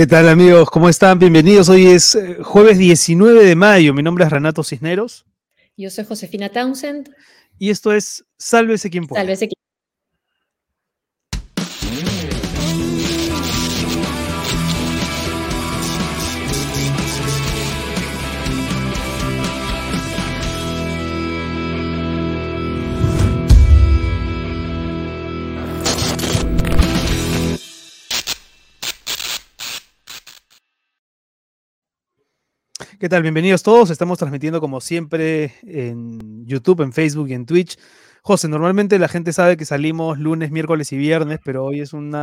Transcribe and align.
¿Qué 0.00 0.06
tal 0.06 0.30
amigos? 0.30 0.70
¿Cómo 0.70 0.88
están? 0.88 1.18
Bienvenidos. 1.18 1.68
Hoy 1.68 1.88
es 1.88 2.14
eh, 2.14 2.38
jueves 2.42 2.78
19 2.78 3.44
de 3.44 3.54
mayo. 3.54 3.92
Mi 3.92 4.02
nombre 4.02 4.24
es 4.24 4.30
Renato 4.30 4.64
Cisneros. 4.64 5.26
Yo 5.76 5.90
soy 5.90 6.06
Josefina 6.06 6.48
Townsend. 6.48 7.14
Y 7.58 7.68
esto 7.68 7.92
es 7.92 8.24
Sálvese 8.38 8.88
quien 8.88 9.06
pueda. 9.06 9.20
Sálvese 9.20 9.48
quien 9.48 9.60
¿Qué 33.00 33.08
tal? 33.08 33.22
Bienvenidos 33.22 33.62
todos. 33.62 33.88
Estamos 33.88 34.18
transmitiendo 34.18 34.60
como 34.60 34.78
siempre 34.82 35.54
en 35.62 36.44
YouTube, 36.44 36.82
en 36.82 36.92
Facebook 36.92 37.30
y 37.30 37.32
en 37.32 37.46
Twitch. 37.46 37.78
José, 38.20 38.46
normalmente 38.46 38.98
la 38.98 39.08
gente 39.08 39.32
sabe 39.32 39.56
que 39.56 39.64
salimos 39.64 40.18
lunes, 40.18 40.50
miércoles 40.50 40.92
y 40.92 40.98
viernes, 40.98 41.38
pero 41.42 41.64
hoy 41.64 41.80
es 41.80 41.94
un 41.94 42.14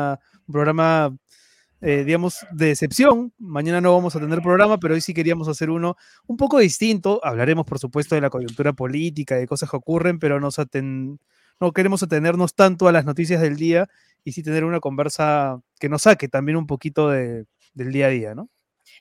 programa, 0.45 1.17
eh, 1.81 2.03
digamos, 2.03 2.45
de 2.51 2.69
excepción. 2.69 3.33
Mañana 3.39 3.81
no 3.81 3.91
vamos 3.91 4.15
a 4.15 4.19
tener 4.19 4.39
programa, 4.43 4.77
pero 4.77 4.93
hoy 4.93 5.01
sí 5.01 5.15
queríamos 5.15 5.47
hacer 5.47 5.71
uno 5.71 5.95
un 6.27 6.37
poco 6.37 6.59
distinto. 6.59 7.21
Hablaremos, 7.23 7.65
por 7.65 7.79
supuesto, 7.79 8.13
de 8.13 8.21
la 8.21 8.29
coyuntura 8.29 8.71
política, 8.73 9.33
de 9.35 9.47
cosas 9.47 9.71
que 9.71 9.77
ocurren, 9.77 10.19
pero 10.19 10.39
no 10.39 11.71
queremos 11.73 12.03
atenernos 12.03 12.53
tanto 12.53 12.87
a 12.87 12.91
las 12.91 13.03
noticias 13.03 13.41
del 13.41 13.55
día 13.55 13.87
y 14.23 14.33
sí 14.33 14.43
tener 14.43 14.63
una 14.63 14.79
conversa 14.79 15.59
que 15.79 15.89
nos 15.89 16.03
saque 16.03 16.27
también 16.27 16.55
un 16.55 16.67
poquito 16.67 17.09
del 17.09 17.47
día 17.73 18.05
a 18.05 18.09
día, 18.09 18.35
¿no? 18.35 18.47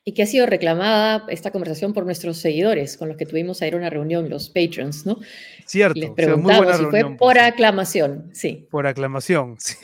Y 0.09 0.15
que 0.15 0.23
ha 0.23 0.27
sido 0.27 0.47
reclamada 0.47 1.25
esta 1.31 1.51
conversación 1.51 1.93
por 1.93 2.05
nuestros 2.05 2.39
seguidores 2.39 2.97
con 2.97 3.09
los 3.09 3.17
que 3.17 3.27
tuvimos 3.27 3.61
ayer 3.61 3.75
una 3.75 3.91
reunión, 3.91 4.31
los 4.31 4.49
patrons, 4.49 5.05
¿no? 5.05 5.19
Cierto. 5.67 5.99
Les 5.99 6.11
preguntamos 6.11 6.77
si 6.77 6.85
fue 6.85 7.17
por 7.17 7.37
aclamación, 7.41 8.31
sí. 8.33 8.69
Por 8.71 8.87
aclamación, 8.87 9.57
sí. 9.59 9.77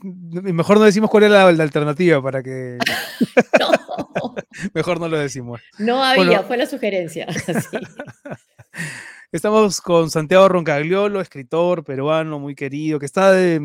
Mejor 0.00 0.78
no 0.78 0.84
decimos 0.84 1.10
cuál 1.10 1.24
era 1.24 1.52
la, 1.52 1.62
alternativa 1.62 2.22
para 2.22 2.42
que... 2.42 2.78
no. 3.60 4.34
Mejor 4.72 4.98
no 4.98 5.08
lo 5.08 5.18
decimos. 5.18 5.60
No 5.78 6.02
había, 6.02 6.42
fue 6.44 6.56
la 6.56 6.64
sugerencia. 6.64 7.26
Estamos 9.32 9.82
con 9.82 10.10
Santiago 10.10 10.48
Roncagliolo, 10.48 11.20
escritor 11.20 11.84
peruano 11.84 12.38
muy 12.38 12.54
querido, 12.54 12.98
que 12.98 13.04
está 13.04 13.32
de, 13.32 13.60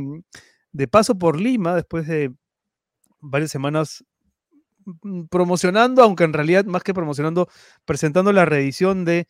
de 0.74 0.88
paso 0.90 1.18
por 1.18 1.40
Lima 1.40 1.76
después 1.76 2.08
de 2.08 2.34
varias 3.22 3.52
semanas 3.52 4.04
promocionando, 5.30 6.04
aunque 6.04 6.24
en 6.24 6.34
realidad 6.34 6.66
más 6.66 6.84
que 6.84 6.94
promocionando, 6.94 7.48
presentando 7.86 8.32
la 8.32 8.46
reedición 8.46 9.06
de, 9.06 9.28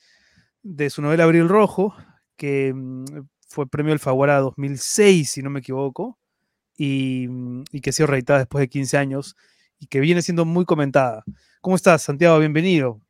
de 0.64 0.90
su 0.90 1.02
novela 1.02 1.24
Abril 1.24 1.50
Rojo, 1.50 1.96
que 2.36 2.74
mm, 2.74 3.06
fue 3.48 3.68
premio 3.68 3.94
Alfaguara 3.94 4.40
2006, 4.40 5.30
si 5.30 5.42
no 5.42 5.50
me 5.50 5.60
equivoco, 5.60 6.18
y, 6.78 7.28
mm, 7.30 7.64
y, 7.72 7.82
que 7.82 7.90
ha 7.90 7.94
sido 7.94 8.08
reeditada 8.08 8.40
después 8.40 8.62
de 8.62 8.70
15 8.70 8.98
años 8.98 9.36
y 9.80 9.88
que 9.88 10.00
viene 10.00 10.22
siendo 10.22 10.46
muy 10.46 10.66
comentada. 10.66 11.24
¿Cómo 11.62 11.76
estás, 11.76 12.04
Santiago? 12.04 12.40
Bienvenido. 12.40 13.02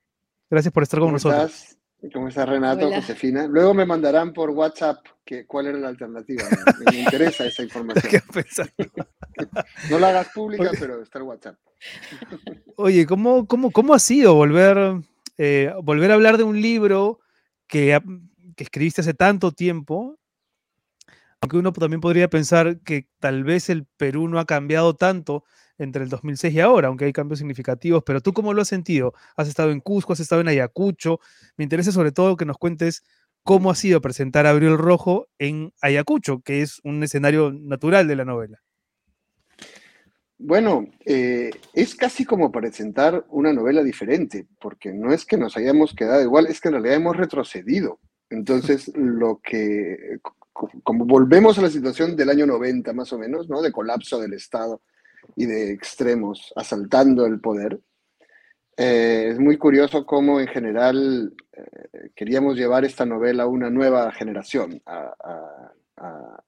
Gracias 0.50 0.74
por 0.74 0.84
estar 0.84 1.00
con 1.00 1.12
nosotros. 1.12 1.79
¿Cómo 2.14 2.30
estás, 2.30 2.48
Renato? 2.48 2.90
Josefina. 2.92 3.46
Luego 3.48 3.74
me 3.74 3.86
mandarán 3.86 4.32
por 4.32 4.52
WhatsApp 4.52 5.06
que, 5.26 5.46
cuál 5.46 5.68
era 5.68 5.78
la 5.78 5.90
alternativa. 5.90 6.46
Me, 6.92 6.98
interesa 7.00 7.46
esa 7.46 7.62
información. 7.62 8.24
no 9.90 10.00
la 10.00 10.10
hagas 10.10 10.30
pública, 10.30 10.72
pero 10.80 11.02
está 11.02 11.20
el 11.20 11.26
WhatsApp. 11.26 11.58
Oye, 12.78 13.06
¿cómo, 13.06 13.46
cómo, 13.48 13.72
cómo 13.72 13.94
ha 13.94 14.00
sido 14.00 14.34
volver, 14.34 15.02
eh, 15.38 15.74
volver 15.84 16.12
a 16.12 16.14
hablar 16.14 16.38
de 16.38 16.44
un 16.44 16.62
libro 16.62 17.20
que, 17.68 18.00
que 18.56 18.64
escribiste 18.64 19.02
hace 19.02 19.14
tanto 19.14 19.52
tiempo? 19.52 20.18
Aunque 21.42 21.58
uno 21.58 21.74
también 21.74 22.02
podría 22.02 22.30
pensar 22.30 22.80
que 22.80 23.10
tal 23.20 23.44
vez 23.44 23.70
el 23.70 23.86
Perú 23.86 24.30
no 24.30 24.40
ha 24.40 24.46
cambiado 24.46 24.96
tanto 24.96 25.44
entre 25.80 26.04
el 26.04 26.10
2006 26.10 26.54
y 26.54 26.60
ahora, 26.60 26.90
aunque 26.90 27.06
hay 27.06 27.14
cambios 27.14 27.40
significativos, 27.40 28.04
pero 28.06 28.22
tú 28.22 28.34
cómo 28.34 28.54
lo 28.54 28.62
has 28.62 28.68
sentido? 28.68 29.14
¿Has 29.36 29.48
estado 29.48 29.72
en 29.72 29.80
Cusco, 29.80 30.14
has 30.14 30.20
estado 30.20 30.42
en 30.42 30.50
Ayacucho? 30.50 31.20
Me 31.58 31.64
interesa 31.64 31.92
sobre 31.92 32.12
todo 32.12 32.38
que 32.38 32.46
nos 32.46 32.58
cuentes 32.58 33.04
cómo 33.44 33.72
ha 33.72 33.76
sido 33.76 34.02
presentar 34.02 34.46
a 34.46 34.52
Abril 34.52 34.78
Rojo 34.78 35.28
en 35.40 35.74
Ayacucho, 35.82 36.42
que 36.42 36.62
es 36.62 36.82
un 36.84 37.02
escenario 37.02 37.52
natural 37.52 38.08
de 38.08 38.16
la 38.16 38.26
novela. 38.26 38.62
Bueno, 40.38 40.88
eh, 41.06 41.52
es 41.74 41.96
casi 41.96 42.24
como 42.24 42.52
presentar 42.52 43.26
una 43.30 43.52
novela 43.52 43.84
diferente, 43.84 44.48
porque 44.62 44.94
no 44.94 45.12
es 45.12 45.26
que 45.26 45.38
nos 45.38 45.58
hayamos 45.58 45.94
quedado 45.94 46.22
igual, 46.22 46.48
es 46.48 46.62
que 46.62 46.70
en 46.70 46.76
realidad 46.76 46.96
hemos 46.96 47.18
retrocedido. 47.18 48.00
Entonces, 48.30 48.90
lo 48.96 49.42
que, 49.44 50.20
como 50.84 51.06
volvemos 51.06 51.58
a 51.58 51.62
la 51.62 51.70
situación 51.70 52.16
del 52.16 52.30
año 52.30 52.46
90 52.46 52.94
más 52.94 53.12
o 53.12 53.18
menos, 53.18 53.50
¿no? 53.50 53.62
De 53.62 53.72
colapso 53.72 54.20
del 54.20 54.34
Estado 54.34 54.82
y 55.36 55.46
de 55.46 55.72
extremos 55.72 56.54
asaltando 56.56 57.26
el 57.26 57.40
poder. 57.40 57.80
Eh, 58.78 59.30
es 59.32 59.40
muy 59.40 59.58
curioso 59.58 60.06
cómo 60.06 60.40
en 60.40 60.48
general 60.48 61.34
eh, 61.52 62.12
queríamos 62.16 62.56
llevar 62.56 62.86
esta 62.86 63.06
novela 63.06 63.44
a 63.44 63.48
una 63.48 63.70
nueva 63.70 64.12
generación, 64.12 64.82
a, 64.86 65.14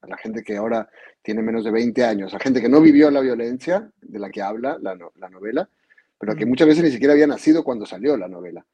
la 0.07 0.17
gente 0.17 0.43
que 0.43 0.55
ahora 0.55 0.89
tiene 1.21 1.41
menos 1.41 1.65
de 1.65 1.71
20 1.71 2.05
años, 2.05 2.33
a 2.33 2.39
gente 2.39 2.61
que 2.61 2.69
no 2.69 2.79
vivió 2.79 3.11
la 3.11 3.19
violencia 3.19 3.91
de 4.01 4.19
la 4.19 4.29
que 4.29 4.41
habla 4.41 4.77
la, 4.81 4.95
novela, 5.29 5.69
pero 6.17 6.35
que 6.35 6.45
muchas 6.45 6.67
veces 6.67 6.83
ni 6.83 6.91
siquiera 6.91 7.13
había 7.13 7.27
nacido 7.27 7.63
cuando 7.63 7.85
salió 7.85 8.15
la 8.15 8.29
novela. 8.29 8.65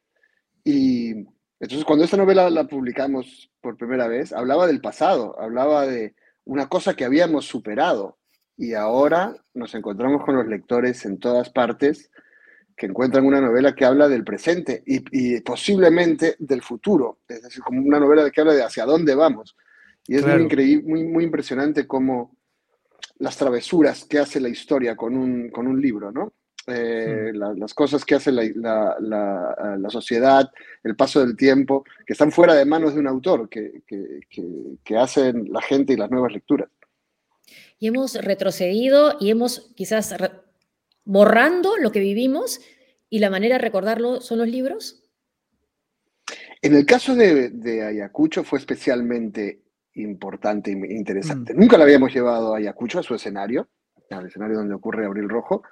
Y 0.63 1.13
entonces 1.59 1.84
cuando 1.84 2.06
esta 2.06 2.18
novela 2.18 2.50
la 2.51 2.68
publicamos 2.68 3.50
por 3.59 3.75
primera 3.75 4.07
vez, 4.07 4.34
hablaba 4.34 4.68
del 4.68 4.81
pasado, 4.81 5.39
hablaba 5.39 5.88
de 5.88 6.13
una 6.45 6.69
cosa 6.69 6.95
que 6.95 7.06
habíamos 7.06 7.45
superado, 7.45 8.18
y 8.57 8.73
ahora 8.73 9.35
nos 9.53 9.75
encontramos 9.75 10.25
con 10.25 10.35
los 10.35 10.47
lectores 10.47 11.06
en 11.06 11.19
todas 11.19 11.50
partes 11.51 12.09
que 12.75 12.88
encuentran 12.88 13.25
una 13.25 13.40
novela 13.40 13.73
que 13.73 13.85
habla 13.85 14.07
del 14.07 14.23
presente 14.23 14.84
y, 14.85 15.40
posiblemente 15.41 16.35
del 16.40 16.62
futuro, 16.62 17.19
es 17.28 17.41
decir, 17.41 17.63
como 17.63 17.81
una 17.81 18.00
novela 18.00 18.29
que 18.29 18.41
habla 18.41 18.53
de 18.53 18.63
hacia 18.63 18.85
dónde 18.85 19.16
vamos. 19.16 19.56
Y 20.07 20.16
es 20.16 20.25
muy, 20.25 20.44
increíble, 20.44 20.84
muy, 20.88 21.03
muy 21.03 21.23
impresionante 21.23 21.88
cómo 21.88 22.38
las 23.18 23.35
travesuras 23.35 24.06
que 24.06 24.19
hace 24.19 24.40
la 24.40 24.50
historia 24.50 24.95
con 24.95 25.18
un, 25.18 25.50
con 25.50 25.68
un 25.68 25.81
libro, 25.81 26.12
¿no? 26.12 26.34
Eh, 26.68 27.31
las 27.34 27.74
cosas 27.74 28.03
que 28.03 28.16
hace 28.16 28.31
la, 28.31 28.44
la, 29.00 29.78
la, 29.79 29.89
sociedad, 29.89 30.51
el 30.84 30.95
paso 30.95 31.22
del 31.22 31.35
tiempo, 31.35 31.84
que 32.06 32.13
están 32.13 32.31
fuera 32.31 32.53
de 32.53 32.66
manos 32.66 32.94
de 32.94 33.00
un 33.00 33.07
autor, 33.07 33.47
que, 33.47 33.81
que, 33.88 34.19
que 34.84 34.97
hacen 34.97 35.47
la 35.50 35.62
gente 35.62 35.94
y 35.94 35.97
las 35.97 36.12
nuevas 36.12 36.34
lecturas 36.34 36.69
y 37.80 37.88
hemos 37.88 38.16
retrocedido 38.16 39.18
y 39.20 39.30
hemos 39.30 39.72
quizás 39.76 40.16
borrando 41.04 41.78
lo 41.78 41.92
que 41.92 42.00
vivimos 42.00 42.60
y 43.10 43.20
la 43.20 43.30
manera 43.30 43.56
de 43.56 43.62
recordarlo 43.62 44.22
son 44.22 44.40
los 44.40 44.48
libros? 44.48 45.04
En 46.62 46.76
el 46.76 46.86
caso 46.86 47.16
de, 47.16 47.84
Ayacucho 47.84 48.44
fue 48.44 48.60
especialmente 48.60 49.62
importante 49.94 50.72
e 50.72 50.94
interesante. 50.94 51.54
Mm. 51.54 51.60
Nunca 51.60 51.78
la 51.78 51.84
habíamos 51.84 52.14
llevado 52.14 52.54
a 52.54 52.58
Ayacucho, 52.58 53.00
a 53.00 53.04
su 53.04 53.16
escenario, 53.16 53.70
al 54.10 54.28
escenario 54.28 54.58
donde 54.58 54.74
ocurre 54.74 55.06
Abril 55.06 55.30
Rojo, 55.30 55.64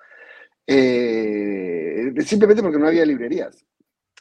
eh, 0.68 2.14
simplemente 2.26 2.64
porque 2.64 2.80
no 2.80 2.88
había 2.88 3.06
librerías. 3.06 3.66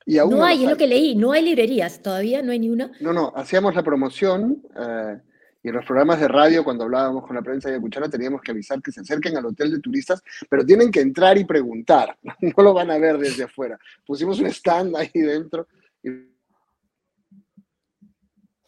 Y 0.06 0.16
no 0.16 0.44
hay, 0.44 0.64
es 0.64 0.70
lo 0.70 0.76
que 0.76 0.86
leí, 0.86 1.14
no 1.14 1.32
hay 1.32 1.42
librerías, 1.42 2.02
todavía 2.02 2.42
no 2.42 2.52
hay 2.52 2.58
ni 2.58 2.68
una. 2.68 2.92
No, 3.00 3.14
no, 3.14 3.32
hacíamos 3.34 3.74
la 3.74 3.82
promoción. 3.82 4.62
Eh, 4.76 5.18
y 5.64 5.70
en 5.70 5.76
los 5.76 5.86
programas 5.86 6.20
de 6.20 6.28
radio, 6.28 6.62
cuando 6.62 6.84
hablábamos 6.84 7.26
con 7.26 7.34
la 7.34 7.40
prensa 7.40 7.70
de 7.70 7.80
Cuchara, 7.80 8.06
teníamos 8.06 8.42
que 8.42 8.50
avisar 8.50 8.82
que 8.82 8.92
se 8.92 9.00
acerquen 9.00 9.34
al 9.38 9.46
hotel 9.46 9.72
de 9.72 9.80
turistas, 9.80 10.22
pero 10.46 10.64
tienen 10.64 10.90
que 10.90 11.00
entrar 11.00 11.38
y 11.38 11.44
preguntar, 11.46 12.18
no 12.42 12.62
lo 12.62 12.74
van 12.74 12.90
a 12.90 12.98
ver 12.98 13.16
desde 13.16 13.44
afuera. 13.44 13.78
Pusimos 14.06 14.38
un 14.40 14.46
stand 14.46 14.94
ahí 14.94 15.10
dentro. 15.14 15.66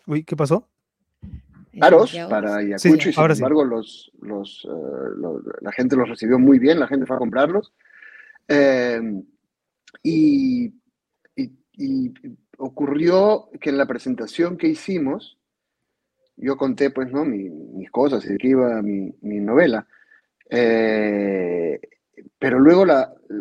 Uy, 0.06 0.24
¿qué 0.24 0.34
pasó? 0.34 0.66
Aros 1.82 2.16
para 2.30 2.56
Ayacucho 2.56 3.10
y 3.10 3.12
sin 3.12 3.30
embargo 3.30 3.62
los, 3.62 4.10
los, 4.22 4.66
eh, 4.66 5.42
la 5.60 5.72
gente 5.72 5.96
los 5.96 6.08
recibió 6.08 6.38
muy 6.38 6.58
bien, 6.58 6.80
la 6.80 6.86
gente 6.86 7.04
fue 7.04 7.16
a 7.16 7.18
comprarlos. 7.18 7.74
Eh, 8.48 9.22
y, 10.02 10.72
y 11.36 12.14
ocurrió 12.56 13.50
que 13.60 13.68
en 13.68 13.76
la 13.76 13.84
presentación 13.84 14.56
que 14.56 14.68
hicimos, 14.68 15.36
yo 16.36 16.56
conté, 16.56 16.90
pues, 16.90 17.10
¿no? 17.10 17.24
mis 17.24 17.90
cosas 17.90 18.26
de 18.26 18.36
qué 18.38 18.48
iba 18.48 18.82
mi, 18.82 19.12
novela. 19.22 19.86
Eh, 20.48 21.80
pero 22.38 22.58
luego 22.58 22.84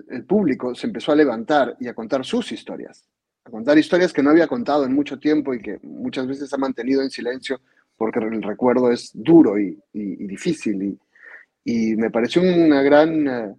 el 0.10 0.26
público 0.26 0.74
se 0.74 0.88
empezó 0.88 1.12
a 1.12 1.16
levantar 1.16 1.76
y 1.80 1.88
a 1.88 1.94
contar 1.94 2.26
sus 2.26 2.52
historias, 2.52 3.08
a 3.44 3.50
contar 3.50 3.78
historias 3.78 4.14
que 4.14 4.24
no 4.24 4.30
había 4.30 4.48
contado 4.48 4.86
en 4.86 4.94
mucho 4.94 5.20
tiempo 5.20 5.54
y 5.54 5.62
que 5.62 5.80
muchas 5.84 6.28
veces 6.28 6.52
ha 6.54 6.58
mantenido 6.58 7.02
en 7.02 7.10
silencio 7.10 7.60
porque 7.98 8.20
el 8.20 8.42
recuerdo 8.42 8.92
es 8.92 9.12
duro 9.14 9.60
y, 9.60 9.78
difícil. 9.94 11.00
Y, 11.64 11.96
me 11.96 12.10
pareció 12.10 12.42
una 12.42 12.82
gran, 12.82 13.28
eh, 13.28 13.56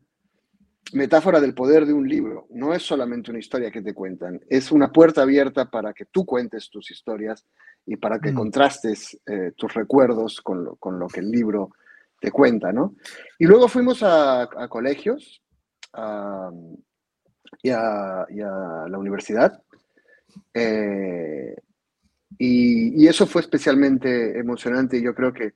metáfora 0.93 1.41
del 1.41 1.55
poder 1.55 1.85
de 1.87 1.93
un 1.93 2.09
libro. 2.09 2.47
No 2.51 2.73
es 2.75 2.83
solamente 2.83 3.31
una 3.31 3.41
historia 3.41 3.71
que 3.71 3.83
te 3.83 3.93
cuentan, 3.95 4.41
es 4.49 4.71
una 4.71 4.91
puerta 4.93 5.23
abierta 5.23 5.71
para 5.71 5.93
que 5.93 6.05
tú 6.07 6.25
cuentes 6.25 6.71
tus 6.71 6.91
historias 6.91 7.45
y 7.87 7.97
para 7.97 8.19
que 8.21 8.33
Mm. 8.33 8.37
contrastes 8.37 9.19
eh, 9.27 9.53
tus 9.57 9.73
recuerdos 9.75 10.41
con 10.41 10.65
lo, 10.65 10.77
con 10.77 10.99
lo 10.99 11.07
que 11.09 11.21
el 11.21 11.31
libro 11.31 11.71
te 12.21 12.31
cuenta, 12.31 12.73
¿no? 12.73 12.95
Y 13.39 13.47
luego 13.47 13.69
fuimos 13.69 14.03
a, 14.03 14.43
a 14.43 14.69
colegios 14.69 15.43
a- 15.93 16.51
y, 17.63 17.71
a, 17.71 18.27
y 18.31 18.41
a 18.41 18.87
la 18.89 18.99
universidad. 18.99 19.63
eh, 20.55 21.55
y, 22.39 23.03
y 23.05 23.09
eso 23.09 23.27
fue 23.27 23.41
especialmente 23.41 24.39
emocionante 24.39 24.99
y 24.99 25.03
yo 25.03 25.15
creo 25.15 25.33
que, 25.33 25.55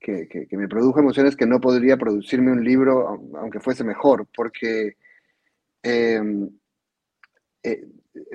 que, 0.00 0.26
que- 0.28 0.46
que 0.46 0.56
me 0.56 0.66
produjo 0.68 0.98
emociones 1.00 1.36
que 1.36 1.46
no 1.46 1.60
podría 1.60 1.96
producirme 1.96 2.50
un 2.52 2.64
libro 2.64 3.06
au- 3.08 3.38
aunque 3.38 3.60
fuese 3.60 3.84
mejor, 3.84 4.26
porque 4.34 4.96
eh, 5.82 6.20
eh, 7.62 7.84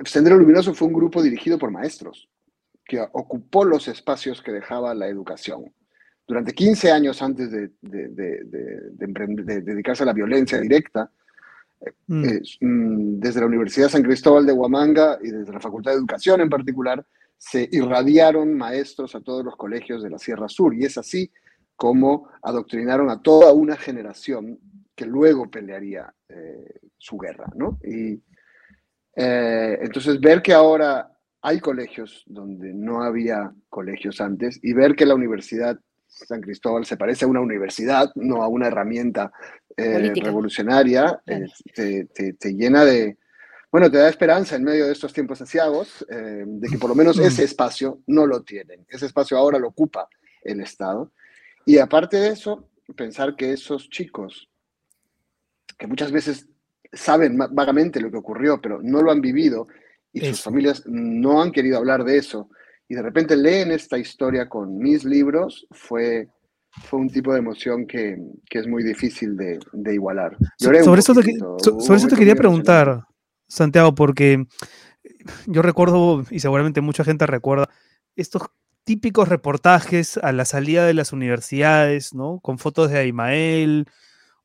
Sendero 0.04 0.36
Luminoso 0.38 0.74
fue 0.74 0.88
un 0.88 0.94
grupo 0.94 1.22
dirigido 1.22 1.58
por 1.58 1.70
maestros 1.70 2.28
que 2.84 3.00
ocupó 3.00 3.64
los 3.64 3.88
espacios 3.88 4.40
que 4.42 4.52
dejaba 4.52 4.94
la 4.94 5.08
educación. 5.08 5.72
Durante 6.26 6.52
15 6.52 6.90
años 6.92 7.20
antes 7.20 7.50
de, 7.50 7.70
de- 7.82 8.08
de- 8.08 8.44
de- 8.44 8.80
de 8.92 9.06
emprend- 9.06 9.44
de 9.44 9.60
dedicarse 9.60 10.04
a 10.04 10.06
la 10.06 10.12
violencia 10.12 10.60
directa, 10.60 11.10
Mm. 12.06 12.24
eh, 12.24 12.40
mm, 12.60 13.18
desde 13.20 13.40
la 13.40 13.46
Universidad 13.46 13.88
San 13.90 14.02
Cristóbal 14.02 14.46
de 14.46 14.52
Huamanga 14.52 15.18
y 15.22 15.30
desde 15.30 15.52
la 15.52 15.60
Facultad 15.60 15.90
de 15.92 15.98
Educación 15.98 16.40
en 16.40 16.48
particular, 16.48 17.04
se 17.36 17.68
irradiaron 17.70 18.54
maestros 18.56 19.14
a 19.14 19.20
todos 19.20 19.44
los 19.44 19.56
colegios 19.56 20.02
de 20.02 20.08
la 20.10 20.18
Sierra 20.18 20.48
Sur. 20.48 20.74
Y 20.74 20.84
es 20.84 20.96
así 20.96 21.30
como 21.76 22.28
adoctrinaron 22.42 23.10
a 23.10 23.20
toda 23.22 23.52
una 23.52 23.76
generación 23.76 24.58
que 24.94 25.04
luego 25.06 25.50
pelearía 25.50 26.12
eh, 26.28 26.80
su 26.96 27.18
guerra, 27.18 27.46
¿no? 27.54 27.78
Y 27.84 28.20
eh, 29.16 29.78
entonces 29.82 30.20
ver 30.20 30.42
que 30.42 30.52
ahora 30.52 31.10
hay 31.42 31.60
colegios 31.60 32.24
donde 32.26 32.72
no 32.74 33.02
había 33.02 33.52
colegios 33.68 34.20
antes 34.20 34.58
y 34.62 34.72
ver 34.72 34.94
que 34.96 35.06
la 35.06 35.14
Universidad 35.14 35.78
San 36.08 36.40
Cristóbal 36.40 36.86
se 36.86 36.96
parece 36.96 37.24
a 37.24 37.28
una 37.28 37.40
universidad, 37.40 38.10
no 38.14 38.42
a 38.42 38.48
una 38.48 38.68
herramienta 38.68 39.32
eh, 39.76 40.12
revolucionaria, 40.14 41.20
Claro. 41.26 41.44
eh, 41.44 41.48
te, 41.74 42.04
te- 42.06 42.32
te 42.34 42.54
llena 42.54 42.84
de, 42.84 43.18
bueno, 43.70 43.90
te 43.90 43.98
da 43.98 44.08
esperanza 44.08 44.56
en 44.56 44.64
medio 44.64 44.86
de 44.86 44.92
estos 44.92 45.12
tiempos 45.12 45.42
asiagos, 45.42 46.06
eh, 46.08 46.44
de 46.46 46.68
que 46.68 46.78
por 46.78 46.88
lo 46.88 46.94
menos 46.96 47.18
Mm. 47.18 47.22
ese 47.24 47.44
espacio 47.44 48.00
no 48.06 48.24
lo 48.26 48.42
tienen. 48.42 48.86
Ese 48.88 49.06
espacio 49.06 49.36
ahora 49.36 49.58
lo 49.58 49.68
ocupa 49.68 50.08
el 50.42 50.60
Estado. 50.60 51.12
Y 51.66 51.78
aparte 51.78 52.16
de 52.16 52.28
eso, 52.28 52.70
pensar 52.96 53.36
que 53.36 53.52
esos 53.52 53.90
chicos, 53.90 54.48
que 55.76 55.86
muchas 55.86 56.12
veces 56.12 56.48
saben 56.92 57.36
vagamente 57.36 58.00
lo 58.00 58.10
que 58.10 58.16
ocurrió, 58.16 58.60
pero 58.60 58.80
no 58.82 59.02
lo 59.02 59.10
han 59.10 59.20
vivido, 59.20 59.66
y 60.12 60.20
sus 60.20 60.42
familias 60.42 60.82
no 60.86 61.42
han 61.42 61.52
querido 61.52 61.76
hablar 61.76 62.04
de 62.04 62.16
eso, 62.16 62.48
y 62.88 62.94
de 62.94 63.02
repente 63.02 63.36
leen 63.36 63.72
esta 63.72 63.98
historia 63.98 64.48
con 64.48 64.78
mis 64.78 65.04
libros, 65.04 65.66
fue, 65.72 66.28
fue 66.84 67.00
un 67.00 67.10
tipo 67.10 67.32
de 67.32 67.40
emoción 67.40 67.86
que, 67.86 68.16
que 68.48 68.60
es 68.60 68.66
muy 68.68 68.82
difícil 68.84 69.36
de, 69.36 69.58
de 69.72 69.94
igualar. 69.94 70.36
Lloré 70.58 70.84
sobre, 70.84 71.00
eso 71.00 71.14
te, 71.14 71.22
so- 71.38 71.80
sobre 71.80 71.96
eso 71.98 72.08
te 72.08 72.16
quería 72.16 72.34
preguntar, 72.36 73.04
Santiago, 73.48 73.94
porque 73.94 74.46
yo 75.46 75.62
recuerdo, 75.62 76.24
y 76.30 76.38
seguramente 76.40 76.80
mucha 76.80 77.04
gente 77.04 77.26
recuerda, 77.26 77.68
estos 78.14 78.42
típicos 78.86 79.28
reportajes 79.28 80.16
a 80.16 80.30
la 80.30 80.44
salida 80.44 80.86
de 80.86 80.94
las 80.94 81.12
universidades, 81.12 82.14
¿no? 82.14 82.38
Con 82.40 82.56
fotos 82.56 82.88
de 82.88 83.00
Aimael 83.00 83.86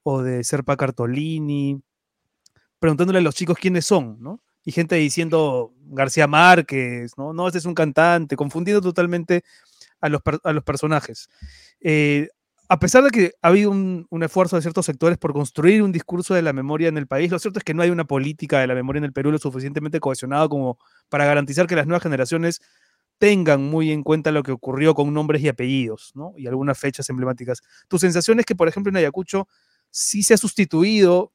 o 0.02 0.24
de 0.24 0.44
Serpa 0.44 0.78
Cartolini, 0.78 1.80
preguntándole 2.80 3.20
a 3.20 3.22
los 3.22 3.36
chicos 3.36 3.60
quiénes 3.60 3.86
son, 3.86 4.18
¿no? 4.20 4.42
Y 4.66 4.72
gente 4.72 4.96
diciendo 4.96 5.76
García 5.86 6.26
Márquez, 6.26 7.14
¿no? 7.18 7.34
No, 7.34 7.48
este 7.48 7.60
es 7.60 7.66
un 7.66 7.76
cantante, 7.76 8.36
confundiendo 8.36 8.82
totalmente 8.82 9.44
a 10.02 10.10
los, 10.10 10.22
a 10.44 10.54
los 10.54 10.64
personajes. 10.64 11.30
Eh, 11.80 12.28
a 12.68 12.80
pesar 12.80 13.04
de 13.04 13.12
que 13.12 13.34
ha 13.44 13.50
habido 13.50 13.70
un, 13.70 14.08
un 14.10 14.24
esfuerzo 14.24 14.56
de 14.56 14.64
ciertos 14.64 14.88
sectores 14.88 15.20
por 15.20 15.34
construir 15.34 15.84
un 15.84 15.92
discurso 15.92 16.34
de 16.34 16.42
la 16.42 16.52
memoria 16.52 16.88
en 16.88 16.98
el 16.98 17.06
país, 17.06 17.30
lo 17.30 17.38
cierto 17.38 17.60
es 17.60 17.64
que 17.64 17.76
no 17.76 17.84
hay 17.84 17.92
una 17.92 18.06
política 18.06 18.60
de 18.60 18.66
la 18.66 18.74
memoria 18.74 19.00
en 19.00 19.06
el 19.06 19.14
Perú 19.14 19.32
lo 19.32 19.38
suficientemente 19.38 20.00
cohesionada 20.00 20.48
como 20.50 20.80
para 21.10 21.26
garantizar 21.26 21.68
que 21.68 21.76
las 21.76 21.86
nuevas 21.86 22.02
generaciones 22.02 22.62
tengan 23.22 23.62
muy 23.64 23.92
en 23.92 24.02
cuenta 24.02 24.32
lo 24.32 24.42
que 24.42 24.52
ocurrió 24.52 24.96
con 24.96 25.14
nombres 25.14 25.44
y 25.44 25.48
apellidos, 25.48 26.12
¿no? 26.16 26.34
Y 26.38 26.48
algunas 26.48 26.80
fechas 26.80 27.08
emblemáticas. 27.12 27.62
¿Tu 27.88 28.00
sensación 28.00 28.40
es 28.40 28.48
que, 28.48 28.56
por 28.56 28.68
ejemplo, 28.68 28.90
en 28.90 28.98
Ayacucho 28.98 29.48
sí 29.92 30.24
se 30.24 30.34
ha 30.34 30.38
sustituido 30.38 31.32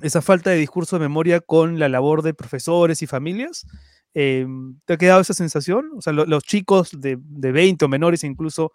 esa 0.00 0.22
falta 0.22 0.48
de 0.48 0.56
discurso 0.56 0.96
de 0.96 1.00
memoria 1.00 1.40
con 1.40 1.78
la 1.78 1.90
labor 1.90 2.22
de 2.22 2.32
profesores 2.32 3.02
y 3.02 3.06
familias? 3.06 3.66
Eh, 4.14 4.46
¿Te 4.86 4.94
ha 4.94 4.96
quedado 4.96 5.20
esa 5.20 5.34
sensación? 5.34 5.90
O 5.94 6.00
sea, 6.00 6.14
lo- 6.14 6.24
los 6.24 6.42
chicos 6.42 6.98
de, 6.98 7.18
de 7.20 7.52
20 7.52 7.84
o 7.84 7.88
menores 7.88 8.24
incluso 8.24 8.72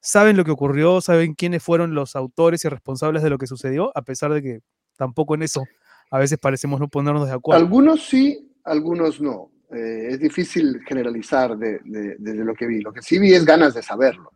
saben 0.00 0.38
lo 0.38 0.46
que 0.46 0.50
ocurrió, 0.50 1.02
saben 1.02 1.34
quiénes 1.34 1.62
fueron 1.62 1.94
los 1.94 2.16
autores 2.16 2.64
y 2.64 2.68
responsables 2.70 3.22
de 3.22 3.28
lo 3.28 3.36
que 3.36 3.46
sucedió, 3.46 3.92
a 3.94 4.00
pesar 4.00 4.32
de 4.32 4.42
que 4.42 4.60
tampoco 4.96 5.34
en 5.34 5.42
eso 5.42 5.62
a 6.10 6.18
veces 6.18 6.38
parecemos 6.38 6.80
no 6.80 6.88
ponernos 6.88 7.28
de 7.28 7.34
acuerdo. 7.34 7.62
Algunos 7.62 8.02
sí, 8.02 8.50
algunos 8.64 9.20
no. 9.20 9.51
Eh, 9.72 10.08
es 10.10 10.18
difícil 10.18 10.80
generalizar 10.86 11.56
de, 11.56 11.80
de- 11.84 12.16
desde 12.18 12.44
lo 12.44 12.54
que 12.54 12.66
vi. 12.66 12.80
Lo 12.80 12.92
que 12.92 13.02
sí 13.02 13.18
vi 13.18 13.32
es 13.32 13.44
ganas 13.44 13.74
de 13.74 13.82
saberlo, 13.82 14.30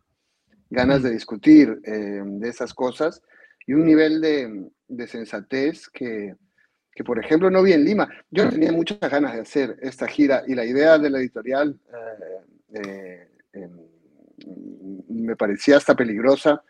ganas 0.69 1.03
de 1.03 1.11
discutir 1.11 1.79
eh, 1.83 2.21
de 2.25 2.49
esas 2.49 2.73
cosas 2.73 3.21
y 3.65 3.73
un 3.73 3.85
nivel 3.85 4.19
de, 4.21 4.69
de 4.87 5.07
sensatez 5.07 5.87
que, 5.89 6.35
que, 6.93 7.03
por 7.03 7.19
ejemplo, 7.19 7.49
no 7.51 7.61
vi 7.61 7.73
en 7.73 7.83
Lima. 7.85 8.09
Yo 8.31 8.49
tenía 8.49 8.71
muchas 8.71 8.99
ganas 8.99 9.33
de 9.35 9.41
hacer 9.41 9.77
esta 9.81 10.07
gira 10.07 10.43
y 10.47 10.55
la 10.55 10.65
idea 10.65 10.97
de 10.97 11.09
la 11.09 11.19
editorial 11.19 11.77
eh, 12.73 13.27
em, 13.53 13.71
me 15.09 15.35
parecía 15.35 15.77
hasta 15.77 15.95
peligrosa 15.95 16.61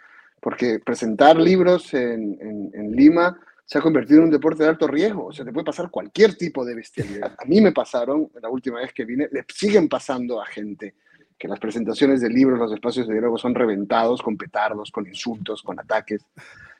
porque 0.41 0.79
presentar 0.79 1.37
libros 1.37 1.93
en, 1.93 2.37
en- 2.41 2.71
en 2.73 2.91
Lima 2.91 3.39
se 3.67 3.77
ha 3.77 3.81
convertido 3.81 4.19
en 4.19 4.25
un 4.25 4.31
deporte 4.31 4.63
de 4.63 4.69
alto 4.69 4.87
riesgo. 4.87 5.25
O 5.25 5.33
sea, 5.33 5.43
te 5.43 5.51
puede 5.51 5.65
pasar 5.65 5.91
cualquier 5.91 6.35
tipo 6.35 6.63
de 6.63 6.73
bestialidad. 6.73 7.35
A 7.37 7.45
mí 7.45 7.59
me 7.59 7.73
pasaron, 7.73 8.29
la 8.41 8.49
última 8.49 8.79
vez 8.79 8.93
que 8.93 9.03
vine, 9.03 9.27
le 9.29 9.43
siguen 9.53 9.89
pasando 9.89 10.41
a 10.41 10.45
gente 10.45 10.95
que 11.37 11.49
las 11.49 11.59
presentaciones 11.59 12.21
de 12.21 12.29
libros, 12.29 12.57
los 12.57 12.71
espacios 12.71 13.07
de 13.07 13.13
diálogo 13.13 13.37
son 13.37 13.53
reventados 13.53 14.21
con 14.21 14.37
petardos, 14.37 14.89
con 14.89 15.05
insultos, 15.05 15.61
con 15.61 15.77
ataques. 15.79 16.25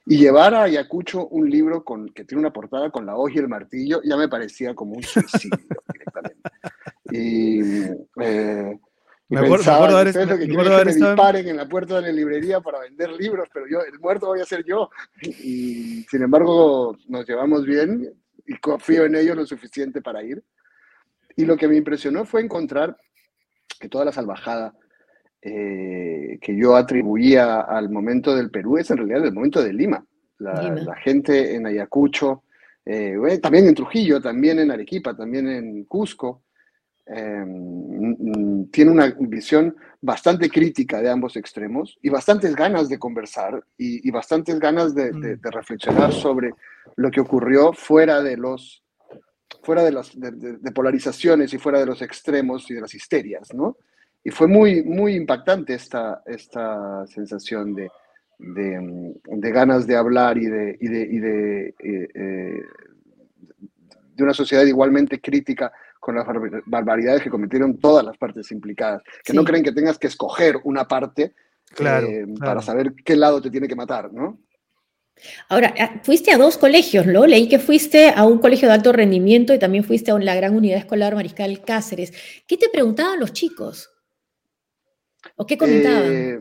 Y 0.05 0.17
llevar 0.17 0.55
a 0.55 0.63
Ayacucho 0.63 1.27
un 1.27 1.49
libro 1.49 1.83
con, 1.83 2.07
que 2.09 2.23
tiene 2.23 2.39
una 2.39 2.53
portada 2.53 2.89
con 2.89 3.05
la 3.05 3.17
hoja 3.17 3.33
y 3.35 3.39
el 3.39 3.49
martillo 3.49 4.01
ya 4.03 4.15
me 4.15 4.29
parecía 4.29 4.73
como 4.73 4.93
un 4.93 5.03
suicidio 5.03 5.59
directamente. 5.93 6.49
Y, 7.11 7.59
eh, 8.23 8.79
Me 9.29 9.37
acuerdo- 9.39 9.51
me 9.51 9.57
pensaba, 9.57 9.77
acuerdo 9.77 9.97
haber- 9.97 10.07
"Ustedes 10.07 10.27
lo 10.27 10.33
me 10.33 10.39
que 10.39 10.51
acuerdo 10.51 10.69
quieren 10.71 10.87
es 10.89 10.95
que 10.95 11.03
haber 11.03 11.03
me 11.03 11.07
disparen 11.15 11.47
en 11.49 11.57
la 11.57 11.67
puerta 11.67 11.95
de 11.95 12.01
la 12.03 12.11
librería 12.11 12.61
para 12.61 12.79
vender 12.79 13.09
libros, 13.11 13.49
pero 13.53 13.65
yo, 13.69 13.81
el 13.81 13.99
muerto 13.99 14.27
voy 14.27 14.39
a 14.39 14.45
ser 14.45 14.63
yo. 14.63 14.89
Y 15.21 16.03
sin 16.09 16.21
embargo, 16.23 16.97
nos 17.07 17.27
llevamos 17.27 17.65
bien 17.65 18.09
y 18.45 18.57
confío 18.59 19.05
en 19.05 19.15
ellos 19.15 19.35
lo 19.35 19.45
suficiente 19.45 20.01
para 20.01 20.23
ir. 20.23 20.43
Y 21.35 21.45
lo 21.45 21.57
que 21.57 21.67
me 21.67 21.75
impresionó 21.75 22.23
fue 22.25 22.41
encontrar 22.41 22.95
que 23.79 23.89
toda 23.89 24.05
la 24.05 24.11
salvajada 24.11 24.73
eh, 25.41 26.39
que 26.41 26.55
yo 26.57 26.75
atribuía 26.75 27.61
al 27.61 27.89
momento 27.89 28.35
del 28.35 28.49
Perú 28.49 28.77
es 28.79 28.89
en 28.89 28.97
realidad 28.97 29.23
el 29.25 29.33
momento 29.33 29.61
de 29.63 29.71
Lima. 29.71 30.03
La, 30.39 30.61
Lima. 30.63 30.75
la 30.81 30.95
gente 30.95 31.53
en 31.55 31.67
Ayacucho, 31.67 32.43
eh, 32.83 33.15
también 33.41 33.67
en 33.67 33.75
Trujillo, 33.75 34.19
también 34.19 34.59
en 34.59 34.71
Arequipa, 34.71 35.15
también 35.15 35.47
en 35.47 35.83
Cusco, 35.85 36.41
eh, 37.09 37.45
tiene 38.71 38.91
una 38.91 39.13
visión 39.19 39.75
bastante 40.01 40.49
crítica 40.49 41.01
de 41.01 41.09
ambos 41.09 41.35
extremos 41.37 41.97
y 42.01 42.09
bastantes 42.09 42.55
ganas 42.55 42.89
de 42.89 42.99
conversar 42.99 43.63
y, 43.77 44.07
y 44.07 44.11
bastantes 44.11 44.59
ganas 44.59 44.93
de, 44.93 45.11
de- 45.11 45.35
Mm. 45.37 45.41
de 45.41 45.51
reflexionar 45.51 46.11
sobre 46.13 46.51
lo 46.95 47.09
que 47.11 47.21
ocurrió 47.21 47.73
fuera 47.73 48.21
de 48.21 48.37
los 48.37 48.83
fuera 49.63 49.83
de 49.83 49.91
las 49.91 50.17
de, 50.19 50.31
de- 50.31 50.71
polarizaciones 50.71 51.53
y 51.53 51.57
fuera 51.57 51.79
de 51.79 51.85
los 51.85 52.01
extremos 52.01 52.69
y 52.69 52.73
de 52.73 52.81
las 52.81 52.93
histerias, 52.93 53.53
¿no? 53.53 53.77
Y 54.23 54.29
fue 54.29 54.47
muy, 54.47 54.83
muy 54.83 55.15
impactante 55.15 55.73
esta, 55.73 56.21
esta 56.25 57.05
sensación 57.07 57.73
de, 57.73 57.89
de, 58.39 58.79
mm, 58.79 59.13
ganas 59.51 59.87
de 59.87 59.95
hablar 59.95 60.37
y 60.37 60.45
de, 60.47 60.77
y 60.81 60.87
de, 60.87 61.01
y 61.09 61.17
eh, 61.83 62.07
eh, 62.13 62.61
de 64.15 64.23
una 64.23 64.33
sociedad 64.33 64.65
igualmente 64.65 65.19
crítica 65.21 65.71
con 65.99 66.15
las 66.15 66.25
barbar- 66.25 66.63
barbaridades 66.65 67.21
que 67.21 67.29
cometieron 67.29 67.77
todas 67.79 68.03
las 68.05 68.17
partes 68.17 68.51
implicadas. 68.51 69.01
Que 69.23 69.33
no 69.33 69.43
creen 69.43 69.63
que 69.63 69.71
tengas 69.71 69.97
que 69.97 70.07
escoger 70.07 70.57
una 70.63 70.87
parte 70.87 71.33
Claro, 71.75 72.07
eh, 72.07 72.23
claro. 72.23 72.39
para 72.39 72.61
saber 72.61 72.93
qué 73.03 73.15
lado 73.15 73.41
te 73.41 73.51
tiene 73.51 73.67
que 73.67 73.75
matar, 73.75 74.11
¿no? 74.13 74.39
Ahora, 75.49 75.73
ah, 75.79 75.99
fuiste 76.03 76.31
a 76.31 76.37
dos 76.37 76.57
colegios, 76.57 77.05
¿no? 77.07 77.25
Leí 77.25 77.49
que 77.49 77.59
fuiste 77.59 78.09
a 78.15 78.23
un 78.23 78.37
colegio 78.37 78.67
de 78.67 78.75
alto 78.75 78.93
rendimiento 78.93 79.53
y 79.53 79.59
también 79.59 79.83
fuiste 79.83 80.11
a 80.11 80.19
la 80.19 80.35
gran 80.35 80.55
unidad 80.55 80.77
escolar 80.77 81.15
Mariscal 81.15 81.63
Cáceres. 81.65 82.13
¿Qué 82.47 82.55
te 82.55 82.69
preguntaban 82.69 83.19
los 83.19 83.33
chicos? 83.33 83.89
¿O 85.35 85.45
qué 85.45 85.57
comentaban? 85.57 86.03
Eh, 86.05 86.39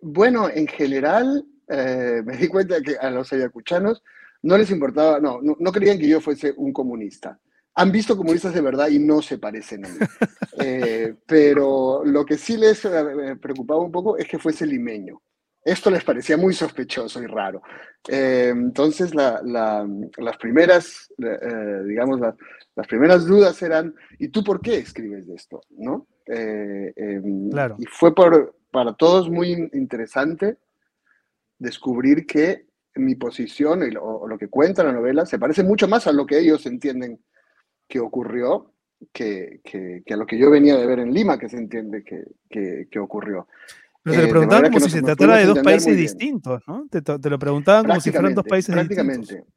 bueno, 0.00 0.48
en 0.48 0.66
general, 0.68 1.44
eh, 1.68 2.22
me 2.24 2.36
di 2.36 2.48
cuenta 2.48 2.80
que 2.82 2.96
a 2.96 3.10
los 3.10 3.32
ayacuchanos 3.32 4.02
no 4.42 4.58
les 4.58 4.70
importaba, 4.70 5.18
no, 5.18 5.40
no, 5.42 5.56
no 5.58 5.72
creían 5.72 5.98
que 5.98 6.06
yo 6.06 6.20
fuese 6.20 6.52
un 6.56 6.72
comunista. 6.72 7.40
Han 7.76 7.90
visto 7.90 8.16
comunistas 8.16 8.54
de 8.54 8.60
verdad 8.60 8.88
y 8.88 8.98
no 8.98 9.20
se 9.20 9.38
parecen 9.38 9.84
a 9.84 9.88
mí. 9.88 9.96
Eh, 10.60 11.14
pero 11.26 12.02
lo 12.04 12.24
que 12.24 12.38
sí 12.38 12.56
les 12.56 12.84
eh, 12.84 13.36
preocupaba 13.40 13.80
un 13.80 13.90
poco 13.90 14.16
es 14.16 14.28
que 14.28 14.38
fuese 14.38 14.64
limeño. 14.66 15.20
Esto 15.64 15.90
les 15.90 16.04
parecía 16.04 16.36
muy 16.36 16.52
sospechoso 16.54 17.22
y 17.22 17.26
raro. 17.26 17.62
Eh, 18.08 18.50
entonces, 18.52 19.14
la, 19.14 19.40
la, 19.42 19.88
las 20.18 20.36
primeras, 20.36 21.10
eh, 21.18 21.82
digamos, 21.88 22.20
la, 22.20 22.36
las 22.76 22.86
primeras 22.86 23.26
dudas 23.26 23.60
eran, 23.62 23.94
¿y 24.18 24.28
tú 24.28 24.44
por 24.44 24.60
qué 24.60 24.76
escribes 24.76 25.26
de 25.26 25.34
esto? 25.34 25.60
¿No? 25.70 26.06
Eh, 26.26 26.92
em, 26.94 27.50
Claro. 27.50 27.76
Y 27.78 27.86
fue 27.86 28.14
por, 28.14 28.56
para 28.70 28.92
todos 28.94 29.30
muy 29.30 29.52
in- 29.52 29.70
interesante 29.72 30.58
descubrir 31.58 32.26
que 32.26 32.66
mi 32.96 33.14
posición 33.14 33.82
y 33.82 33.90
lo, 33.90 34.04
o 34.04 34.28
lo 34.28 34.38
que 34.38 34.48
cuenta 34.48 34.84
la 34.84 34.92
novela 34.92 35.26
se 35.26 35.38
parece 35.38 35.62
mucho 35.64 35.88
más 35.88 36.06
a 36.06 36.12
lo 36.12 36.26
que 36.26 36.38
ellos 36.38 36.64
entienden 36.66 37.20
que 37.88 38.00
ocurrió 38.00 38.72
que, 39.12 39.60
que- 39.64 40.02
que 40.04 40.14
a 40.14 40.16
lo 40.16 40.26
que 40.26 40.38
yo 40.38 40.50
venía 40.50 40.76
de 40.76 40.86
ver 40.86 41.00
en 41.00 41.12
Lima, 41.12 41.38
que 41.38 41.48
se 41.48 41.58
entiende 41.58 42.02
que, 42.04 42.24
que- 42.48 42.88
que 42.90 42.98
ocurrió. 42.98 43.46
Pero 44.02 44.14
se 44.14 44.18
Eh, 44.18 44.22
le 44.22 44.26
de 44.26 44.30
preguntaban 44.30 44.70
como 44.70 44.80
si 44.80 44.90
se 44.90 45.02
tratara 45.02 45.36
de 45.36 45.46
dos 45.46 45.58
países 45.60 45.96
distintos, 45.96 46.62
¿no? 46.66 46.86
Te, 46.90 47.00
te 47.02 47.30
lo 47.30 47.38
preguntaban 47.38 47.84
como 47.84 48.00
si 48.00 48.10
fueran 48.10 48.34
dos 48.34 48.44
Prácticamente, 48.44 48.50
países 48.50 48.74
distintos. 48.88 49.28
prácticamente. 49.28 49.54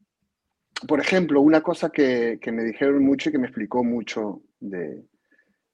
Por 0.87 0.99
ejemplo, 0.99 1.41
una 1.41 1.61
cosa 1.61 1.89
que, 1.89 2.37
que 2.39 2.51
me 2.51 2.63
dijeron 2.63 3.03
mucho 3.03 3.29
y 3.29 3.31
que 3.31 3.39
me 3.39 3.47
explicó 3.47 3.83
mucho 3.83 4.41
de, 4.59 5.03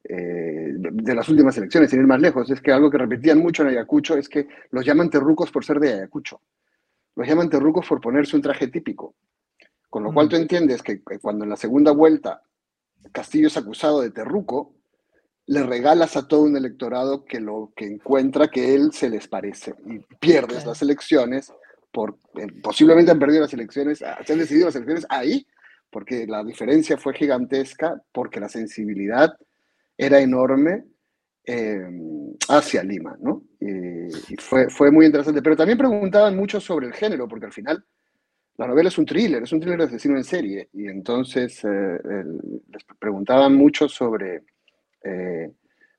eh, 0.06 0.70
de, 0.76 0.90
de 0.92 1.16
las 1.16 1.28
últimas 1.30 1.58
elecciones, 1.58 1.90
sin 1.90 2.00
ir 2.00 2.08
más 2.08 2.22
lejos, 2.22 2.50
es 2.50 2.62
que 2.62 2.72
algo 2.72 2.90
que 2.90 2.98
repetían 2.98 3.40
mucho 3.40 3.64
en 3.64 3.70
Ayacucho 3.70 4.16
es 4.18 4.30
que 4.30 4.48
los 4.72 4.86
llaman 4.86 5.10
terrucos 5.10 5.52
por 5.52 5.66
ser 5.66 5.80
de 5.80 5.94
Ayacucho. 5.94 6.40
Los 7.16 7.28
llaman 7.28 7.50
terrucos 7.50 7.86
por 7.88 8.00
ponerse 8.02 8.36
un 8.36 8.42
traje 8.42 8.68
típico. 8.70 9.14
Con 9.94 10.02
lo 10.02 10.12
cual 10.12 10.28
tú 10.28 10.38
entiendes 10.38 10.82
que 10.82 11.04
cuando 11.22 11.44
en 11.44 11.52
la 11.52 11.56
segunda 11.56 11.92
vuelta 11.92 12.42
Castillo 13.12 13.46
es 13.46 13.58
acusado 13.58 14.02
de 14.02 14.10
terruco, 14.10 14.74
le 15.46 15.62
regalas 15.62 16.18
a 16.18 16.28
todo 16.28 16.42
un 16.42 16.58
electorado 16.58 17.24
que 17.26 17.40
lo 17.40 17.72
que 17.76 17.86
encuentra 17.86 18.48
que 18.48 18.74
él 18.74 18.92
se 18.92 19.08
les 19.12 19.28
parece 19.28 19.76
y 19.86 20.00
pierdes 20.16 20.66
las 20.66 20.82
elecciones 20.82 21.54
por 21.92 22.18
eh, 22.40 22.48
posiblemente 22.64 23.12
han 23.12 23.20
perdido 23.20 23.42
las 23.42 23.54
elecciones, 23.54 24.02
ah, 24.02 24.18
se 24.26 24.34
han 24.34 24.40
decidido 24.40 24.66
las 24.66 24.76
elecciones 24.78 25.06
ahí 25.10 25.46
porque 25.92 26.26
la 26.26 26.44
diferencia 26.44 26.98
fue 26.98 27.14
gigantesca 27.14 28.02
porque 28.12 28.40
la 28.40 28.50
sensibilidad 28.50 29.38
era 29.96 30.20
enorme 30.20 30.86
eh, 31.46 31.88
hacia 32.50 32.84
Lima, 32.84 33.16
¿no? 33.22 33.44
Y, 33.60 34.08
y 34.08 34.38
fue, 34.40 34.72
fue 34.72 34.90
muy 34.90 35.06
interesante. 35.06 35.44
Pero 35.44 35.56
también 35.56 35.78
preguntaban 35.78 36.36
mucho 36.36 36.60
sobre 36.60 36.88
el 36.88 36.94
género, 36.94 37.28
porque 37.28 37.46
al 37.46 37.54
final 37.54 37.86
la 38.58 38.68
novela 38.68 38.90
es 38.90 38.98
un 38.98 39.06
thriller, 39.06 39.44
es 39.44 39.52
un 39.52 39.60
thriller 39.60 39.80
de 39.80 39.86
asesino 39.86 40.16
en 40.18 40.24
serie. 40.24 40.70
Y 40.74 40.88
entonces 40.88 41.64
eh, 41.64 42.00
les 42.70 42.84
preguntaban 43.00 43.56
mucho 43.56 43.88
sobre 43.90 44.44
eh, 45.04 45.52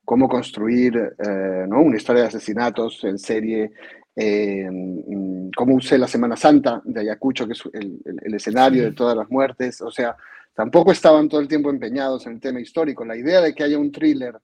cómo 0.05 0.29
construir 0.29 0.97
eh, 1.19 1.65
¿no? 1.69 1.83
una 1.83 1.97
historia 1.97 2.23
de 2.23 2.29
asesinatos 2.29 3.03
en 3.05 3.19
serie, 3.19 3.73
mm, 4.17 5.51
cómo 5.57 5.75
usé 5.77 5.99
la 5.99 6.07
Semana 6.09 6.37
Santa 6.37 6.81
de 6.85 7.01
Ayacucho, 7.01 7.47
que 7.47 7.53
es 7.55 7.63
el, 7.73 8.01
el- 8.05 8.21
el 8.23 8.35
escenario 8.35 8.85
de 8.85 8.93
todas 8.93 9.17
las 9.17 9.29
muertes. 9.31 9.81
O 9.83 9.91
sea, 9.91 10.17
tampoco 10.55 10.93
estaban 10.93 11.29
todo 11.29 11.41
el 11.41 11.49
tiempo 11.49 11.71
empeñados 11.71 12.27
en 12.27 12.35
el 12.35 12.41
tema 12.41 12.61
histórico. 12.61 13.05
La 13.05 13.17
idea 13.17 13.41
de 13.41 13.55
que 13.55 13.65
haya 13.65 13.79
un 13.79 13.91
thriller 13.91 14.39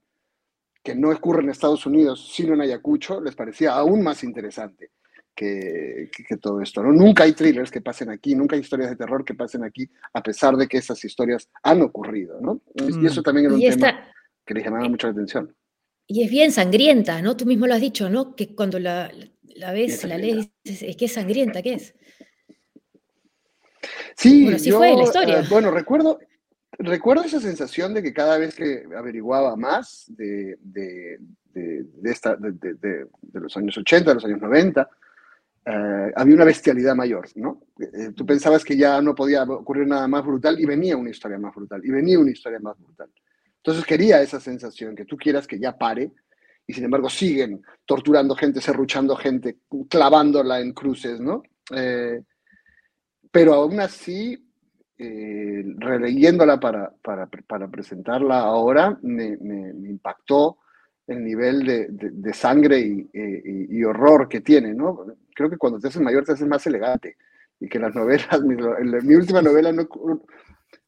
que 0.83 0.95
no 0.95 1.11
ocurre 1.11 1.43
en 1.43 1.49
Estados 1.49 1.85
Unidos, 1.85 2.31
sino 2.33 2.55
en 2.55 2.61
Ayacucho, 2.61 3.21
les 3.21 3.35
parecía 3.35 3.71
aún 3.73 4.01
más 4.03 4.23
interesante 4.23 4.89
que, 5.45 6.09
que- 6.15 6.23
que 6.23 6.37
todo 6.37 6.61
esto. 6.61 6.83
¿no? 6.83 6.91
Nunca 6.91 7.23
hay 7.23 7.33
thrillers 7.33 7.71
que 7.71 7.81
pasen 7.81 8.09
aquí, 8.09 8.35
nunca 8.35 8.55
hay 8.55 8.61
historias 8.61 8.91
de 8.91 8.95
terror 8.95 9.25
que 9.25 9.33
pasen 9.33 9.63
aquí, 9.63 9.89
a 10.13 10.21
pesar 10.21 10.55
de 10.55 10.67
que 10.67 10.77
esas 10.77 11.03
historias 11.03 11.49
han 11.63 11.81
ocurrido. 11.81 12.39
¿no? 12.39 12.61
Y 12.75 12.83
Mm. 12.93 13.05
eso 13.07 13.23
también 13.23 13.45
era 13.47 13.55
un 13.55 13.61
Y 13.61 13.69
tema 13.69 13.87
esta, 13.89 14.13
que 14.45 14.53
les 14.53 14.63
llamaba 14.63 14.87
mucho 14.87 15.07
la 15.07 15.13
atención. 15.13 15.55
y 16.07 16.23
es 16.23 16.29
bien 16.29 16.51
sangrienta, 16.51 17.21
¿no? 17.21 17.35
Tú 17.37 17.45
mismo 17.45 17.65
lo 17.67 17.73
has 17.73 17.81
dicho, 17.81 18.09
¿no? 18.09 18.35
Que 18.35 18.53
cuando 18.53 18.77
la, 18.79 19.11
la 19.55 19.71
ves, 19.71 20.03
la 20.03 20.17
lees, 20.17 20.49
dices, 20.63 20.89
es 20.89 20.95
que 20.97 21.05
es 21.05 21.13
sangrienta, 21.13 21.61
¿qué 21.61 21.73
es? 21.75 21.95
Sí, 24.15 24.43
Bueno, 24.43 24.57
así 24.57 24.69
yo, 24.69 24.77
fue 24.77 24.95
la 24.95 25.03
historia. 25.03 25.39
eh, 25.39 25.43
bueno, 25.49 25.71
recuerdo, 25.71 26.19
recuerdo 26.77 27.23
esa 27.23 27.39
sensación 27.39 27.93
de 27.93 28.03
que 28.03 28.13
cada 28.13 28.37
vez 28.37 28.55
que 28.55 28.83
averiguaba 28.95 29.55
más 29.55 30.05
de, 30.09 30.57
de, 30.61 31.17
de, 31.53 31.83
de 31.83 32.11
esta, 32.11 32.35
de, 32.35 32.51
de- 32.51 32.73
de- 32.75 33.05
de 33.21 33.39
los 33.39 33.55
años 33.57 33.77
80, 33.77 34.11
de 34.11 34.15
los 34.15 34.25
años 34.25 34.41
90, 34.41 34.89
eh, 35.65 36.11
había 36.15 36.35
una 36.35 36.45
bestialidad 36.45 36.95
mayor, 36.95 37.27
¿no? 37.35 37.61
Eh, 37.79 38.11
tú 38.15 38.25
pensabas 38.25 38.63
que 38.63 38.75
ya 38.77 39.01
no 39.01 39.13
podía 39.15 39.43
ocurrir 39.43 39.87
nada 39.87 40.07
más 40.07 40.25
brutal 40.25 40.59
y 40.59 40.65
venía 40.65 40.97
una 40.97 41.09
historia 41.11 41.37
más 41.37 41.53
brutal, 41.55 41.81
y 41.85 41.89
venía 41.91 42.19
una 42.19 42.31
historia 42.31 42.59
más 42.59 42.77
brutal. 42.79 43.09
Entonces 43.57 43.85
quería 43.85 44.21
esa 44.21 44.39
sensación, 44.39 44.95
que 44.95 45.05
tú 45.05 45.17
quieras 45.17 45.45
que 45.47 45.59
ya 45.59 45.77
pare, 45.77 46.11
y 46.65 46.73
sin 46.73 46.85
embargo 46.85 47.09
siguen 47.09 47.61
torturando 47.85 48.35
gente, 48.35 48.61
serruchando 48.61 49.15
gente, 49.15 49.57
clavándola 49.89 50.59
en 50.61 50.73
cruces, 50.73 51.19
¿no? 51.19 51.43
Eh, 51.75 52.21
pero 53.31 53.53
aún 53.53 53.79
así, 53.79 54.47
eh, 54.97 55.63
releyéndola 55.77 56.59
para, 56.59 56.91
para, 57.01 57.27
para 57.27 57.67
presentarla 57.69 58.39
ahora, 58.39 58.97
me, 59.01 59.37
me- 59.37 59.73
me 59.73 59.89
impactó 59.89 60.57
el 61.07 61.23
nivel 61.23 61.65
de, 61.65 61.87
de- 61.89 62.11
de 62.11 62.33
sangre 62.33 62.79
y, 62.79 63.09
eh, 63.13 63.41
y- 63.43 63.77
y 63.79 63.83
horror 63.83 64.27
que 64.29 64.41
tiene, 64.41 64.73
¿no? 64.73 65.05
Creo 65.35 65.49
que 65.49 65.57
cuando 65.57 65.79
te 65.79 65.87
haces 65.87 66.01
mayor 66.01 66.23
te 66.23 66.33
haces 66.33 66.47
más 66.47 66.65
elegante 66.67 67.17
y 67.59 67.67
que 67.67 67.79
las 67.79 67.93
novelas, 67.95 68.41
mi, 68.43 68.55
mi 68.55 69.15
última 69.15 69.41
novela, 69.41 69.71
no, 69.71 69.87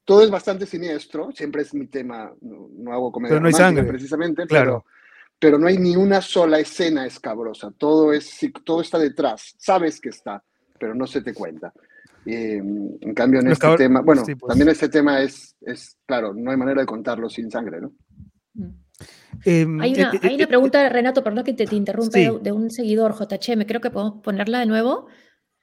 todo 0.05 0.23
es 0.23 0.29
bastante 0.29 0.65
siniestro, 0.65 1.31
siempre 1.31 1.61
es 1.61 1.73
mi 1.73 1.87
tema, 1.87 2.31
no, 2.41 2.69
no 2.77 2.93
hago 2.93 3.11
comedia 3.11 3.35
Pero 3.35 3.41
no 3.41 3.47
hay 3.47 3.53
sangre. 3.53 3.83
precisamente, 3.85 4.45
Claro. 4.45 4.83
pero, 4.83 4.85
pero 5.39 5.57
no 5.59 5.67
hay 5.67 5.77
ni 5.77 5.95
una 5.95 6.21
sola 6.21 6.59
escena 6.59 7.05
escabrosa, 7.05 7.71
todo, 7.77 8.13
es, 8.13 8.39
todo 8.63 8.81
está 8.81 8.97
detrás, 8.99 9.55
sabes 9.57 9.99
que 9.99 10.09
está, 10.09 10.43
pero 10.79 10.93
no 10.95 11.05
se 11.07 11.21
te 11.21 11.33
cuenta. 11.33 11.73
Eh, 12.25 12.55
en 12.57 13.13
cambio, 13.13 13.41
en 13.41 13.49
Los 13.49 13.53
este 13.61 13.75
tema, 13.75 13.99
bueno, 14.01 14.23
sí, 14.25 14.35
pues. 14.35 14.47
también 14.49 14.69
este 14.69 14.87
tema 14.87 15.21
es, 15.21 15.55
es, 15.61 15.97
claro, 16.05 16.33
no 16.33 16.51
hay 16.51 16.57
manera 16.57 16.79
de 16.81 16.85
contarlo 16.87 17.29
sin 17.29 17.51
sangre, 17.51 17.81
¿no? 17.81 17.91
Em, 19.45 19.81
Hay 19.81 19.93
una, 19.93 20.11
eh, 20.13 20.19
hay 20.21 20.31
eh, 20.31 20.35
una 20.35 20.43
eh, 20.43 20.47
pregunta, 20.47 20.87
Renato, 20.89 21.23
perdón 21.23 21.43
que 21.43 21.53
te, 21.53 21.65
te 21.65 21.75
interrumpa, 21.75 22.17
Sí. 22.17 22.29
de, 22.41 22.51
un 22.51 22.69
seguidor, 22.71 23.13
JHM, 23.13 23.65
creo 23.65 23.81
que 23.81 23.89
podemos 23.89 24.21
ponerla 24.21 24.59
de 24.59 24.65
nuevo. 24.67 25.07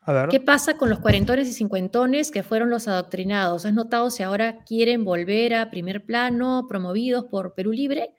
A 0.03 0.13
ver. 0.13 0.29
¿Qué 0.29 0.41
pasa 0.41 0.77
con 0.77 0.89
los 0.91 0.99
cuarentones 0.99 1.47
y 1.49 1.53
cincuentones 1.53 2.31
que 2.31 2.43
fueron 2.43 2.71
los 2.71 2.89
adoctrinados? 2.89 3.67
¿Has 3.67 3.75
notado 3.75 4.11
si 4.11 4.23
ahora 4.23 4.65
quieren 4.65 5.05
volver 5.05 5.55
a 5.55 5.71
primer 5.71 6.05
plano, 6.05 6.67
promovidos 6.69 7.25
por 7.27 7.55
Perú 7.55 7.73
Libre? 7.73 8.15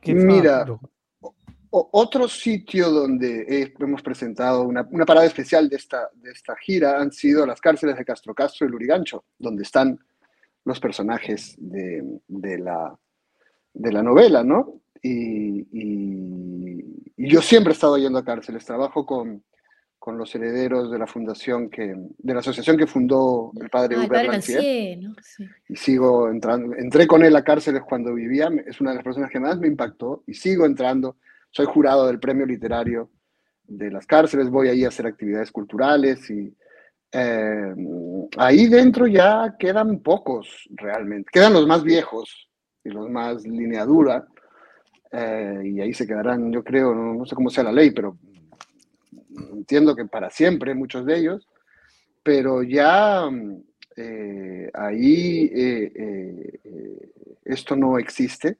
Qué 0.00 0.14
Mira, 0.14 0.66
otro 1.70 2.28
sitio 2.28 2.90
donde 2.90 3.46
he- 3.48 3.72
hemos 3.82 4.02
presentado 4.02 4.62
una, 4.62 4.86
una 4.90 5.06
parada 5.06 5.26
especial 5.26 5.68
de 5.68 5.76
esta, 5.76 6.10
de 6.14 6.32
esta 6.32 6.54
gira 6.56 7.00
han 7.00 7.12
sido 7.12 7.46
las 7.46 7.60
cárceles 7.60 7.96
de 7.96 8.04
Castro 8.04 8.34
Castro 8.34 8.66
y 8.66 8.70
Lurigancho, 8.70 9.24
donde 9.38 9.62
están 9.62 9.98
los 10.64 10.80
personajes 10.80 11.54
de, 11.58 12.02
de 12.28 12.58
la, 12.58 12.96
de 13.74 13.92
la 13.92 14.02
novela, 14.02 14.44
¿no? 14.44 14.80
Y, 15.02 15.66
y- 15.72 17.02
y 17.16 17.28
yo 17.28 17.40
siempre 17.42 17.72
he 17.72 17.74
estado 17.74 17.98
yendo 17.98 18.18
a 18.18 18.24
cárceles, 18.24 18.64
trabajo 18.64 19.04
con, 19.06 19.44
con 19.98 20.18
los 20.18 20.34
herederos 20.34 20.90
de 20.90 20.98
la 20.98 21.06
fundación, 21.06 21.68
que, 21.70 21.94
de 22.18 22.34
la 22.34 22.40
asociación 22.40 22.76
que 22.76 22.86
fundó 22.86 23.52
el 23.60 23.70
padre 23.70 23.96
Ah, 23.96 24.04
Hubert 24.06 24.28
Lancier 24.28 24.98
¿no? 24.98 25.14
Sí. 25.22 25.44
y 25.68 25.76
sigo 25.76 26.28
entrando. 26.28 26.74
Entré 26.76 27.06
con 27.06 27.24
él 27.24 27.36
a 27.36 27.44
cárceles 27.44 27.82
cuando 27.82 28.14
vivía, 28.14 28.50
es 28.66 28.80
una 28.80 28.90
de 28.90 28.96
las 28.96 29.04
personas 29.04 29.30
que 29.30 29.38
más 29.40 29.58
me 29.58 29.68
impactó 29.68 30.24
y 30.26 30.34
sigo 30.34 30.66
entrando. 30.66 31.16
Soy 31.50 31.66
jurado 31.66 32.06
del 32.06 32.18
premio 32.18 32.46
literario 32.46 33.10
de 33.64 33.90
las 33.90 34.06
cárceles, 34.06 34.50
voy 34.50 34.68
ahí 34.68 34.84
a 34.84 34.88
hacer 34.88 35.06
actividades 35.06 35.52
culturales 35.52 36.28
y 36.30 36.52
eh, 37.12 37.74
ahí 38.38 38.66
dentro 38.68 39.06
ya 39.06 39.54
quedan 39.58 40.00
pocos 40.00 40.68
realmente. 40.70 41.30
Quedan 41.30 41.52
los 41.52 41.66
más 41.66 41.84
viejos 41.84 42.48
y 42.82 42.88
los 42.88 43.08
más 43.10 43.46
lineadura 43.46 44.26
eh, 45.10 45.60
y 45.64 45.80
ahí 45.80 45.92
se 45.92 46.06
quedarán, 46.06 46.50
yo 46.50 46.64
creo, 46.64 46.94
no, 46.94 47.26
sé 47.26 47.34
cómo 47.34 47.50
sea 47.50 47.64
la 47.64 47.72
ley, 47.72 47.90
pero 47.90 48.16
entiendo 49.52 49.94
que 49.94 50.06
para 50.06 50.30
siempre 50.30 50.74
muchos 50.74 51.04
de 51.04 51.18
ellos, 51.18 51.46
pero 52.22 52.62
ya 52.62 53.28
eh, 53.94 54.70
ahí 54.72 55.50
esto 57.44 57.76
no 57.76 57.98
existe. 57.98 58.56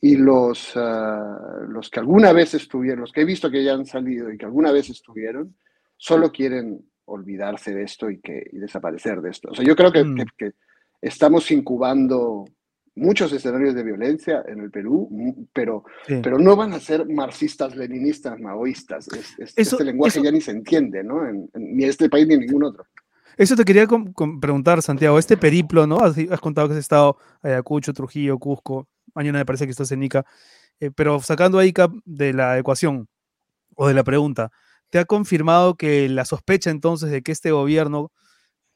Y 0.00 0.16
los, 0.16 0.74
los 0.76 1.90
que 1.90 2.00
alguna 2.00 2.32
vez 2.32 2.54
estuvieron, 2.54 3.00
los 3.00 3.12
que 3.12 3.22
he 3.22 3.24
visto 3.24 3.50
que 3.50 3.64
ya 3.64 3.74
han 3.74 3.86
salido 3.86 4.32
y 4.32 4.38
que 4.38 4.44
alguna 4.44 4.70
vez 4.70 4.88
estuvieron, 4.88 5.56
solo 6.02 6.32
quieren 6.32 6.80
olvidarse 7.04 7.72
de 7.72 7.84
esto 7.84 8.10
y, 8.10 8.18
que, 8.20 8.42
y 8.52 8.58
desaparecer 8.58 9.20
de 9.20 9.30
esto. 9.30 9.50
O 9.50 9.54
sea, 9.54 9.64
yo 9.64 9.76
creo 9.76 9.92
que, 9.92 10.02
Mm. 10.02 10.16
que- 10.16 10.24
que 10.36 10.52
estamos 11.00 11.48
incubando 11.52 12.44
muchos 12.96 13.32
escenarios 13.32 13.74
de 13.76 13.84
violencia 13.84 14.42
en 14.48 14.58
el 14.60 14.70
Perú, 14.70 15.08
pero, 15.52 15.84
pero 16.22 16.38
no 16.38 16.56
van 16.56 16.72
a 16.72 16.80
ser 16.80 17.06
marxistas, 17.08 17.76
leninistas, 17.76 18.38
maoístas. 18.40 19.06
este 19.38 19.84
lenguaje 19.84 20.20
ya 20.22 20.32
ni 20.32 20.40
se 20.40 20.50
entiende, 20.50 21.04
¿no? 21.04 21.22
ni 21.54 21.84
en 21.84 21.88
este 21.88 22.10
país 22.10 22.26
ni 22.26 22.34
en 22.34 22.40
ningún 22.40 22.64
otro. 22.64 22.84
Eso 23.36 23.54
te 23.56 23.64
quería 23.64 23.86
preguntar, 24.40 24.82
Santiago. 24.82 25.18
Este 25.18 25.36
periplo, 25.36 25.86
¿no? 25.86 25.98
Has, 26.00 26.16
contado 26.40 26.66
que 26.68 26.74
has 26.74 26.80
estado 26.80 27.16
Ayacucho, 27.42 27.92
Trujillo, 27.94 28.38
Cusco. 28.38 28.88
Mañana 29.14 29.38
me 29.38 29.46
parece 29.46 29.64
que 29.66 29.70
estás 29.70 29.90
en 29.92 30.02
Ica. 30.02 30.26
Eh, 30.80 30.90
pero 30.90 31.20
sacando 31.20 31.58
a 31.58 31.64
Ica 31.64 31.88
de 32.04 32.32
la 32.34 32.58
ecuación 32.58 33.08
o 33.76 33.86
de 33.88 33.94
la 33.94 34.02
pregunta, 34.04 34.50
¿te 34.92 34.98
ha 34.98 35.06
confirmado 35.06 35.74
que 35.74 36.06
la 36.10 36.26
sospecha 36.26 36.68
entonces 36.68 37.10
de 37.10 37.22
que 37.22 37.32
este 37.32 37.50
gobierno, 37.50 38.12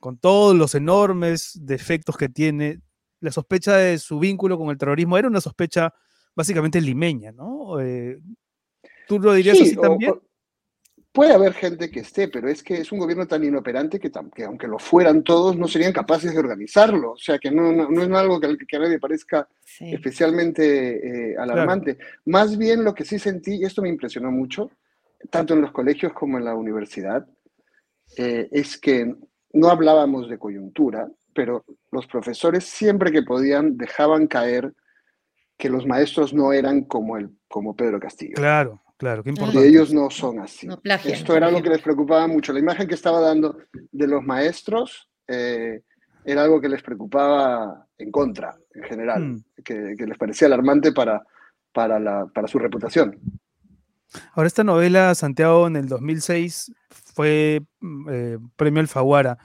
con 0.01 0.17
todos 0.17 0.57
los 0.57 0.75
enormes 0.75 1.53
defectos 1.61 2.17
que 2.17 2.31
tiene, 2.31 2.81
la 3.21 3.31
sospecha 3.31 3.77
de 3.77 3.99
su 3.99 4.19
vínculo 4.19 4.57
con 4.57 4.71
el 4.71 4.79
terrorismo 4.79 5.19
era 5.19 5.29
una 5.29 5.43
sospecha 5.43 5.93
básicamente 6.35 6.81
limeña, 6.81 7.33
¿no? 7.33 7.79
Eh, 7.81 8.19
¿Tú 9.07 9.19
lo 9.19 9.35
dirías 9.35 9.61
así 9.61 9.77
también? 9.77 10.15
puede 11.13 11.33
haber 11.33 11.55
gente 11.55 11.91
que 11.91 12.01
esté, 12.01 12.29
pero 12.29 12.47
es 12.47 12.63
que 12.63 12.75
es 12.75 12.93
un 12.93 12.99
gobierno 12.99 13.27
tan 13.27 13.43
inoperante 13.43 13.99
que, 13.99 14.11
aunque 14.45 14.69
lo 14.69 14.79
fueran 14.79 15.23
todos, 15.23 15.57
no 15.57 15.67
serían 15.67 15.95
capaces 15.95 16.33
de 16.35 16.39
organizarlo. 16.39 17.13
O 17.13 17.19
sea, 17.19 17.39
que 17.39 17.51
no, 17.51 17.73
no, 17.73 18.03
es 18.03 18.11
algo 18.11 18.39
que, 18.39 18.77
a 18.77 18.79
nadie 18.79 18.99
parezca 18.99 19.49
especialmente 19.81 21.31
eh, 21.33 21.37
alarmante. 21.39 21.97
Más 22.27 22.59
bien 22.59 22.85
lo 22.85 22.95
que 22.95 23.07
sí 23.07 23.19
sentí, 23.19 23.55
y 23.55 23.65
esto 23.65 23.81
me 23.81 23.89
impresionó 23.89 24.31
mucho, 24.31 24.71
tanto 25.31 25.55
en 25.55 25.63
los 25.63 25.73
colegios 25.73 26.13
como 26.13 26.39
en 26.39 26.45
la 26.45 26.55
universidad, 26.55 27.27
eh, 28.17 28.49
es 28.53 28.79
que 28.79 29.15
no 29.53 29.69
hablábamos 29.69 30.29
de 30.29 30.39
coyuntura, 30.39 31.09
pero 31.35 31.65
los 31.91 32.07
profesores 32.07 32.65
siempre 32.65 33.13
que 33.13 33.23
podían 33.23 33.77
dejaban 33.77 34.27
caer 34.27 34.73
que 35.57 35.71
los 35.71 35.87
maestros 35.87 36.35
no 36.35 36.53
eran 36.53 36.83
como, 36.83 37.17
el, 37.17 37.31
como 37.49 37.75
Pedro 37.75 37.99
Castillo. 37.99 38.35
Claro, 38.35 38.83
Claro, 38.97 39.23
qué 39.23 39.31
importante. 39.31 39.67
Y 39.67 39.69
ellos 39.69 39.93
no 39.93 40.09
son 40.09 40.41
así. 40.41 40.69
Esto 41.05 41.37
era 41.37 41.49
algo 41.49 41.63
que 41.63 41.69
les 41.69 41.83
preocupaba 41.83 42.27
mucho. 42.27 42.53
La 42.53 42.61
imagen 42.61 42.89
que 42.89 42.95
estaba 42.95 43.21
dando 43.21 43.59
de 43.71 44.07
los 44.07 44.23
maestros 44.23 45.11
eh, 45.29 45.83
era 46.25 46.45
algo 46.45 46.61
que 46.61 46.69
les 46.69 46.83
preocupaba 46.83 47.87
en 47.99 48.11
contra, 48.11 48.57
en 48.75 48.83
general, 48.85 49.23
mm. 49.23 49.45
que, 49.63 49.95
les 49.99 50.19
parecía 50.19 50.47
alarmante 50.47 50.93
para, 50.93 51.23
para, 51.73 51.99
la, 51.99 52.27
para 52.27 52.49
su 52.49 52.59
reputación. 52.59 53.19
Ahora, 54.33 54.47
esta 54.47 54.65
novela, 54.65 55.15
Santiago, 55.15 55.67
en 55.67 55.77
el 55.77 55.89
2006 55.89 56.73
fue 57.15 57.63
mm, 57.81 58.09
eh, 58.11 58.39
premio 58.57 58.81
Alfaguara. 58.81 59.39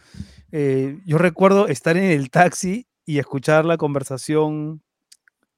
Eh, 0.52 1.00
yo 1.06 1.18
recuerdo 1.18 1.68
estar 1.68 1.98
en 1.98 2.06
el 2.06 2.30
taxi 2.30 2.88
y 3.06 3.20
escuchar 3.20 3.66
la 3.66 3.78
conversación 3.78 4.82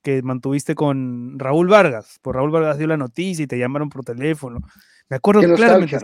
que 0.02 0.22
mantuviste 0.22 0.76
con 0.76 1.40
Raúl 1.40 1.68
Vargas. 1.68 2.20
Por 2.22 2.36
Raúl 2.36 2.52
Vargas 2.52 2.78
dio 2.78 2.88
la 2.88 2.98
noticia 2.98 3.44
y 3.44 3.48
te 3.48 3.58
llamaron 3.58 3.90
por 3.90 4.04
teléfono. 4.04 4.60
Me 5.10 5.18
acuerdo 5.18 5.42
claramente 5.56 5.98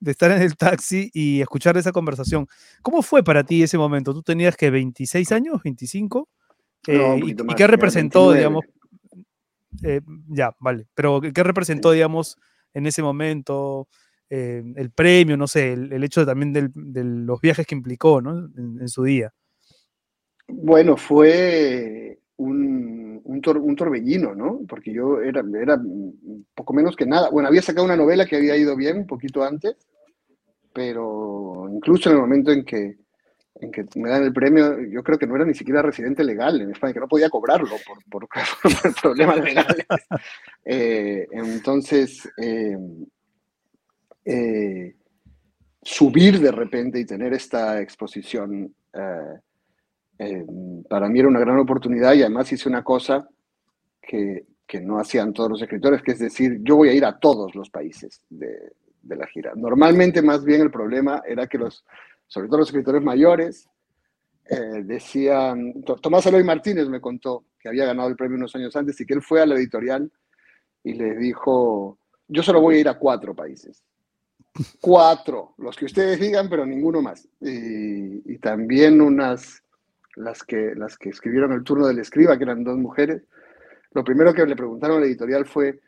de 0.00 0.10
estar 0.10 0.30
en 0.30 0.42
el 0.42 0.56
taxi 0.56 1.10
y 1.12 1.40
escuchar 1.40 1.76
esa 1.76 1.92
conversación. 1.92 2.46
¿Cómo 2.82 3.02
fue 3.02 3.22
para 3.22 3.44
ti 3.44 3.62
ese 3.62 3.78
momento? 3.78 4.14
¿Tú 4.14 4.22
tenías 4.22 4.56
que 4.56 4.70
26 4.70 5.32
años, 5.32 5.60
25? 5.62 6.28
Eh, 6.86 7.20
y, 7.24 7.34
qué 7.54 7.66
representó, 7.66 8.32
digamos? 8.32 8.64
Eh, 9.82 10.00
ya, 10.28 10.54
vale. 10.60 10.86
Pero 10.94 11.20
¿qué 11.20 11.42
representó, 11.42 11.92
digamos, 11.92 12.36
en 12.74 12.86
ese 12.86 13.02
momento? 13.02 13.88
Eh, 14.30 14.62
el 14.76 14.90
premio, 14.90 15.38
no 15.38 15.46
sé, 15.46 15.72
el, 15.72 16.04
hecho 16.04 16.26
también 16.26 16.52
de 16.52 17.04
los 17.04 17.40
viajes 17.40 17.66
que 17.66 17.74
implicó, 17.74 18.20
¿no? 18.20 18.50
en 18.58 18.88
su 18.88 19.02
día. 19.04 19.32
Bueno, 20.48 20.96
fue 20.96 22.18
un, 22.36 23.20
un, 23.24 23.76
torbellino, 23.76 24.34
¿no? 24.34 24.60
Porque 24.68 24.92
yo 24.92 25.20
era, 25.20 25.42
era 25.60 25.80
poco 26.54 26.72
menos 26.72 26.96
que 26.96 27.04
nada. 27.04 27.30
Bueno, 27.30 27.48
había 27.48 27.62
sacado 27.62 27.84
una 27.84 27.96
novela 27.96 28.26
que 28.26 28.36
había 28.36 28.56
ido 28.56 28.74
bien 28.76 28.98
un 28.98 29.06
poquito 29.06 29.42
antes, 29.42 29.76
pero 30.72 31.68
incluso 31.70 32.08
en 32.08 32.16
el 32.16 32.22
momento 32.22 32.50
en 32.50 32.64
que, 32.64 32.96
en 33.60 33.72
que 33.72 33.84
me 33.96 34.08
dan 34.08 34.22
el 34.22 34.32
premio, 34.32 34.80
yo 34.80 35.02
creo 35.02 35.18
que 35.18 35.26
no 35.26 35.36
era 35.36 35.44
ni 35.44 35.54
siquiera 35.54 35.82
residente 35.82 36.22
legal 36.24 36.60
en 36.60 36.70
España, 36.70 36.92
que 36.92 37.00
no 37.00 37.08
podía 37.08 37.30
cobrarlo 37.30 37.74
por, 38.10 38.28
problemas 39.02 39.40
legales. 39.40 39.86
Eh, 40.64 41.26
entonces, 41.32 42.28
eh, 42.36 42.76
eh, 44.24 44.94
subir 45.82 46.40
de 46.40 46.52
repente 46.52 47.00
y 47.00 47.06
tener 47.06 47.32
esta 47.32 47.80
exposición 47.80 48.74
para 50.88 51.08
mí 51.08 51.20
era 51.20 51.28
una 51.28 51.40
gran 51.40 51.58
oportunidad 51.58 52.14
y 52.14 52.22
además 52.22 52.52
hice 52.52 52.68
una 52.68 52.82
cosa 52.82 53.28
que, 54.02 54.46
que, 54.66 54.80
no 54.80 54.98
hacían 54.98 55.32
todos 55.32 55.50
los 55.50 55.62
escritores, 55.62 56.02
que 56.02 56.12
es 56.12 56.18
decir, 56.18 56.58
yo 56.62 56.76
voy 56.76 56.88
a 56.88 56.94
ir 56.94 57.04
a 57.04 57.18
todos 57.18 57.54
los 57.54 57.70
países 57.70 58.22
de, 58.28 58.72
de 59.02 59.16
la 59.16 59.26
gira. 59.28 59.52
Normalmente 59.54 60.20
más 60.20 60.44
bien 60.44 60.60
el 60.62 60.70
problema 60.70 61.22
era 61.26 61.46
que 61.46 61.58
los, 61.58 61.84
sobre 62.28 62.48
todo 62.48 62.58
los 62.58 62.68
escritores 62.68 63.02
mayores, 63.02 63.68
eh, 64.48 64.82
decían, 64.84 65.82
Tomás 66.00 66.24
Eloy 66.26 66.44
Martínez 66.44 66.88
me 66.88 67.00
contó 67.00 67.44
que 67.58 67.68
había 67.68 67.86
ganado 67.86 68.08
el 68.08 68.16
premio 68.16 68.36
unos 68.36 68.54
años 68.54 68.74
antes 68.76 69.00
y 69.00 69.04
que 69.04 69.14
él 69.14 69.22
fue 69.22 69.42
a 69.42 69.46
la 69.46 69.56
editorial 69.56 70.10
y 70.84 70.94
le 70.94 71.16
dijo, 71.16 71.98
yo 72.28 72.42
solo 72.42 72.60
voy 72.60 72.76
a 72.76 72.80
ir 72.80 72.88
a 72.88 72.98
cuatro 72.98 73.34
países. 73.34 73.84
Cuatro, 74.80 75.54
los 75.58 75.76
que 75.76 75.84
ustedes 75.84 76.18
digan, 76.18 76.48
pero 76.48 76.64
ninguno 76.64 77.02
más. 77.02 77.28
Y, 77.40 78.38
también 78.38 79.00
unas 79.00 79.62
las 80.16 80.42
que, 80.44 80.74
las 80.76 80.96
que 80.96 81.10
escribieron 81.10 81.52
el 81.52 81.64
turno 81.64 81.86
del 81.86 81.98
escriba, 81.98 82.36
que 82.38 82.44
eran 82.44 82.64
dos 82.64 82.76
mujeres, 82.76 83.22
lo 83.92 84.04
primero 84.04 84.32
que 84.32 84.46
le 84.46 84.56
preguntaron 84.56 84.98
a 84.98 85.00
la 85.00 85.06
editorial 85.06 85.44
fue, 85.44 85.80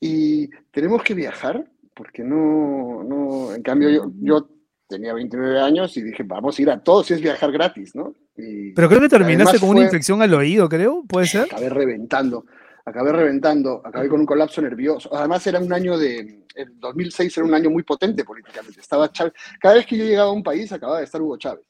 ¿y 0.00 0.48
tenemos 0.70 1.02
que 1.02 1.14
viajar? 1.14 1.68
Porque 1.94 2.22
no, 2.22 3.02
no, 3.02 3.54
en 3.54 3.62
cambio 3.62 4.12
yo 4.20 4.48
tenía 4.88 5.12
29 5.12 5.60
años 5.60 5.96
y 5.96 6.02
dije, 6.02 6.22
vamos 6.24 6.58
a 6.58 6.62
ir 6.62 6.70
a 6.70 6.82
todos, 6.82 7.10
y 7.10 7.14
es 7.14 7.20
viajar 7.20 7.52
gratis, 7.52 7.94
¿no? 7.94 8.14
Pero 8.34 8.88
creo 8.88 9.00
que 9.00 9.08
terminaste 9.08 9.58
con 9.58 9.70
una 9.70 9.82
infección 9.82 10.22
al 10.22 10.32
oído, 10.34 10.68
creo, 10.68 11.04
¿puede 11.06 11.26
ser? 11.26 11.44
Acabé 11.44 11.68
reventando, 11.68 12.46
acabé 12.84 13.12
reventando, 13.12 13.82
acabé 13.84 14.08
con 14.08 14.20
un 14.20 14.26
colapso 14.26 14.62
nervioso. 14.62 15.14
Además 15.14 15.46
era 15.46 15.60
un 15.60 15.72
año 15.72 15.98
de, 15.98 16.44
el 16.54 16.78
2006 16.80 17.36
era 17.36 17.46
un 17.46 17.54
año 17.54 17.70
muy 17.70 17.82
potente 17.82 18.24
políticamente. 18.24 18.80
Estaba 18.80 19.12
Chávez, 19.12 19.32
cada 19.60 19.74
vez 19.74 19.86
que 19.86 19.96
yo 19.96 20.04
llegaba 20.04 20.30
a 20.30 20.32
un 20.32 20.42
país 20.42 20.72
acababa 20.72 20.98
de 20.98 21.04
estar 21.04 21.20
Hugo 21.20 21.36
Chávez. 21.36 21.64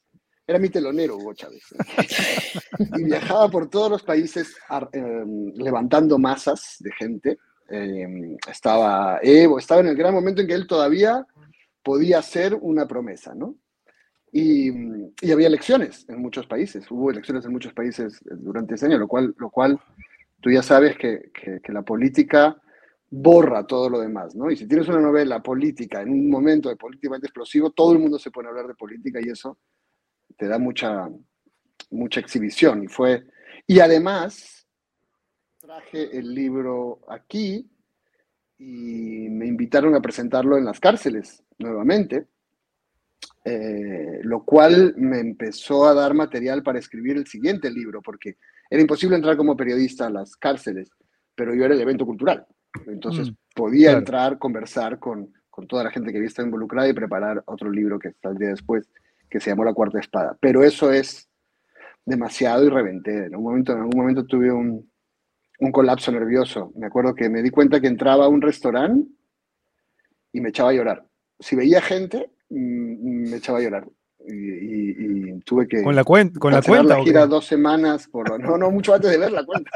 Era 0.47 0.57
mi 0.57 0.69
telonero, 0.69 1.17
Hugo 1.17 1.33
Chávez. 1.33 1.63
y 2.97 3.03
viajaba 3.03 3.49
por 3.49 3.69
todos 3.69 3.91
los 3.91 4.03
países 4.03 4.55
em, 4.93 5.53
levantando 5.55 6.17
masas 6.17 6.77
de 6.79 6.91
gente. 6.93 7.37
Em, 7.69 8.35
estaba 8.49 9.19
Evo, 9.21 9.59
estaba 9.59 9.81
en 9.81 9.87
el 9.87 9.95
gran 9.95 10.13
momento 10.13 10.41
en 10.41 10.47
que 10.47 10.55
él 10.55 10.65
todavía 10.65 11.25
podía 11.83 12.19
hacer 12.19 12.55
una 12.55 12.87
promesa, 12.87 13.33
¿no? 13.35 13.55
Y, 14.31 14.69
había 15.31 15.47
elecciones 15.47 16.05
en 16.07 16.21
muchos 16.21 16.45
países, 16.45 16.89
hubo 16.91 17.09
elecciones 17.09 17.45
en 17.45 17.51
muchos 17.51 17.73
países 17.73 18.19
durante 18.23 18.75
ese 18.75 18.85
año, 18.85 18.97
lo 18.97 19.07
cual, 19.07 19.33
lo 19.37 19.49
cual 19.49 19.79
tú 20.39 20.51
ya 20.51 20.61
sabes 20.61 20.97
que, 20.97 21.31
que, 21.33 21.71
la 21.73 21.81
política 21.81 22.61
borra 23.09 23.65
todo 23.65 23.89
lo 23.89 23.99
demás, 23.99 24.35
¿no? 24.35 24.51
Y 24.51 24.55
si 24.55 24.67
tienes 24.67 24.87
una 24.87 25.01
novela 25.01 25.41
política 25.41 26.01
en 26.01 26.11
un 26.11 26.29
momento 26.29 26.69
de 26.69 26.75
políticamente 26.75 27.27
explosivo, 27.27 27.71
todo 27.71 27.93
el 27.93 27.99
mundo 27.99 28.19
se 28.19 28.29
pone 28.29 28.47
a 28.47 28.51
hablar 28.51 28.67
de 28.67 28.75
política 28.75 29.19
y 29.19 29.29
eso 29.29 29.57
te 30.37 30.47
da 30.47 30.59
mucha, 30.59 31.09
mucha 31.89 32.19
exhibición. 32.19 32.83
Y 32.83 32.87
fue. 32.87 33.25
Y 33.65 33.79
además, 33.79 34.67
traje 35.59 36.17
el 36.17 36.33
libro 36.33 37.01
aquí 37.07 37.67
y 38.59 39.29
me 39.29 39.47
invitaron 39.47 39.95
a 39.95 40.01
presentarlo 40.01 40.57
en 40.57 40.65
las 40.65 40.79
cárceles 40.79 41.41
nuevamente, 41.57 42.27
eh, 43.45 44.19
lo 44.23 44.43
cual 44.43 44.93
me 44.97 45.19
empezó 45.19 45.87
a 45.87 45.93
dar 45.93 46.13
material 46.13 46.61
para 46.61 46.77
escribir 46.77 47.15
el 47.15 47.25
siguiente 47.25 47.71
libro, 47.71 48.01
porque 48.01 48.35
era 48.69 48.81
imposible 48.81 49.15
entrar 49.15 49.37
como 49.37 49.55
periodista 49.55 50.07
a 50.07 50.09
las 50.09 50.35
cárceles, 50.35 50.91
pero 51.33 51.55
yo 51.55 51.63
era 51.63 51.73
el 51.73 51.81
evento 51.81 52.05
cultural. 52.05 52.45
Entonces 52.85 53.31
mm, 53.31 53.35
podía 53.55 53.93
entrar, 53.93 54.37
conversar 54.37 54.99
con, 54.99 55.33
con, 55.49 55.65
toda 55.65 55.85
la 55.85 55.91
gente 55.91 56.11
que 56.11 56.17
había 56.17 56.27
estado 56.27 56.47
involucrada 56.47 56.89
y 56.89 56.93
preparar 56.93 57.41
otro 57.45 57.71
libro 57.71 57.97
que 57.97 58.11
saldría 58.21 58.49
después 58.49 58.89
que 59.29 59.39
se 59.39 59.49
llamó 59.49 59.63
La 59.63 59.73
Cuarta 59.73 59.99
Espada. 59.99 60.37
Pero 60.41 60.63
eso 60.63 60.91
es 60.91 61.29
demasiado 62.05 62.65
y 62.65 62.69
reventé. 62.69 63.25
En, 63.25 63.35
un 63.35 63.43
momento, 63.43 63.71
en 63.71 63.79
algún 63.79 63.99
momento 63.99 64.25
tuve 64.25 64.51
un, 64.51 64.88
un 65.59 65.71
colapso 65.71 66.11
nervioso. 66.11 66.71
Me 66.75 66.87
acuerdo 66.87 67.13
que 67.13 67.29
me 67.29 67.41
di 67.41 67.49
cuenta 67.49 67.79
que 67.79 67.87
entraba 67.87 68.25
a 68.25 68.29
un 68.29 68.41
restaurante 68.41 69.09
y 70.31 70.41
me 70.41 70.49
echaba 70.49 70.69
a 70.69 70.73
llorar. 70.73 71.05
Si 71.39 71.55
veía 71.55 71.81
gente, 71.81 72.31
mm, 72.49 73.29
me 73.29 73.37
echaba 73.37 73.59
a 73.59 73.61
llorar. 73.61 73.87
Y, 74.27 75.39
tuve 75.45 75.67
que 75.67 75.81
con 75.81 75.95
la, 75.95 76.03
cuenta 76.03 76.39
con 76.39 76.51
la 76.51 76.61
cuenta 76.61 76.97
la 76.97 77.03
gira 77.03 77.25
dos 77.25 77.45
semanas 77.45 78.07
por 78.07 78.39
no 78.39 78.57
no 78.57 78.69
mucho 78.69 78.93
antes 78.93 79.09
de 79.09 79.17
ver 79.17 79.31
la 79.31 79.45
cuenta 79.45 79.71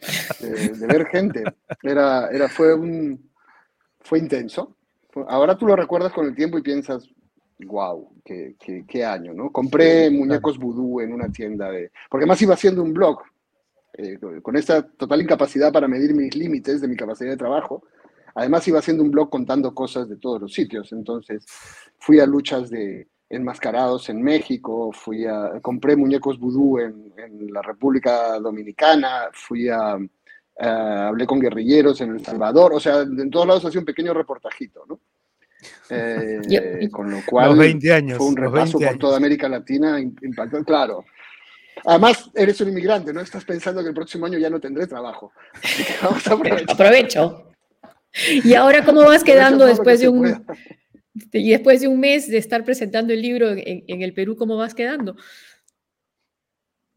de, 0.40 0.86
ver 0.86 1.06
gente 1.06 1.42
era 1.82 2.30
era 2.30 2.48
fue 2.48 2.72
un 2.72 3.30
fue 4.00 4.20
intenso 4.20 4.76
ahora 5.26 5.58
tú 5.58 5.66
lo 5.66 5.74
recuerdas 5.74 6.12
con 6.12 6.24
el 6.24 6.36
tiempo 6.36 6.56
y 6.56 6.62
piensas 6.62 7.10
wow, 7.66 8.10
qué, 8.24 9.04
año, 9.04 9.32
¿no? 9.32 9.50
Compré 9.50 10.10
muñecos 10.10 10.58
vudú 10.58 11.00
en 11.00 11.12
una 11.12 11.28
tienda 11.30 11.70
de... 11.70 11.92
Porque 12.10 12.24
además 12.24 12.42
iba 12.42 12.54
haciendo 12.54 12.82
un 12.82 12.92
blog 12.92 13.22
eh, 13.96 14.18
con 14.42 14.56
esta 14.56 14.86
total 14.86 15.22
incapacidad 15.22 15.72
para 15.72 15.88
medir 15.88 16.14
mis 16.14 16.34
límites 16.34 16.80
de 16.80 16.88
mi 16.88 16.96
capacidad 16.96 17.30
de 17.30 17.36
trabajo, 17.36 17.84
además 18.34 18.66
iba 18.66 18.78
haciendo 18.78 19.02
un 19.02 19.10
blog 19.10 19.30
contando 19.30 19.74
cosas 19.74 20.08
de 20.08 20.16
todos 20.16 20.40
los 20.40 20.52
sitios. 20.52 20.92
Entonces 20.92 21.44
fui 21.98 22.20
a 22.20 22.26
luchas 22.26 22.70
de 22.70 23.08
enmascarados 23.30 24.08
en 24.08 24.22
México, 24.22 24.92
fui 24.92 25.26
a, 25.26 25.60
compré 25.62 25.96
muñecos 25.96 26.38
vudú 26.38 26.78
en, 26.78 27.12
en 27.16 27.52
la 27.52 27.62
República 27.62 28.38
Dominicana, 28.38 29.28
fui 29.32 29.68
a, 29.68 29.98
hablé 30.58 31.26
con 31.26 31.40
guerrilleros 31.40 32.00
en 32.00 32.10
El 32.10 32.24
Salvador, 32.24 32.74
o 32.74 32.80
sea, 32.80 33.00
en 33.00 33.30
todos 33.30 33.46
lados 33.46 33.64
hacía 33.64 33.80
un 33.80 33.86
pequeño 33.86 34.14
reportajito, 34.14 34.84
¿no? 34.88 35.00
Eh, 35.88 36.90
con 36.90 37.10
lo 37.10 37.18
cual 37.26 37.56
20 37.56 37.92
años, 37.92 38.18
fue 38.18 38.26
un 38.26 38.36
repaso 38.36 38.78
por 38.78 38.98
toda 38.98 39.16
América 39.16 39.48
Latina 39.48 39.98
impactó, 39.98 40.62
claro. 40.62 41.04
Además, 41.84 42.30
eres 42.34 42.60
un 42.60 42.68
inmigrante, 42.68 43.12
¿no? 43.12 43.20
Estás 43.20 43.44
pensando 43.44 43.82
que 43.82 43.88
el 43.88 43.94
próximo 43.94 44.26
año 44.26 44.38
ya 44.38 44.50
no 44.50 44.60
tendré 44.60 44.86
trabajo. 44.86 45.32
Vamos 46.02 46.26
a 46.26 46.72
Aprovecho. 46.72 47.52
¿Y 48.44 48.54
ahora 48.54 48.84
cómo 48.84 49.02
vas 49.02 49.24
quedando 49.24 49.66
después 49.66 50.00
de 50.00 50.08
un 50.08 50.46
y 51.32 51.50
después 51.50 51.80
de 51.80 51.88
un 51.88 52.00
mes 52.00 52.28
de 52.28 52.38
estar 52.38 52.64
presentando 52.64 53.12
el 53.12 53.22
libro 53.22 53.50
en, 53.50 53.84
en, 53.86 54.02
el 54.02 54.14
Perú, 54.14 54.36
cómo 54.36 54.56
vas 54.56 54.74
quedando? 54.74 55.16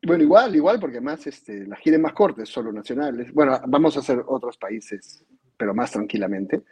Bueno, 0.06 0.24
igual, 0.24 0.56
igual, 0.56 0.80
porque 0.80 1.02
más 1.02 1.26
este, 1.28 1.68
la 1.68 1.76
gira 1.76 1.98
es 1.98 2.02
más 2.02 2.14
corta, 2.14 2.44
es 2.44 2.50
solo 2.50 2.72
nacionales. 2.72 3.32
Bueno, 3.34 3.60
vamos 3.68 3.96
a 3.98 4.00
hacer 4.00 4.24
otros 4.26 4.58
países, 4.58 5.24
pero 5.56 5.74
más 5.74 5.92
tranquilamente. 5.92 6.64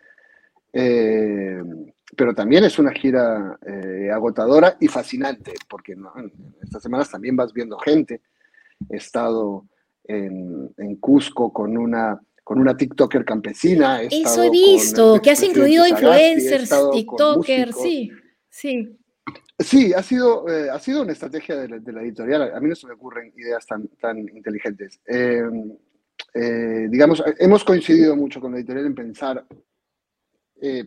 Eh, 0.73 1.61
pero 2.15 2.33
también 2.33 2.63
es 2.63 2.79
una 2.79 2.91
gira 2.91 3.57
eh, 3.65 4.09
agotadora 4.11 4.77
y 4.79 4.87
fascinante, 4.87 5.53
porque 5.69 5.95
estas 6.61 6.83
semanas 6.83 7.09
también 7.09 7.35
vas 7.35 7.53
viendo 7.53 7.77
gente. 7.79 8.21
He 8.89 8.97
estado 8.97 9.67
en, 10.03 10.73
en 10.77 10.95
Cusco 10.97 11.51
con 11.51 11.77
una, 11.77 12.19
con 12.43 12.59
una 12.59 12.75
TikToker 12.75 13.23
campesina. 13.23 14.01
Eso 14.01 14.43
he 14.43 14.49
visto, 14.49 15.21
que 15.21 15.31
has 15.31 15.43
incluido 15.43 15.87
influencers, 15.87 16.69
TikTokers, 16.91 17.77
sí, 17.77 18.11
sí. 18.49 18.97
Sí, 19.57 19.93
ha 19.93 20.03
sido, 20.03 20.47
eh, 20.49 20.69
ha 20.69 20.79
sido 20.79 21.01
una 21.01 21.13
estrategia 21.13 21.55
de 21.55 21.91
la, 21.93 22.01
editorial. 22.01 22.53
A 22.53 22.59
mí 22.59 22.67
no 22.67 22.75
se 22.75 22.87
me 22.87 22.93
ocurren 22.93 23.31
ideas 23.37 23.65
tan, 23.65 23.87
tan 24.01 24.19
inteligentes. 24.19 24.99
digamos, 26.33 27.23
hemos 27.39 27.63
coincidido 27.63 28.15
mucho 28.15 28.41
con 28.41 28.51
la 28.51 28.57
editorial 28.57 28.87
en 28.87 28.95
pensar 28.95 29.45
eh, 30.61 30.85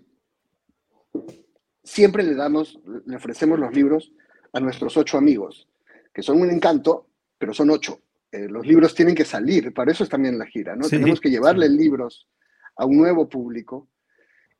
siempre 1.82 2.22
le 2.22 2.34
damos, 2.34 2.78
le 3.06 3.16
ofrecemos 3.16 3.58
los 3.58 3.74
libros 3.74 4.12
a 4.52 4.60
nuestros 4.60 4.96
ocho 4.96 5.18
amigos, 5.18 5.68
que 6.12 6.22
son 6.22 6.40
un 6.40 6.50
encanto, 6.50 7.08
pero 7.38 7.54
son 7.54 7.70
ocho. 7.70 8.00
Eh, 8.30 8.46
los 8.48 8.66
libros 8.66 8.94
tienen 8.94 9.14
que 9.14 9.24
salir, 9.24 9.72
para 9.72 9.90
eso 9.90 10.04
es 10.04 10.10
también 10.10 10.38
la 10.38 10.46
gira, 10.46 10.76
¿no? 10.76 10.86
Tenemos 10.86 11.20
que 11.20 11.30
llevarle 11.30 11.68
libros 11.68 12.28
a 12.76 12.84
un 12.84 12.98
nuevo 12.98 13.28
público. 13.28 13.88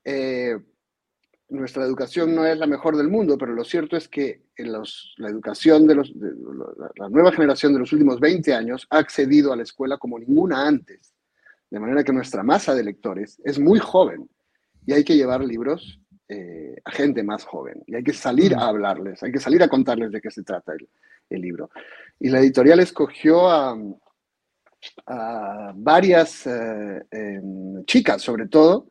Eh, 0.04 0.56
nuestra 1.50 1.84
educación 1.84 2.34
no 2.34 2.46
es 2.46 2.58
la 2.58 2.66
mejor 2.66 2.96
del 2.96 3.08
mundo, 3.08 3.36
pero 3.36 3.52
lo 3.52 3.64
cierto 3.64 3.96
es 3.96 4.08
que 4.08 4.42
la 4.56 5.28
educación 5.28 5.86
de, 5.86 5.94
los, 5.94 6.12
la 6.96 7.08
nueva 7.08 7.32
generación 7.32 7.72
de 7.72 7.80
los 7.80 7.92
últimos 7.92 8.20
20 8.20 8.54
años 8.54 8.86
ha 8.90 8.98
accedido 8.98 9.52
a 9.52 9.56
la 9.56 9.62
escuela 9.62 9.98
como 9.98 10.18
ninguna 10.18 10.66
antes. 10.66 11.14
De 11.70 11.78
manera 11.78 12.04
que 12.04 12.12
nuestra 12.12 12.42
masa 12.42 12.74
de 12.74 12.84
lectores 12.84 13.40
es 13.44 13.58
muy 13.58 13.78
joven 13.78 14.28
y 14.86 14.92
hay 14.94 15.04
que 15.04 15.16
llevar 15.16 15.42
libros 15.42 16.00
eh, 16.30 16.76
a 16.84 16.90
gente 16.90 17.22
más 17.22 17.44
joven. 17.44 17.82
Y 17.86 17.94
hay 17.94 18.04
que 18.04 18.12
salir 18.12 18.54
a 18.54 18.66
hablarles, 18.66 19.22
hay 19.22 19.32
que 19.32 19.40
salir 19.40 19.62
a 19.62 19.68
contarles 19.68 20.12
de 20.12 20.20
qué 20.20 20.30
se 20.30 20.42
trata 20.42 20.74
el, 21.30 21.40
libro. 21.40 21.70
Y 22.20 22.28
la 22.28 22.40
editorial 22.40 22.80
escogió 22.80 23.48
a, 23.48 23.74
varias 25.74 26.46
eh, 26.46 27.02
em, 27.10 27.82
chicas, 27.86 28.20
sobre 28.20 28.46
todo, 28.46 28.88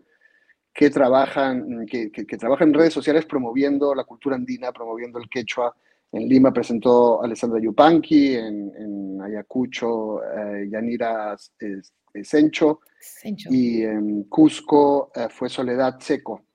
que 0.73 0.89
trabajan, 0.89 1.85
que, 1.85 2.09
trabajan 2.39 2.69
en 2.69 2.73
redes 2.73 2.93
sociales 2.93 3.25
promoviendo 3.25 3.93
la 3.93 4.03
cultura 4.03 4.35
andina, 4.35 4.71
promoviendo 4.71 5.19
el 5.19 5.29
quechua. 5.29 5.75
En 6.11 6.27
Lima 6.27 6.51
presentó 6.51 7.21
Alessandra 7.21 7.59
Yupanqui, 7.59 8.35
en, 8.35 9.21
Ayacucho 9.21 10.23
eh, 10.23 10.67
Yanira 10.71 11.35
Sencho, 12.23 12.79
y 13.23 13.83
en 13.83 14.23
Cusco 14.23 15.11
fue 15.29 15.49
Soledad 15.49 15.99
Seco, 15.99 16.46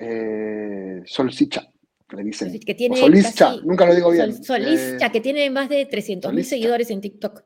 eh, 0.00 1.02
Solsicha, 1.04 1.70
le 2.10 2.24
dicen. 2.24 2.58
Que 2.60 2.74
tiene 2.74 2.96
Solischa, 2.96 3.56
nunca 3.62 3.86
lo 3.86 3.94
digo 3.94 4.10
bien. 4.10 4.42
Solischa, 4.42 5.06
eh, 5.06 5.12
que 5.12 5.20
tiene 5.20 5.50
más 5.50 5.68
de 5.68 5.86
300 5.86 6.32
mil 6.32 6.44
seguidores 6.44 6.90
en 6.90 7.00
TikTok. 7.00 7.44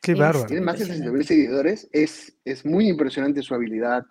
Qué 0.00 0.14
bárbaro. 0.14 0.46
Tiene 0.46 0.62
más 0.62 0.78
de 0.78 0.84
300 0.84 1.12
mil 1.12 1.24
seguidores. 1.24 1.88
Es, 1.92 2.36
es 2.44 2.64
muy 2.64 2.88
impresionante 2.88 3.42
su 3.42 3.54
habilidad 3.54 4.04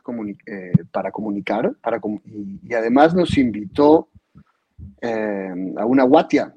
para 0.92 1.12
comunicar. 1.12 1.74
Para 1.82 2.02
y, 2.26 2.74
además 2.74 3.16
nos 3.16 3.38
invitó 3.38 4.10
a 5.02 5.86
una 5.86 6.04
guatia, 6.04 6.54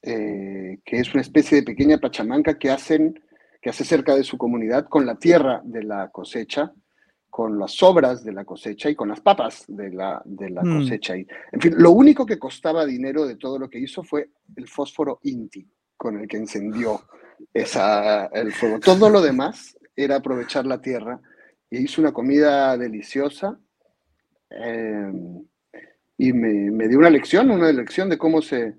que 0.00 0.80
es 0.84 1.12
una 1.12 1.20
especie 1.20 1.58
de 1.58 1.64
pequeña 1.64 1.98
pachamanca 1.98 2.58
que 2.58 2.70
hacen 2.70 3.20
que 3.62 3.70
hace 3.70 3.84
cerca 3.84 4.16
de 4.16 4.24
su 4.24 4.36
comunidad 4.36 4.86
con 4.88 5.06
la 5.06 5.14
tierra 5.14 5.62
de 5.64 5.84
la 5.84 6.10
cosecha, 6.10 6.72
con 7.32 7.58
las 7.58 7.72
sobras 7.72 8.22
de 8.22 8.30
la 8.30 8.44
cosecha 8.44 8.90
y 8.90 8.94
con 8.94 9.08
las 9.08 9.22
papas 9.22 9.64
de 9.66 9.90
la, 9.90 10.20
de 10.22 10.50
la 10.50 10.62
mm. 10.62 10.80
cosecha. 10.80 11.16
Y, 11.16 11.26
en 11.52 11.60
fin, 11.62 11.74
lo 11.78 11.92
único 11.92 12.26
que 12.26 12.38
costaba 12.38 12.84
dinero 12.84 13.24
de 13.26 13.36
todo 13.36 13.58
lo 13.58 13.70
que 13.70 13.78
hizo 13.78 14.04
fue 14.04 14.28
el 14.54 14.68
fósforo 14.68 15.18
Inti, 15.22 15.66
con 15.96 16.20
el 16.20 16.28
que 16.28 16.36
encendió 16.36 17.00
esa, 17.54 18.26
el 18.26 18.52
fuego. 18.52 18.80
Todo 18.80 19.08
lo 19.08 19.22
demás 19.22 19.78
era 19.96 20.16
aprovechar 20.16 20.66
la 20.66 20.82
tierra 20.82 21.22
y 21.70 21.78
hizo 21.78 22.02
una 22.02 22.12
comida 22.12 22.76
deliciosa. 22.76 23.58
Em, 24.50 25.42
y 26.18 26.34
me, 26.34 26.70
me, 26.70 26.86
dio 26.86 26.98
una 26.98 27.08
lección, 27.08 27.50
una 27.50 27.72
lección 27.72 28.10
de 28.10 28.18
cómo 28.18 28.42
se, 28.42 28.76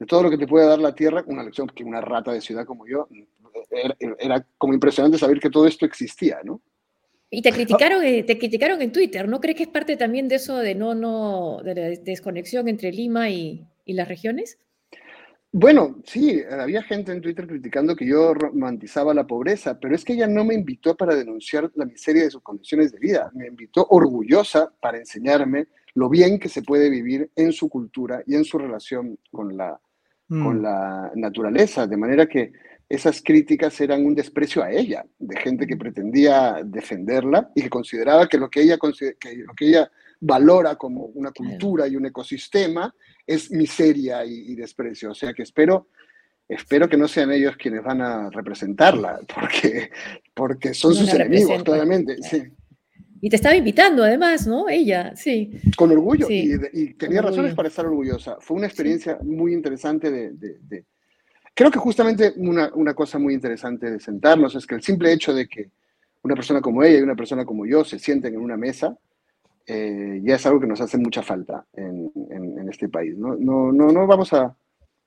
de 0.00 0.06
todo 0.08 0.24
lo 0.24 0.30
que 0.30 0.38
te 0.38 0.48
puede 0.48 0.66
dar 0.66 0.80
la 0.80 0.96
tierra, 0.96 1.22
una 1.28 1.44
lección 1.44 1.68
que 1.68 1.84
una 1.84 2.00
rata 2.00 2.32
de 2.32 2.40
ciudad 2.40 2.66
como 2.66 2.84
yo 2.84 3.06
era, 4.18 4.44
como 4.58 4.74
impresionante 4.74 5.18
saber 5.18 5.38
que 5.38 5.50
todo 5.50 5.68
esto 5.68 5.86
existía, 5.86 6.40
¿no? 6.42 6.60
Y 7.34 7.40
te 7.40 7.50
criticaron, 7.52 8.04
eh, 8.04 8.22
te 8.22 8.38
criticaron 8.38 8.80
en 8.82 8.92
Twitter, 8.92 9.26
¿no 9.26 9.40
crees 9.40 9.56
que 9.56 9.62
es 9.64 9.68
parte 9.70 9.96
también 9.96 10.28
de 10.28 10.36
eso 10.36 10.58
de 10.58 10.74
no, 10.74 10.94
no, 10.94 11.60
de 11.64 11.74
la 11.74 11.88
desconexión 11.88 12.68
entre 12.68 12.92
Lima 12.92 13.30
y, 13.30 13.66
y 13.86 13.94
las 13.94 14.06
regiones? 14.06 14.58
Bueno, 15.54 15.96
sí, 16.04 16.42
había 16.50 16.82
gente 16.82 17.12
en 17.12 17.20
Twitter 17.20 17.46
criticando 17.46 17.94
que 17.94 18.06
yo 18.06 18.32
romantizaba 18.32 19.12
la 19.12 19.26
pobreza, 19.26 19.78
pero 19.78 19.94
es 19.94 20.04
que 20.04 20.14
ella 20.14 20.26
no 20.26 20.44
me 20.44 20.54
invitó 20.54 20.96
para 20.96 21.14
denunciar 21.14 21.70
la 21.74 21.84
miseria 21.84 22.24
de 22.24 22.30
sus 22.30 22.42
condiciones 22.42 22.92
de 22.92 22.98
vida, 22.98 23.30
me 23.34 23.48
invitó 23.48 23.86
orgullosa 23.90 24.72
para 24.80 24.96
enseñarme 24.96 25.66
lo 25.94 26.08
bien 26.08 26.38
que 26.38 26.48
se 26.48 26.62
puede 26.62 26.88
vivir 26.88 27.30
en 27.36 27.52
su 27.52 27.68
cultura 27.68 28.22
y 28.26 28.34
en 28.34 28.44
su 28.44 28.56
relación 28.56 29.18
con 29.30 29.54
la, 29.56 29.78
con 30.26 30.58
mm. 30.58 30.62
la 30.62 31.12
naturaleza, 31.16 31.86
de 31.86 31.96
manera 31.98 32.26
que 32.26 32.52
esas 32.92 33.22
críticas 33.22 33.80
eran 33.80 34.04
un 34.04 34.14
desprecio 34.14 34.62
a 34.62 34.70
ella, 34.70 35.02
de 35.18 35.34
gente 35.38 35.66
que 35.66 35.78
pretendía 35.78 36.60
defenderla 36.62 37.50
y 37.54 37.62
que 37.62 37.70
consideraba 37.70 38.28
que 38.28 38.36
lo 38.36 38.50
que 38.50 38.60
ella, 38.60 38.76
que 39.18 39.34
lo 39.36 39.54
que 39.54 39.66
ella 39.66 39.90
valora 40.20 40.76
como 40.76 41.06
una 41.06 41.32
cultura 41.32 41.88
y 41.88 41.96
un 41.96 42.04
ecosistema 42.04 42.94
es 43.26 43.50
miseria 43.50 44.26
y, 44.26 44.54
desprecio. 44.56 45.12
O 45.12 45.14
sea 45.14 45.32
que 45.32 45.42
espero, 45.42 45.88
espero 46.46 46.86
que 46.86 46.98
no 46.98 47.08
sean 47.08 47.32
ellos 47.32 47.56
quienes 47.56 47.82
van 47.82 48.02
a 48.02 48.28
representarla, 48.28 49.20
porque, 49.34 49.88
porque 50.34 50.74
son 50.74 50.94
sus 50.94 51.14
enemigos, 51.14 51.62
claramente. 51.62 52.16
Y 53.22 53.30
te 53.30 53.36
estaba 53.36 53.56
invitando, 53.56 54.04
además, 54.04 54.46
¿no? 54.46 54.68
Ella, 54.68 55.16
sí. 55.16 55.50
Con 55.78 55.92
orgullo, 55.92 56.26
Y, 56.28 56.92
tenía 56.92 57.22
razones 57.22 57.54
para 57.54 57.68
estar 57.68 57.86
orgullosa. 57.86 58.36
Fue 58.38 58.58
una 58.58 58.66
experiencia 58.66 59.18
muy 59.22 59.54
interesante 59.54 60.10
de 60.10 60.84
Creo 61.54 61.70
que 61.70 61.78
justamente 61.78 62.32
una, 62.36 62.70
una, 62.74 62.94
cosa 62.94 63.18
muy 63.18 63.34
interesante 63.34 63.90
de 63.90 64.00
sentarnos 64.00 64.54
es 64.54 64.66
que 64.66 64.74
el 64.74 64.82
simple 64.82 65.12
hecho 65.12 65.34
de 65.34 65.46
que 65.46 65.70
una 66.22 66.34
persona 66.34 66.60
como 66.60 66.82
ella 66.82 66.98
y 66.98 67.02
una 67.02 67.14
persona 67.14 67.44
como 67.44 67.66
yo 67.66 67.84
se 67.84 67.98
sienten 67.98 68.34
en 68.34 68.40
una 68.40 68.56
mesa 68.56 68.96
eh, 69.66 70.20
ya 70.24 70.36
es 70.36 70.46
algo 70.46 70.60
que 70.60 70.66
nos 70.66 70.80
hace 70.80 70.98
mucha 70.98 71.22
falta 71.22 71.64
en, 71.74 72.10
en, 72.30 72.68
este 72.68 72.88
país. 72.88 73.16
¿no? 73.16 73.36
No, 73.36 73.70
no, 73.70 73.92
no 73.92 74.06
vamos 74.06 74.32
a, 74.32 74.56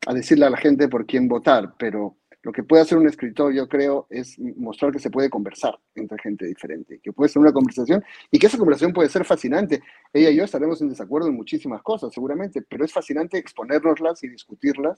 a, 0.06 0.14
decirle 0.14 0.46
a 0.46 0.50
la 0.50 0.58
gente 0.58 0.88
por 0.88 1.06
quién 1.06 1.28
votar, 1.28 1.74
pero 1.78 2.16
lo 2.46 2.52
que 2.52 2.62
puede 2.62 2.84
hacer 2.84 3.00
un 3.00 3.08
escritor, 3.08 3.52
yo 3.52 3.68
creo, 3.68 4.06
es 4.08 4.38
mostrar 4.38 4.92
que 4.92 5.00
se 5.00 5.10
puede 5.10 5.32
conversar 5.32 5.80
entre 5.96 6.20
gente 6.20 6.46
diferente, 6.46 7.00
que 7.02 7.12
puede 7.12 7.28
ser 7.28 7.42
una 7.42 7.52
conversación 7.52 8.04
y 8.30 8.38
que 8.38 8.46
esa 8.46 8.60
conversación 8.60 8.94
puede 8.94 9.10
ser 9.10 9.26
fascinante. 9.26 9.82
Ella 10.14 10.30
y 10.30 10.36
yo 10.36 10.44
estaremos 10.44 10.80
en 10.80 10.90
desacuerdo 10.90 11.28
en 11.28 11.36
muchísimas 11.36 11.82
cosas, 11.82 12.14
seguramente, 12.14 12.62
pero 12.62 12.86
es 12.86 12.94
fascinante 12.94 13.40
exponernoslas 13.40 14.24
y 14.24 14.28
discutirlas. 14.28 14.96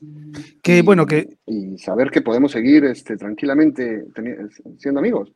Que 0.61 0.81
bueno, 0.81 1.05
que... 1.05 1.37
Y 1.45 1.77
saber 1.77 2.11
que 2.11 2.21
podemos 2.21 2.51
seguir 2.51 2.83
este, 2.83 3.15
tranquilamente 3.15 4.03
siendo 4.77 4.99
amigos. 4.99 5.31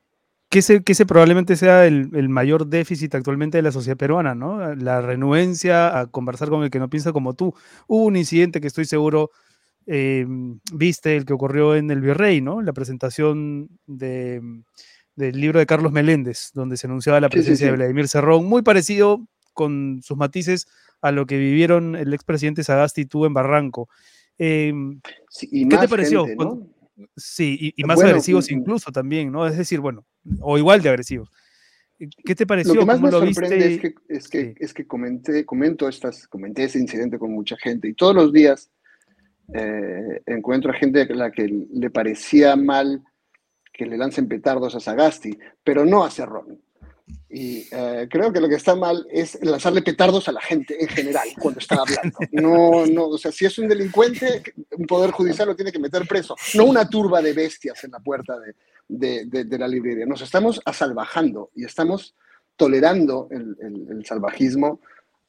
Que 0.49 0.59
ese, 0.59 0.83
que 0.83 0.91
ese 0.91 1.05
probablemente 1.05 1.55
sea 1.55 1.87
el, 1.87 2.09
el, 2.13 2.27
mayor 2.27 2.67
déficit 2.67 3.15
actualmente 3.15 3.57
de 3.57 3.61
la 3.61 3.71
sociedad 3.71 3.95
peruana, 3.95 4.35
¿no? 4.35 4.75
La 4.75 4.99
renuencia 4.99 5.97
a 5.97 6.07
conversar 6.07 6.49
con 6.49 6.61
el 6.63 6.69
que 6.69 6.79
no 6.79 6.89
piensa 6.89 7.13
como 7.13 7.35
tú. 7.35 7.53
Hubo 7.87 8.03
un 8.03 8.17
incidente 8.17 8.59
que 8.59 8.67
estoy 8.67 8.83
seguro 8.83 9.31
eh, 9.87 10.25
viste 10.73 11.15
el 11.15 11.25
que 11.25 11.33
ocurrió 11.33 11.75
en 11.75 11.89
el 11.91 12.01
Virrey, 12.01 12.41
¿no? 12.41 12.61
La 12.61 12.73
presentación 12.73 13.69
de, 13.87 14.41
del 15.15 15.39
libro 15.39 15.59
de 15.59 15.65
Carlos 15.65 15.91
Meléndez, 15.91 16.51
donde 16.53 16.77
se 16.77 16.87
anunciaba 16.87 17.19
la 17.19 17.29
presencia 17.29 17.67
de 17.67 17.73
Vladimir 17.73 18.07
Cerrón, 18.07 18.45
muy 18.45 18.61
parecido 18.61 19.27
con 19.53 20.01
sus 20.03 20.17
matices 20.17 20.67
a 21.01 21.11
lo 21.11 21.25
que 21.25 21.37
vivieron 21.37 21.95
el 21.95 22.13
expresidente 22.13 22.63
Sagasti 22.63 23.01
y 23.01 23.05
tú 23.05 23.25
en 23.25 23.33
Barranco. 23.33 23.89
Em, 24.37 25.01
¿Qué 25.39 25.77
te 25.79 25.87
pareció? 25.87 26.25
Sí, 27.15 27.73
y, 27.75 27.83
más 27.83 28.01
agresivos 28.01 28.51
incluso 28.51 28.91
también, 28.91 29.31
¿no? 29.31 29.47
Es 29.47 29.57
decir, 29.57 29.79
bueno, 29.79 30.05
o 30.39 30.57
igual 30.57 30.81
de 30.81 30.89
agresivos. 30.89 31.29
¿Qué 32.25 32.35
te 32.35 32.45
pareció? 32.45 32.73
Lo 32.73 32.81
que 32.81 32.85
más 32.85 33.01
me 33.01 33.11
sorprende 33.11 33.73
es 33.75 33.79
que, 33.79 33.93
es 34.07 34.27
que, 34.27 34.55
es 34.59 34.73
que 34.73 34.87
comenté, 34.87 35.45
comento 35.45 35.87
estas, 35.87 36.27
comenté 36.27 36.63
ese 36.63 36.79
incidente 36.79 37.19
con 37.19 37.31
mucha 37.31 37.57
gente 37.57 37.87
y 37.87 37.93
todos 37.93 38.15
los 38.15 38.33
días 38.33 38.71
eh, 39.53 40.21
encuentro 40.25 40.71
a 40.71 40.75
gente 40.75 41.01
a 41.01 41.13
la 41.13 41.31
que 41.31 41.47
le 41.71 41.89
parecía 41.89 42.55
mal 42.55 43.03
que 43.73 43.85
le 43.85 43.97
lancen 43.97 44.27
petardos 44.27 44.75
a 44.75 44.79
Sagasti, 44.79 45.37
pero 45.63 45.85
no 45.85 46.03
a 46.03 46.11
Cerrón. 46.11 46.61
Y 47.29 47.67
eh, 47.71 48.07
creo 48.09 48.31
que 48.31 48.39
lo 48.39 48.47
que 48.47 48.55
está 48.55 48.75
mal 48.75 49.05
es 49.09 49.41
lanzarle 49.41 49.81
petardos 49.81 50.27
a 50.27 50.31
la 50.31 50.41
gente 50.41 50.81
en 50.81 50.87
general 50.87 51.27
cuando 51.39 51.59
está 51.59 51.75
hablando. 51.75 52.17
No, 52.31 52.85
no, 52.85 53.07
o 53.07 53.17
sea, 53.17 53.31
si 53.31 53.45
es 53.45 53.57
un 53.57 53.67
delincuente, 53.67 54.43
un 54.77 54.85
poder 54.85 55.11
judicial 55.11 55.47
lo 55.47 55.55
tiene 55.55 55.71
que 55.71 55.79
meter 55.79 56.07
preso, 56.07 56.35
no 56.55 56.65
una 56.65 56.87
turba 56.87 57.21
de 57.21 57.33
bestias 57.33 57.83
en 57.83 57.91
la 57.91 57.99
puerta 57.99 58.37
de, 58.87 59.57
la 59.57 59.67
librería. 59.67 60.05
Nos 60.05 60.21
estamos 60.21 60.61
asalvajando 60.65 61.51
y 61.55 61.65
estamos 61.65 62.15
tolerando 62.55 63.27
el 63.31 64.05
salvajismo 64.05 64.81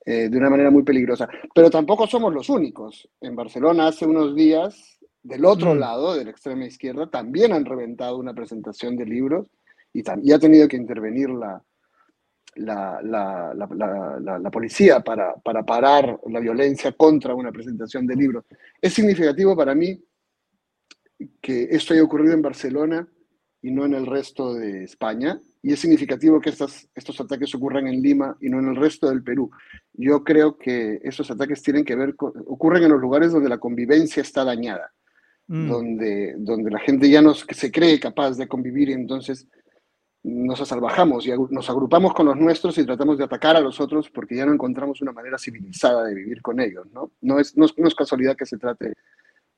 eh, 0.04 0.28
de 0.28 0.38
una 0.38 0.50
manera 0.50 0.70
muy 0.70 0.82
peligrosa. 0.82 1.28
Pero 1.54 1.70
tampoco 1.70 2.06
somos 2.06 2.32
los 2.32 2.48
únicos. 2.48 3.08
En 3.20 3.36
Barcelona 3.36 3.88
hace 3.88 4.06
unos 4.06 4.34
días, 4.34 4.98
del 5.22 5.44
otro 5.44 5.74
mm. 5.74 5.78
lado, 5.78 6.14
de 6.14 6.24
la 6.24 6.30
extrema 6.30 6.66
izquierda, 6.66 7.08
también 7.08 7.52
han 7.52 7.64
reventado 7.64 8.18
una 8.18 8.34
presentación 8.34 8.96
de 8.96 9.06
libros 9.06 9.46
y, 9.92 10.02
ha 10.32 10.38
tenido 10.38 10.66
que 10.66 10.76
intervenir 10.76 11.30
la, 11.30 11.62
la, 12.56 13.00
la, 13.02 13.54
la, 13.54 14.50
policía 14.50 15.00
para, 15.00 15.34
para, 15.36 15.62
parar 15.62 16.18
la 16.28 16.40
violencia 16.40 16.92
contra 16.92 17.34
una 17.34 17.52
presentación 17.52 18.06
de 18.06 18.16
libros. 18.16 18.44
Es 18.80 18.94
significativo 18.94 19.56
para 19.56 19.74
mí 19.74 20.02
que 21.40 21.68
esto 21.70 21.94
haya 21.94 22.02
ocurrido 22.02 22.34
en 22.34 22.42
Barcelona 22.42 23.06
y 23.60 23.70
no 23.70 23.84
en 23.84 23.94
el 23.94 24.06
resto 24.06 24.54
de 24.54 24.84
España, 24.84 25.40
y 25.62 25.72
es 25.72 25.78
significativo 25.78 26.40
que 26.40 26.50
estas, 26.50 26.88
estos 26.94 27.20
ataques 27.20 27.54
ocurran 27.54 27.86
en 27.86 28.02
Lima 28.02 28.36
y 28.40 28.48
no 28.48 28.58
en 28.58 28.70
el 28.70 28.76
resto 28.76 29.08
del 29.08 29.22
Perú. 29.22 29.50
Yo 29.92 30.24
creo 30.24 30.58
que 30.58 31.00
esos 31.04 31.30
ataques 31.30 31.62
tienen 31.62 31.84
que 31.84 31.94
ver, 31.94 32.16
con, 32.16 32.32
ocurren 32.48 32.82
en 32.82 32.90
los 32.90 33.00
lugares 33.00 33.30
donde 33.32 33.48
la 33.48 33.58
convivencia 33.58 34.22
está 34.22 34.44
dañada, 34.44 34.92
mm. 35.46 35.68
donde, 35.68 36.34
donde 36.38 36.70
la 36.70 36.80
gente 36.80 37.08
ya 37.08 37.22
no 37.22 37.32
se 37.34 37.70
cree 37.70 38.00
capaz 38.00 38.36
de 38.36 38.48
convivir 38.48 38.88
y 38.88 38.94
entonces 38.94 39.46
nos 40.24 40.60
asalvajamos 40.60 41.26
y 41.26 41.32
nos 41.50 41.70
agrupamos 41.70 42.12
con 42.12 42.26
los 42.26 42.36
nuestros 42.36 42.76
y 42.78 42.84
tratamos 42.84 43.18
de 43.18 43.24
atacar 43.24 43.56
a 43.56 43.60
los 43.60 43.80
otros 43.80 44.10
porque 44.10 44.36
ya 44.36 44.46
no 44.46 44.52
encontramos 44.52 45.00
una 45.00 45.12
manera 45.12 45.38
civilizada 45.38 46.04
de 46.04 46.14
vivir 46.14 46.42
con 46.42 46.58
ellos. 46.60 46.86
No, 46.92 47.12
no, 47.20 47.38
es, 47.38 47.56
no, 47.56 47.66
es, 47.66 47.94
casualidad 47.94 48.36
que 48.36 48.46
se 48.46 48.58
trate 48.58 48.94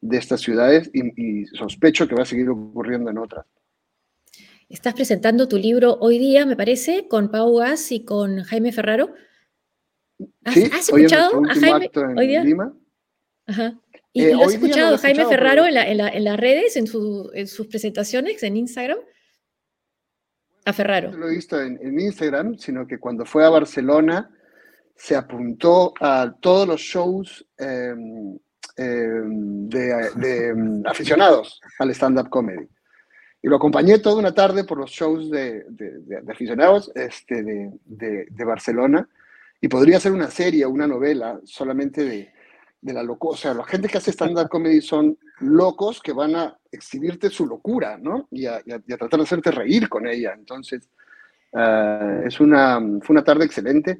de 0.00 0.16
estas 0.18 0.42
ciudades 0.42 0.90
y 0.92 1.46
sospecho 1.46 2.06
que 2.06 2.14
va 2.14 2.22
a 2.22 2.26
seguir 2.26 2.48
ocurriendo 2.50 3.10
en 3.10 3.18
otras. 3.18 3.46
Estás 4.68 4.94
presentando 4.94 5.46
tu 5.46 5.58
libro 5.58 5.98
hoy 6.00 6.18
día, 6.18 6.46
me 6.46 6.56
parece, 6.56 7.06
con 7.08 7.30
Pau 7.30 7.56
Gas 7.58 7.92
y 7.92 8.04
con 8.04 8.42
Jaime 8.42 8.72
Ferraro. 8.72 9.14
¿Has, 10.44 10.56
escuchado 10.56 11.42
a 11.48 11.54
Jaime 11.54 11.90
hoy 12.16 12.26
día? 12.26 12.44
Ajá. 13.46 13.78
¿Y, 14.12 14.24
eh, 14.24 14.34
has 14.34 14.54
escuchado 14.54 14.94
a 14.94 14.98
Jaime 14.98 15.26
Ferraro 15.26 15.66
en, 15.66 16.24
las 16.24 16.40
redes, 16.40 16.76
en, 16.76 16.86
sus 16.86 17.66
presentaciones, 17.66 18.42
en 18.42 18.56
Instagram? 18.56 18.98
A 20.64 20.72
Ferraro. 20.72 21.10
No 21.10 21.18
lo 21.18 21.28
he 21.28 21.34
visto 21.34 21.60
en, 21.60 22.00
Instagram, 22.00 22.56
sino 22.56 22.86
que 22.86 22.98
cuando 22.98 23.26
fue 23.26 23.44
a 23.44 23.50
Barcelona 23.50 24.30
se 24.96 25.14
apuntó 25.14 25.92
a 26.00 26.32
todos 26.40 26.66
los 26.66 26.80
shows 26.80 27.44
em, 27.58 28.38
em, 28.76 29.68
de, 29.68 30.48
em, 30.48 30.82
aficionados 30.86 31.60
al 31.80 31.90
stand-up 31.90 32.30
comedy. 32.30 32.66
Y 33.44 33.48
lo 33.48 33.56
acompañé 33.56 33.98
toda 33.98 34.16
una 34.16 34.32
tarde 34.32 34.64
por 34.64 34.78
los 34.78 34.90
shows 34.90 35.30
de, 35.30 35.66
aficionados 36.26 36.90
este, 36.94 37.42
de, 37.42 38.44
Barcelona. 38.46 39.06
Y 39.60 39.68
podría 39.68 40.00
ser 40.00 40.12
una 40.12 40.30
serie 40.30 40.64
una 40.64 40.86
novela 40.86 41.38
solamente 41.44 42.04
de, 42.04 42.32
la 42.94 43.02
locura. 43.02 43.34
O 43.34 43.36
sea, 43.36 43.52
la 43.52 43.64
gente 43.64 43.86
que 43.86 43.98
hace 43.98 44.12
stand-up 44.12 44.48
comedy 44.48 44.80
son 44.80 45.18
locos 45.40 46.00
que 46.00 46.14
van 46.14 46.34
a 46.36 46.58
exhibirte 46.72 47.28
su 47.28 47.44
locura, 47.46 47.98
¿no? 47.98 48.28
Y 48.30 48.46
a, 48.46 48.62
tratar 48.62 49.18
de 49.18 49.24
hacerte 49.24 49.50
reír 49.50 49.90
con 49.90 50.06
ella. 50.06 50.32
Entonces, 50.32 50.88
eh, 51.52 52.22
es 52.24 52.40
una, 52.40 52.80
fue 53.02 53.12
una 53.12 53.24
tarde 53.24 53.44
excelente. 53.44 53.98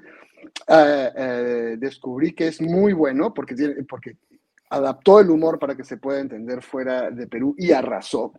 Eh, 0.69 1.11
eh, 1.17 1.77
descubrí 1.79 2.33
que 2.33 2.47
es 2.47 2.63
muy 2.63 2.95
bueno 2.95 3.35
porque, 3.35 3.55
tiene, 3.55 3.75
porque 3.83 4.17
adaptó 4.71 5.21
el 5.21 5.29
humor 5.29 5.59
para 5.59 5.77
que 5.77 5.85
se 5.85 5.99
pueda 5.99 6.21
entender 6.21 6.63
fuera 6.63 7.11
de 7.11 7.27
Perú 7.27 7.55
y 7.59 7.73
arrasó. 7.73 8.33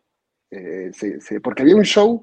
Eh, 0.52 0.92
porque 1.44 1.64
había 1.64 1.76
un 1.76 1.84
show, 1.84 2.22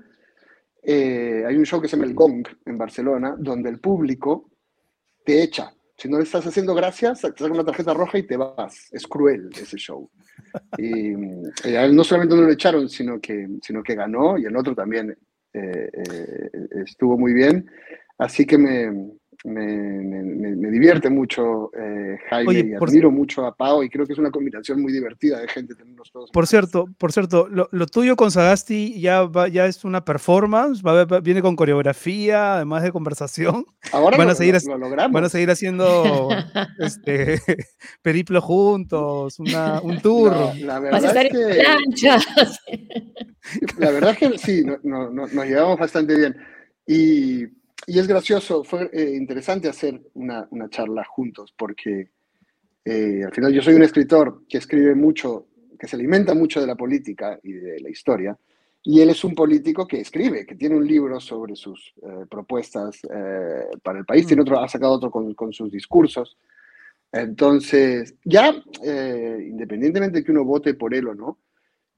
eh, 0.83 1.45
hay 1.47 1.57
un 1.57 1.65
show 1.65 1.81
que 1.81 1.89
se 1.89 1.97
llama 1.97 2.09
El 2.09 2.15
Gong 2.15 2.47
en 2.65 2.79
Barcelona, 2.79 3.35
donde 3.39 3.71
el 3.71 3.81
público 3.81 4.51
te 5.25 5.43
echa. 5.43 5.73
Si 5.97 6.09
no 6.09 6.19
le 6.19 6.25
estás 6.25 6.47
haciendo 6.47 6.75
gracias, 6.75 7.21
te 7.21 7.29
saca 7.29 7.53
una 7.53 7.65
tarjeta 7.65 7.95
roja 7.95 8.19
y 8.19 8.27
te 8.27 8.37
vas. 8.37 8.89
Es 8.93 9.07
cruel 9.07 9.51
ese 9.53 9.77
show. 9.77 10.11
Y 10.79 11.13
eh, 11.13 11.91
no 11.93 12.03
solamente 12.03 12.35
no 12.35 12.43
lo 12.43 12.53
echaron, 12.53 12.89
sino 12.89 13.21
que, 13.21 13.49
sino 13.63 13.83
que 13.83 13.95
ganó 13.95 14.39
y 14.39 14.45
el 14.47 14.57
otro 14.57 14.75
también 14.75 15.17
estuvo 16.85 17.19
muy 17.19 17.35
bien. 17.35 17.71
Así 18.17 18.47
que 18.47 18.57
me, 18.57 18.91
me, 19.45 20.71
divierte 20.71 21.11
mucho 21.11 21.71
eh, 21.77 22.19
Jaime 22.31 22.55
y 22.55 22.75
admiro 22.75 23.11
mucho 23.11 23.45
a 23.45 23.55
Pau 23.55 23.83
y 23.83 23.91
creo 23.91 24.07
que 24.07 24.13
es 24.13 24.19
una 24.19 24.31
combinación 24.31 24.81
muy 24.81 24.93
divertida 24.93 25.41
de 25.41 25.49
gente 25.49 25.75
tenernos 25.75 26.11
todos. 26.13 26.31
Por 26.31 26.47
cierto, 26.47 26.89
por 26.99 27.13
cierto, 27.13 27.49
lo, 27.49 27.87
tuyo 27.87 28.17
con 28.17 28.31
Sagasti 28.31 29.01
ya, 29.01 29.29
ya 29.51 29.67
es 29.67 29.85
una 29.85 30.05
performance, 30.05 30.83
viene 31.23 31.43
con 31.43 31.57
coreografía, 31.57 32.57
además 32.57 32.83
de 32.83 32.93
conversación. 32.93 33.67
Ahora 33.93 34.17
van, 34.17 34.31
a 34.31 34.35
seguir, 34.35 34.57
lo, 34.67 34.79
van 34.91 35.25
a 35.25 35.29
seguir 35.29 35.51
haciendo 35.51 36.29
este, 36.79 37.41
periplo 38.03 38.41
juntos, 38.41 39.39
un 39.39 40.01
tour. 40.01 40.57
la 40.59 40.79
verdad 40.79 41.17
es 41.17 41.33
que, 41.33 41.63
La 43.79 43.91
verdad 43.91 44.11
es 44.11 44.19
que 44.19 44.39
sí, 44.39 44.65
nos 44.85 45.47
llevamos 45.47 45.79
bastante 45.79 46.17
bien. 46.17 46.37
Y 46.87 47.62
y 47.87 47.99
es 47.99 48.07
gracioso, 48.07 48.63
fue 48.65 48.91
eh, 48.93 49.15
interesante 49.17 49.69
hacer 49.69 50.01
una, 50.15 50.47
una, 50.51 50.69
charla 50.69 51.05
juntos, 51.05 51.53
porque 51.57 52.11
eh, 52.85 53.23
al 53.25 53.33
final 53.33 53.53
yo 53.53 53.63
soy 53.63 53.75
un 53.75 53.83
escritor 53.83 54.43
que 54.49 54.59
escribe 54.59 54.95
mucho, 54.95 55.47
que 55.79 55.89
se 55.89 55.97
alimenta 55.97 56.35
mucho 56.35 56.61
de 56.61 56.67
la 56.67 56.77
política 56.77 57.39
y 57.43 57.53
de 57.53 57.81
la 57.81 57.91
historia, 57.91 58.37
y 58.85 59.01
él 59.01 59.11
es 59.11 59.25
un 59.25 59.35
político 59.35 59.87
que 59.87 60.01
escribe, 60.01 60.45
que 60.45 60.55
tiene 60.55 60.77
un 60.77 60.87
libro 60.87 61.21
sobre 61.21 61.55
sus 61.55 61.95
eh, 62.03 62.27
propuestas 62.29 63.01
para 63.83 63.99
el 63.99 64.05
país, 64.05 64.27
tiene 64.27 64.43
mm. 64.43 64.47
otro, 64.47 64.61
ha 64.61 64.69
sacado 64.69 64.93
otro 64.93 65.11
con, 65.11 65.35
con 65.35 65.53
sus 65.53 65.71
discursos. 65.71 66.37
Entonces, 67.13 68.15
ya, 68.25 68.55
independientemente 68.83 70.19
de 70.19 70.25
que 70.25 70.33
uno 70.33 70.45
vote 70.45 70.73
por 70.73 70.95
él 70.95 71.09
o 71.09 71.15
no, 71.15 71.39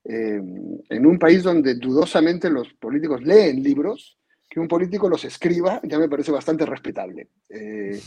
en 0.05 1.07
un 1.07 1.19
país 1.21 1.45
donde 1.45 1.77
dudosamente 1.77 2.51
los 2.51 2.75
políticos 2.75 3.23
leen 3.23 3.63
libros, 3.63 4.19
que 4.55 4.61
un 4.61 4.69
político 4.69 5.09
los 5.09 5.25
escriba 5.25 5.81
ya 5.83 5.99
me 5.99 6.09
parece 6.09 6.31
bastante 6.31 6.65
respetable. 6.65 7.29
Eh, 7.49 8.01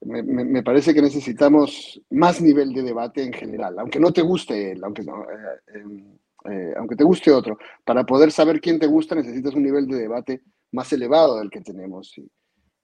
me, 0.00 0.62
parece 0.64 0.92
que 0.92 1.00
necesitamos 1.00 2.02
más 2.10 2.40
nivel 2.40 2.72
de 2.74 2.82
debate 2.82 3.22
en 3.22 3.32
general, 3.32 3.78
aunque 3.78 4.00
no 4.00 4.12
te 4.12 4.20
guste 4.20 4.72
él, 4.72 4.82
aunque, 4.82 5.02
eh, 5.02 6.04
eh, 6.50 6.74
aunque 6.76 6.96
te 6.96 7.04
guste 7.04 7.30
otro. 7.30 7.58
Para 7.84 8.04
poder 8.04 8.32
saber 8.32 8.60
quién 8.60 8.80
te 8.80 8.88
gusta 8.88 9.14
necesitas 9.14 9.54
un 9.54 9.62
nivel 9.62 9.86
de 9.86 9.98
debate 9.98 10.42
más 10.72 10.92
elevado 10.92 11.38
del 11.38 11.48
que 11.48 11.60
tenemos. 11.60 12.12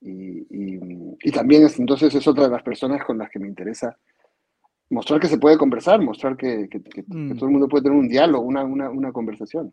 Y, 0.00 1.32
también 1.32 1.68
entonces 1.78 2.14
es 2.14 2.28
otra 2.28 2.44
de 2.44 2.50
las 2.50 2.62
personas 2.62 3.04
con 3.04 3.18
las 3.18 3.28
que 3.28 3.40
me 3.40 3.48
interesa 3.48 3.96
mostrar 4.88 5.20
que 5.20 5.28
se 5.28 5.38
puede 5.38 5.56
conversar, 5.56 6.00
mostrar 6.00 6.36
que, 6.36 6.68
mm. 7.06 7.34
todo 7.34 7.46
el 7.46 7.52
mundo 7.52 7.68
puede 7.68 7.84
tener 7.84 7.98
un 7.98 8.08
diálogo, 8.08 8.44
una, 8.44 8.62
una 8.62 9.12
conversación. 9.12 9.72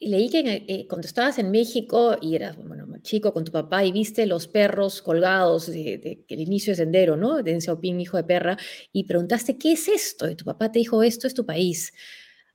Leí 0.00 0.30
que 0.30 0.64
eh, 0.68 0.86
cuando 0.88 1.06
estabas 1.06 1.38
en 1.38 1.50
México 1.50 2.16
y 2.20 2.34
eras 2.34 2.56
bueno, 2.56 2.86
chico 3.02 3.32
con 3.32 3.44
tu 3.44 3.52
papá 3.52 3.84
y 3.84 3.92
viste 3.92 4.26
los 4.26 4.48
perros 4.48 5.02
colgados 5.02 5.66
de, 5.66 6.24
el 6.28 6.40
inicio 6.40 6.72
de 6.72 6.76
sendero, 6.76 7.16
¿no? 7.16 7.42
De 7.42 7.60
Xiaoping, 7.60 8.00
hijo 8.00 8.16
de 8.16 8.24
perra, 8.24 8.56
y 8.92 9.04
preguntaste, 9.04 9.56
¿qué 9.58 9.72
es 9.72 9.88
esto? 9.88 10.28
Y 10.28 10.36
tu 10.36 10.44
papá 10.44 10.70
te 10.70 10.78
dijo, 10.78 11.02
esto 11.02 11.26
es 11.26 11.34
tu 11.34 11.46
país. 11.46 11.92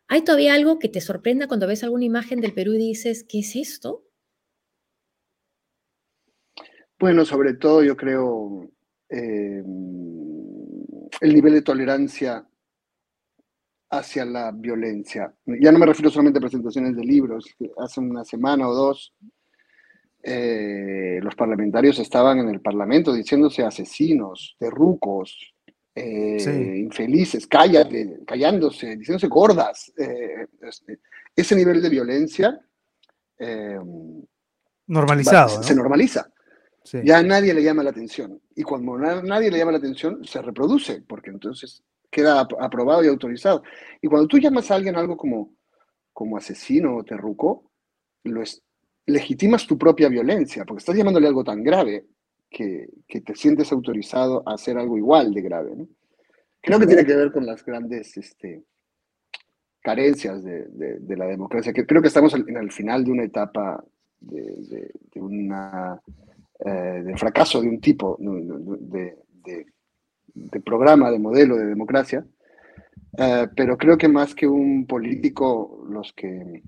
¿Hay 0.08 0.23
todavía 0.23 0.53
algo 0.53 0.79
que 0.79 0.89
te 0.89 1.01
sorprenda 1.01 1.47
cuando 1.47 1.67
ves 1.67 1.84
alguna 1.84 2.06
imagen 2.06 2.41
del 2.41 2.53
Perú 2.53 2.73
y 2.73 2.77
dices, 2.77 3.25
¿qué 3.27 3.39
es 3.39 3.56
esto? 3.56 4.06
Bueno, 6.99 7.25
sobre 7.25 7.53
todo 7.56 7.84
yo 7.84 7.97
creo 7.97 8.69
em, 9.10 9.65
el 11.21 11.34
nivel 11.34 11.53
de 11.53 11.62
tolerancia 11.62 12.47
hacia 13.93 14.25
la 14.25 14.51
violencia. 14.51 15.34
Ya 15.45 15.71
no 15.71 15.77
me 15.77 15.86
refiero 15.86 16.10
solamente 16.10 16.39
a 16.39 16.41
presentaciones 16.41 16.95
de 16.95 17.03
libros. 17.03 17.45
Hace 17.77 17.99
una 17.99 18.25
semana 18.25 18.67
o 18.67 18.73
dos, 18.73 19.13
eh, 20.23 21.19
los 21.21 21.36
parlamentarios 21.36 21.99
estaban 21.99 22.39
en 22.39 22.49
el 22.49 22.60
Parlamento 22.60 23.13
diciéndose 23.13 23.63
asesinos, 23.63 24.56
terrucos, 24.58 25.53
eh, 25.93 26.77
infelices, 26.77 27.47
callándose, 27.47 28.95
diciéndose 28.97 29.27
gordas. 29.27 29.93
Eh, 29.95 30.47
este, 30.62 30.99
ese 31.36 31.56
nivel 31.56 31.82
de 31.82 31.89
violencia 31.89 32.60
normalizado. 34.88 35.62
Se 35.62 35.75
normaliza. 35.75 36.32
Ya 37.03 37.21
nadie 37.21 37.53
le 37.53 37.63
llama 37.63 37.84
la 37.84 37.91
atención. 37.91 38.41
Y 38.56 38.63
cuando 38.63 38.97
nadie 38.97 39.51
le 39.51 39.58
llama 39.58 39.71
la 39.71 39.77
atención, 39.77 40.25
se 40.25 40.41
reproduce, 40.41 41.01
porque 41.08 41.29
entonces 41.29 41.84
queda 42.13 42.47
aprobado 42.60 43.04
y 43.04 43.08
autorizado. 43.08 43.63
Y 44.02 44.08
cuando 44.08 44.28
tú 44.28 44.38
llamas 44.38 44.69
a 44.69 44.76
alguien 44.76 44.95
algo 44.95 45.17
como, 45.17 45.56
como 46.13 46.38
asesino 46.38 46.95
o 46.95 47.04
terruco, 47.04 47.71
lo 48.23 48.43
legitimas 49.08 49.67
tu 49.67 49.78
propia 49.78 50.08
violencia, 50.08 50.63
porque 50.63 50.80
estás 50.80 50.95
llamándole 50.95 51.28
algo 51.28 51.43
tan 51.43 51.63
grave 51.63 52.06
que, 52.49 52.88
te 53.08 53.36
sientes 53.36 53.71
autorizado 53.71 54.43
a 54.45 54.54
hacer 54.54 54.78
algo 54.78 54.97
igual 54.97 55.34
de 55.34 55.41
grave. 55.41 55.71
Creo 56.62 56.80
que 56.80 56.88
tiene 56.88 57.06
que 57.06 57.15
ver 57.15 57.32
con 57.32 57.45
las 57.45 57.65
grandes 57.65 58.15
este, 58.15 58.63
carencias 59.82 60.43
de, 60.43 61.17
la 61.17 61.26
democracia, 61.26 61.73
que 61.73 61.86
creo 61.86 62.02
que 62.02 62.08
estamos 62.10 62.34
en 62.36 62.56
el 62.56 62.71
final 62.71 63.04
de 63.04 63.12
una 63.12 63.23
etapa 63.23 63.84
de, 64.19 64.91
una, 65.15 65.99
eh, 66.60 67.13
fracaso 67.17 67.60
de 67.60 67.67
un 67.67 67.82
tipo 67.82 68.17
de, 68.19 69.17
de 70.34 70.60
programa, 70.60 71.12
de 71.12 71.19
modelo 71.19 71.56
de 71.56 71.65
democracia, 71.65 72.26
eh, 73.17 73.48
pero 73.56 73.78
creo 73.78 73.98
que 73.98 74.08
más 74.08 74.34
que 74.34 74.48
un 74.48 74.86
político, 74.88 75.86
los 75.89 76.13
que, 76.13 76.63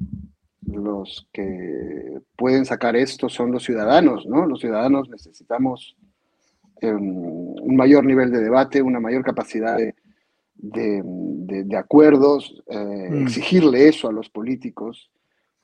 los 0.62 1.28
que 1.34 2.20
pueden 2.36 2.66
sacar 2.66 2.96
esto 2.96 3.30
son 3.30 3.52
los 3.52 3.64
ciudadanos, 3.64 4.26
¿no? 4.28 4.46
Los 4.46 4.60
ciudadanos 4.60 5.10
necesitamos 5.10 5.96
em, 6.82 7.18
un 7.18 7.76
mayor 7.76 8.06
nivel 8.06 8.32
de 8.32 8.42
debate, 8.42 8.82
una 8.82 9.00
mayor 9.00 9.24
capacidad 9.24 9.78
de, 9.78 9.96
de, 10.56 11.78
acuerdos, 11.78 12.64
eh, 12.68 13.10
mm. 13.12 13.24
exigirle 13.24 13.88
eso 13.88 14.08
a 14.08 14.14
los 14.14 14.30
políticos, 14.30 15.12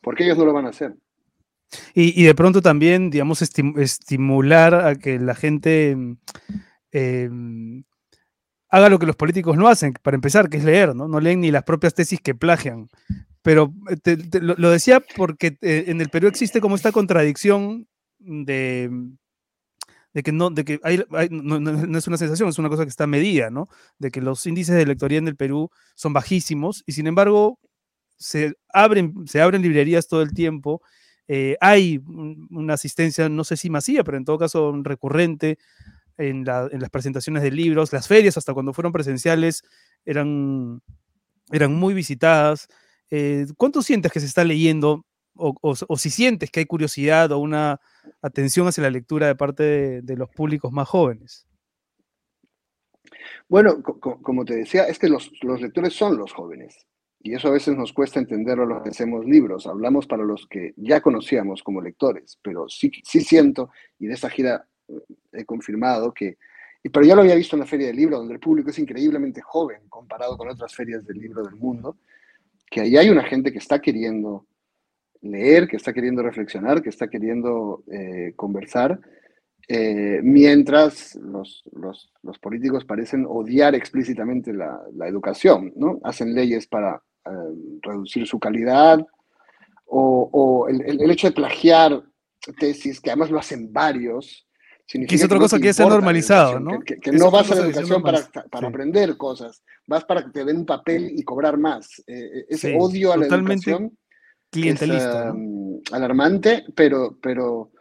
porque 0.02 0.24
ellos 0.24 0.38
no 0.38 0.46
lo 0.46 0.54
van 0.54 0.66
a 0.66 0.70
hacer. 0.70 0.96
Y, 1.94 2.24
de 2.24 2.36
pronto 2.36 2.62
también, 2.62 3.10
digamos, 3.10 3.42
estimular 3.42 4.76
a 4.76 4.96
que 4.96 5.20
la 5.20 5.36
gente 5.36 5.96
eh, 6.92 7.30
haga 8.72 8.90
lo 8.90 8.98
que 9.00 9.06
los 9.06 9.18
políticos 9.18 9.58
no 9.58 9.68
hacen, 9.68 9.94
para 10.02 10.16
empezar, 10.16 10.50
que 10.50 10.58
es 10.58 10.64
leer, 10.64 10.96
¿no? 10.96 11.08
No 11.08 11.20
leen 11.20 11.42
ni 11.42 11.52
las 11.52 11.64
propias 11.64 11.94
tesis 11.94 12.22
que 12.22 12.34
plagian. 12.34 12.88
Pero 13.42 13.74
eh, 14.06 14.18
lo, 14.42 14.70
decía 14.70 15.02
porque 15.16 15.58
eh, 15.62 15.86
en 15.88 16.00
el 16.00 16.10
Perú 16.10 16.28
existe 16.28 16.62
como 16.62 16.76
esta 16.76 16.92
contradicción 16.92 17.88
de, 18.20 18.90
que, 20.24 20.32
no, 20.32 20.52
de 20.52 20.64
que 20.64 20.80
no, 21.32 21.98
es 21.98 22.08
una 22.08 22.18
sensación, 22.18 22.48
es 22.48 22.60
una 22.60 22.70
cosa 22.70 22.84
que 22.84 22.90
está 22.90 23.08
medida, 23.08 23.50
¿no? 23.50 23.68
De 24.00 24.10
que 24.10 24.22
los 24.22 24.46
índices 24.46 24.76
de 24.76 24.86
lectoría 24.86 25.18
en 25.18 25.28
el 25.28 25.36
Perú 25.36 25.70
son 25.96 26.14
bajísimos 26.14 26.84
y 26.86 26.94
sin 26.94 27.08
embargo 27.08 27.60
se 28.18 28.54
abren, 28.72 29.14
se 29.26 29.42
abren 29.42 29.64
librerías 29.64 30.08
todo 30.08 30.22
el 30.22 30.34
tiempo. 30.34 30.82
Eh, 31.28 31.58
hay 31.60 32.00
una 32.06 32.76
asistencia, 32.76 33.28
no 33.28 33.44
sé 33.44 33.58
si 33.58 33.70
masiva, 33.70 34.04
pero 34.04 34.18
en 34.18 34.26
todo 34.26 34.38
caso 34.38 34.72
recurrente 34.84 35.58
en, 36.18 36.46
las 36.46 36.90
presentaciones 36.92 37.44
de 37.44 37.52
libros, 37.52 37.94
las 37.94 38.08
ferias, 38.08 38.38
hasta 38.38 38.54
cuando 38.54 38.74
fueron 38.74 38.92
presenciales, 38.92 39.64
eran, 40.06 40.82
eran 41.52 41.74
muy 41.74 41.94
visitadas. 41.94 42.68
Eh, 43.10 43.46
¿Cuánto 43.58 43.82
sientes 43.82 44.12
que 44.12 44.20
se 44.20 44.26
está 44.26 44.44
leyendo 44.44 45.06
o, 45.36 45.98
si 45.98 46.10
sientes 46.10 46.52
que 46.52 46.62
hay 46.62 46.66
curiosidad 46.66 47.32
o 47.32 47.40
una 47.40 47.80
atención 48.22 48.68
hacia 48.68 48.84
la 48.84 48.90
lectura 48.90 49.28
de 49.28 49.36
parte 49.36 50.02
de, 50.02 50.16
los 50.16 50.30
públicos 50.30 50.72
más 50.72 50.88
jóvenes? 50.88 51.48
Bueno, 53.48 53.82
como 53.82 54.46
te 54.46 54.56
decía, 54.56 54.84
es 54.84 55.00
que 55.00 55.10
los, 55.10 55.32
lectores 55.42 55.94
son 55.94 56.18
los 56.18 56.32
jóvenes. 56.32 56.86
Y 57.24 57.36
eso 57.36 57.50
a 57.50 57.52
veces 57.52 57.76
nos 57.78 57.94
cuesta 57.94 58.20
entenderlo 58.20 58.66
los 58.66 58.82
que 58.82 58.90
hacemos 58.90 59.26
libros. 59.26 59.68
Hablamos 59.68 60.08
para 60.08 60.24
los 60.24 60.48
que 60.48 60.74
ya 60.76 61.02
conocíamos 61.02 61.62
como 61.62 61.82
lectores, 61.82 62.40
pero 62.42 62.68
sí, 62.68 62.92
sí 63.04 63.22
siento, 63.22 63.70
y 64.00 64.08
de 64.08 64.14
esta 64.14 64.30
gira 64.30 64.68
he 65.32 65.46
confirmado 65.46 66.14
que, 66.14 66.38
pero 66.92 67.06
ya 67.06 67.16
lo 67.16 67.22
había 67.22 67.36
visto 67.36 67.56
en 67.56 67.62
la 67.62 67.66
feria 67.66 67.88
del 67.88 67.96
libro, 67.96 68.18
donde 68.18 68.34
el 68.34 68.40
público 68.40 68.70
es 68.70 68.80
increíblemente 68.80 69.42
joven 69.42 69.82
comparado 69.90 70.38
con 70.38 70.50
otras 70.50 70.74
ferias 70.74 71.06
del 71.06 71.18
libro 71.18 71.44
del 71.44 71.56
mundo, 71.56 71.98
que 72.70 72.82
ahí 72.82 72.98
hay 72.98 73.10
una 73.10 73.24
gente 73.24 73.52
que 73.52 73.60
está 73.60 73.80
queriendo 73.80 74.46
leer, 75.22 75.68
que 75.68 75.78
está 75.78 75.94
queriendo 75.94 76.24
reflexionar, 76.24 76.82
que 76.82 76.90
está 76.90 77.08
queriendo 77.08 77.84
eh, 77.92 78.34
conversar, 78.36 79.00
eh, 79.68 80.20
mientras 80.24 81.16
los, 81.16 81.64
los, 81.72 82.12
los, 82.24 82.40
políticos 82.40 82.84
parecen 82.84 83.26
odiar 83.28 83.76
explícitamente 83.76 84.52
la, 84.52 84.82
la 84.96 85.08
educación, 85.08 85.72
¿no? 85.76 86.00
Hacen 86.04 86.34
leyes 86.34 86.66
para 86.68 87.02
eh, 87.26 87.30
reducir 87.82 88.26
su 88.26 88.40
calidad, 88.40 89.06
o, 89.86 90.30
o 90.32 90.68
el, 90.68 90.82
el, 91.02 91.12
hecho 91.12 91.28
de 91.28 91.34
plagiar 91.34 92.04
tesis, 92.60 93.00
que 93.00 93.12
además 93.12 93.30
lo 93.30 93.40
hacen 93.40 93.72
varios, 93.72 94.48
que 95.08 95.16
es 95.16 95.24
otra 95.24 95.40
cosa 95.40 95.58
que 95.58 95.66
ya 95.66 95.74
se 95.74 95.84
ha 95.84 95.88
normalizado, 95.88 96.60
¿no? 96.60 96.80
Que, 96.82 96.98
no 97.12 97.32
vas 97.32 97.52
a 97.52 97.56
la 97.56 97.62
educación 97.62 98.02
para, 98.02 98.22
para 98.50 98.68
aprender 98.68 99.18
cosas, 99.18 99.64
vas 99.88 100.04
para 100.06 100.24
que 100.24 100.32
te 100.32 100.46
den 100.46 100.58
un 100.58 100.66
papel 100.66 101.12
y 101.16 101.24
cobrar 101.24 101.58
más. 101.58 102.00
Eh, 102.08 102.14
eh, 102.34 102.46
ese 102.50 102.76
odio 102.78 103.14
a 103.14 103.18
la 103.18 103.26
educación 103.28 103.98
clientelista. 104.50 105.30
Es, 105.30 105.34
um, 105.34 105.82
alarmante, 105.92 106.66
pero, 106.76 107.18
pero, 107.22 107.72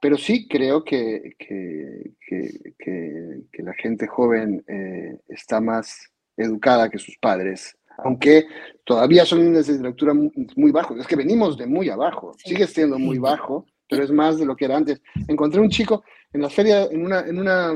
pero 0.00 0.16
sí 0.16 0.48
creo 0.48 0.84
que, 0.84 1.34
que, 1.38 2.14
que 2.28 3.62
la 3.62 3.74
gente 3.74 4.06
joven 4.06 4.64
eh, 4.66 5.18
está 5.28 5.60
más 5.60 6.10
educada 6.36 6.88
que 6.88 6.98
sus 6.98 7.16
padres 7.18 7.76
aunque 7.98 8.46
todavía 8.84 9.24
son 9.24 9.40
índices 9.40 9.78
de 9.78 9.88
lectura 9.88 10.14
muy, 10.14 10.72
bajos. 10.72 10.98
Es 10.98 11.06
que 11.06 11.16
venimos 11.16 11.56
de 11.56 11.66
muy 11.66 11.88
abajo, 11.88 12.34
sigue 12.38 12.66
siendo 12.66 12.98
muy 12.98 13.18
bajo, 13.18 13.66
pero 13.88 14.04
es 14.04 14.10
más 14.10 14.38
de 14.38 14.46
lo 14.46 14.56
que 14.56 14.64
era 14.64 14.76
antes. 14.76 15.00
Encontré 15.28 15.60
un 15.60 15.70
chico 15.70 16.04
en 16.32 16.42
la 16.42 16.50
feria, 16.50 16.84
en 16.84 17.04
una, 17.04 17.20
en 17.20 17.38
una, 17.38 17.72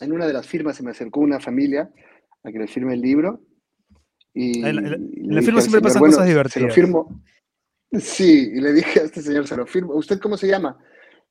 en 0.00 0.12
una 0.12 0.26
de 0.26 0.32
las 0.32 0.46
firmas 0.46 0.76
se 0.76 0.82
me 0.82 0.90
acercó 0.90 1.20
una 1.20 1.40
familia 1.40 1.90
a 2.42 2.52
que 2.52 2.58
le 2.58 2.66
firme 2.66 2.94
el 2.94 3.00
libro. 3.00 3.42
Y, 4.34 4.64
en 4.64 5.34
la, 5.34 5.42
firma 5.42 5.60
siempre 5.60 5.80
pasan 5.80 6.02
cosas 6.02 6.26
divertidas. 6.26 6.52
Se 6.52 6.60
lo 6.60 6.70
firmo. 6.70 7.22
Sí, 7.92 8.50
y 8.54 8.60
le 8.60 8.72
dije 8.72 9.00
a 9.00 9.04
este 9.04 9.22
señor, 9.22 9.46
se 9.46 9.56
lo 9.56 9.66
firmo. 9.66 9.94
¿Usted 9.94 10.18
cómo 10.18 10.36
se 10.36 10.46
llama? 10.46 10.78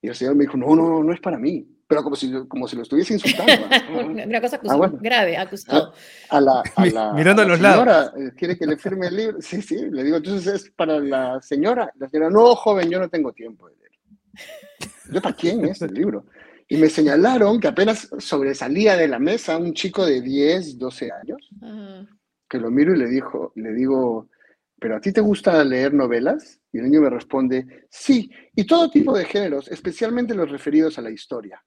Y 0.02 0.08
el 0.10 0.16
señor 0.16 0.36
me 0.36 0.44
dijo, 0.44 0.58
no, 0.58 0.76
no, 0.76 1.04
no 1.04 1.14
es 1.14 1.20
para 1.20 1.38
mí. 1.38 1.68
Pero 1.88 2.04
como 2.04 2.16
si, 2.18 2.32
como 2.48 2.68
si 2.68 2.76
lo 2.76 2.82
estuviese 2.82 3.14
insultando. 3.14 3.54
Una 4.26 4.42
cosa 4.42 4.60
ah, 4.68 4.92
grave, 5.00 5.38
acusado. 5.38 5.94
A, 6.30 6.42
la, 6.42 6.62
a 6.76 6.86
la, 6.86 7.14
Mirando 7.14 7.44
a, 7.44 7.46
los 7.46 7.60
señora, 7.60 8.12
eh, 8.18 8.32
¿Quiere 8.36 8.58
que 8.58 8.68
le 8.68 8.78
firme 8.78 9.08
el 9.08 9.16
libro? 9.16 9.42
Sí, 9.42 9.62
sí, 9.62 9.90
le 9.90 10.04
digo, 10.04 10.18
entonces 10.18 10.54
es 10.54 10.70
para 10.72 11.00
la 11.00 11.42
señora. 11.42 11.92
La 11.96 12.10
señora, 12.10 12.30
no, 12.30 12.56
joven, 12.56 12.90
yo 12.90 13.00
no 13.00 13.08
tengo 13.08 13.32
tiempo 13.32 13.70
de 13.70 13.76
leer. 13.78 13.92
¿Yo 15.12 15.22
para 15.22 15.36
quién 15.36 15.64
es 15.64 15.82
el 15.82 15.94
libro? 15.94 16.26
Y 16.68 16.76
me 16.76 16.90
señalaron 16.90 17.62
que 17.62 17.70
apenas 17.70 18.10
sobresalía 18.20 18.98
de 18.98 19.08
la 19.08 19.20
mesa 19.20 19.58
un 19.58 19.74
chico 19.74 20.06
de 20.06 20.22
10, 20.22 20.78
12 20.78 21.12
años, 21.12 21.50
que 22.50 22.58
lo 22.60 22.70
miro 22.70 22.94
y 22.94 22.98
le, 22.98 23.08
dijo, 23.08 23.54
le 23.56 23.72
digo, 23.72 24.28
¿pero 24.80 24.96
a 24.96 25.02
ti 25.02 25.12
te 25.12 25.22
gusta 25.22 25.63
leer 25.63 25.94
novelas? 25.94 26.60
Y 26.72 26.80
el 26.80 26.86
niño 26.86 27.02
me 27.02 27.10
responde, 27.10 27.88
sí, 27.90 28.30
y 28.56 28.66
todo 28.66 28.90
tipo 28.90 29.18
de 29.18 29.26
géneros, 29.26 29.68
especialmente 29.70 30.36
los 30.36 30.50
referidos 30.50 30.98
a 30.98 31.02
la 31.02 31.12
historia. 31.12 31.63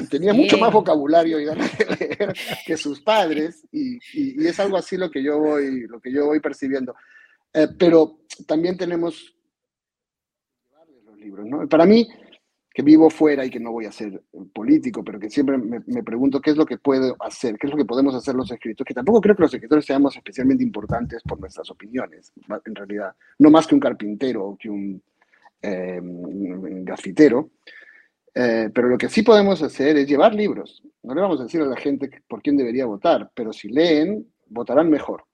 Y 0.00 0.06
tenía 0.06 0.32
mucho 0.32 0.58
más 0.58 0.72
vocabulario 0.72 1.38
y 1.38 1.44
ganas 1.44 1.76
de 1.78 1.84
leer 1.86 2.34
que 2.66 2.76
sus 2.76 3.00
padres, 3.00 3.64
y, 3.70 3.98
y, 4.12 4.46
es 4.46 4.58
algo 4.58 4.76
así 4.76 4.96
lo 4.96 5.10
que 5.10 5.22
yo 5.22 5.38
voy, 5.38 5.86
lo 5.86 6.00
que 6.00 6.12
yo 6.12 6.26
voy 6.26 6.40
percibiendo. 6.40 6.94
Eh, 7.52 7.68
pero 7.78 8.20
también 8.46 8.76
tenemos 8.76 9.34
los 11.04 11.18
libros, 11.18 11.46
¿no? 11.46 11.68
Para 11.68 11.86
mí, 11.86 12.08
que 12.72 12.82
vivo 12.82 13.10
fuera 13.10 13.44
y 13.44 13.50
que 13.50 13.60
no 13.60 13.72
voy 13.72 13.86
a 13.86 13.92
ser 13.92 14.22
político, 14.52 15.04
pero 15.04 15.18
que 15.18 15.28
siempre 15.28 15.58
me, 15.58 16.02
pregunto 16.02 16.40
qué 16.40 16.50
es 16.50 16.56
lo 16.56 16.64
que 16.64 16.78
puedo 16.78 17.16
hacer, 17.20 17.58
qué 17.58 17.66
es 17.66 17.70
lo 17.70 17.76
que 17.76 17.84
podemos 17.84 18.14
hacer 18.14 18.34
los 18.34 18.50
escritores, 18.50 18.86
que 18.86 18.94
tampoco 18.94 19.20
creo 19.20 19.36
que 19.36 19.42
los 19.42 19.54
escritores 19.54 19.84
seamos 19.84 20.16
especialmente 20.16 20.64
importantes 20.64 21.22
por 21.22 21.38
nuestras 21.38 21.70
opiniones, 21.70 22.32
en 22.64 22.74
realidad, 22.74 23.14
no 23.38 23.50
más 23.50 23.66
que 23.66 23.74
un 23.74 23.80
carpintero 23.80 24.44
o 24.44 24.56
que 24.56 24.70
un, 24.70 25.02
eh, 25.60 26.00
grafitero, 26.02 27.50
eh, 28.34 28.70
pero 28.74 28.88
lo 28.88 28.96
que 28.96 29.08
sí 29.08 29.22
podemos 29.22 29.62
hacer 29.62 29.96
es 29.98 30.08
llevar 30.08 30.34
libros. 30.34 30.82
No 31.02 31.14
le 31.14 31.20
vamos 31.20 31.40
a 31.40 31.44
decir 31.44 31.60
a 31.60 31.66
la 31.66 31.76
gente 31.76 32.10
por 32.26 32.42
quién 32.42 32.56
debería 32.56 32.86
votar, 32.86 33.30
pero 33.34 33.52
si 33.52 33.68
leen, 33.68 34.26
votarán 34.48 34.88
mejor. 34.88 35.24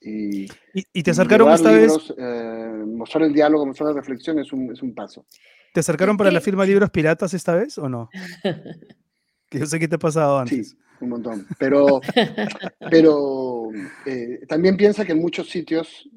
Y, 0.00 0.46
¿Y, 0.92 1.02
te 1.02 1.10
acercaron 1.10 1.52
esta 1.52 1.70
vez? 1.70 2.14
Eh, 2.16 2.84
mostrar 2.86 3.24
el 3.24 3.32
diálogo, 3.32 3.66
mostrar 3.66 3.90
la 3.90 4.00
reflexión 4.00 4.38
es 4.38 4.52
un, 4.52 4.72
es 4.72 4.82
un 4.82 4.94
paso. 4.94 5.26
¿Te 5.72 5.80
acercaron 5.80 6.16
para 6.16 6.30
la 6.30 6.40
firma 6.40 6.64
de 6.64 6.70
libros 6.70 6.90
piratas 6.90 7.34
esta 7.34 7.54
vez 7.54 7.78
o 7.78 7.88
no? 7.88 8.08
que 9.48 9.58
yo 9.58 9.66
sé 9.66 9.78
que 9.78 9.88
te 9.88 9.96
ha 9.96 9.98
pasado 9.98 10.38
antes. 10.38 10.76
un 11.00 11.10
montón. 11.10 11.46
Pero, 11.58 12.00
pero 12.90 13.68
eh, 14.06 14.40
también 14.48 14.76
piensa 14.76 15.04
que 15.04 15.12
en 15.12 15.20
muchos 15.20 15.48
sitios... 15.48 16.08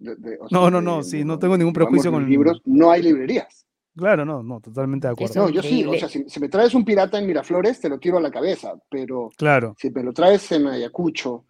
no, 0.52 0.72
no, 0.72 0.82
no, 0.82 1.04
sí, 1.04 1.24
no 1.24 1.38
tengo 1.38 1.58
ningún 1.58 1.74
prejuicio 1.74 2.12
con 2.12 2.28
libros. 2.28 2.62
No 2.66 2.92
hay 2.92 3.04
librerías. 3.04 3.66
Claro, 3.96 4.26
no, 4.26 4.42
no, 4.42 4.60
totalmente 4.60 5.08
de 5.08 5.14
acuerdo. 5.14 5.42
No, 5.42 5.50
yo 5.50 5.62
sí, 5.62 5.86
o 5.86 5.94
sea, 5.94 6.10
si, 6.10 6.40
me 6.40 6.50
traes 6.50 6.74
un 6.74 6.84
pirata 6.84 7.20
en 7.20 7.28
Miraflores, 7.28 7.80
te 7.80 7.90
lo 7.90 8.00
tiro 8.00 8.18
a 8.18 8.22
la 8.22 8.32
cabeza, 8.32 8.74
pero 8.90 9.30
claro. 9.38 9.76
si 9.78 9.92
me 9.92 10.02
lo 10.02 10.14
traes 10.14 10.52
en 10.52 10.66
Ayacucho 10.66 11.46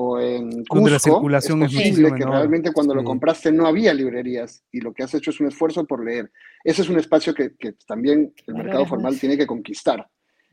o 0.00 0.20
en 0.20 0.50
Cusco, 0.64 0.76
Donde 0.76 0.90
la 0.92 0.98
circulación 1.00 1.62
es 1.64 1.74
posible 1.74 2.12
que 2.16 2.24
realmente 2.24 2.72
cuando 2.72 2.94
lo 2.94 3.02
compraste 3.02 3.50
no 3.50 3.66
había 3.66 3.92
librerías 3.92 4.62
y 4.70 4.80
lo 4.80 4.94
que 4.94 5.02
has 5.02 5.12
hecho 5.14 5.30
es 5.30 5.40
un 5.40 5.48
esfuerzo 5.48 5.84
por 5.86 6.04
leer. 6.04 6.30
Ese 6.62 6.82
es 6.82 6.88
un 6.88 7.00
espacio 7.00 7.34
que, 7.34 7.56
que 7.58 7.72
también 7.84 8.32
el 8.46 8.54
mercado 8.54 8.86
formal 8.86 9.18
tiene 9.18 9.36
que 9.36 9.46
conquistar. 9.46 10.08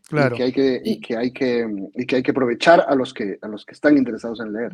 Claro. 0.07 0.33
Y 0.33 0.37
que 0.37 0.43
hay 0.43 0.51
que, 0.51 0.81
y 0.83 0.99
que 0.99 1.15
hay 1.15 1.31
que, 1.31 1.67
y 1.93 2.05
que 2.07 2.15
hay 2.15 2.23
que 2.23 2.31
aprovechar 2.31 2.85
a 2.87 2.95
los 2.95 3.13
que, 3.13 3.37
a 3.39 3.47
los 3.47 3.65
que 3.65 3.73
están 3.73 3.97
interesados 3.97 4.39
en 4.39 4.51
leer. 4.51 4.71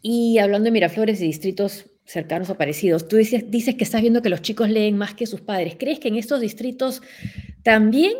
Y 0.00 0.38
hablando 0.38 0.64
de 0.64 0.70
Miraflores 0.70 1.20
y 1.20 1.26
distritos 1.26 1.90
cercanos 2.06 2.48
o 2.48 2.56
parecidos, 2.56 3.08
tú 3.08 3.16
dices, 3.16 3.50
dices 3.50 3.74
que 3.74 3.84
estás 3.84 4.00
viendo 4.00 4.22
que 4.22 4.30
los 4.30 4.40
chicos 4.40 4.70
leen 4.70 4.96
más 4.96 5.12
que 5.12 5.26
sus 5.26 5.42
padres. 5.42 5.76
¿Crees 5.78 6.00
que 6.00 6.08
en 6.08 6.16
estos 6.16 6.40
distritos 6.40 7.02
también 7.62 8.14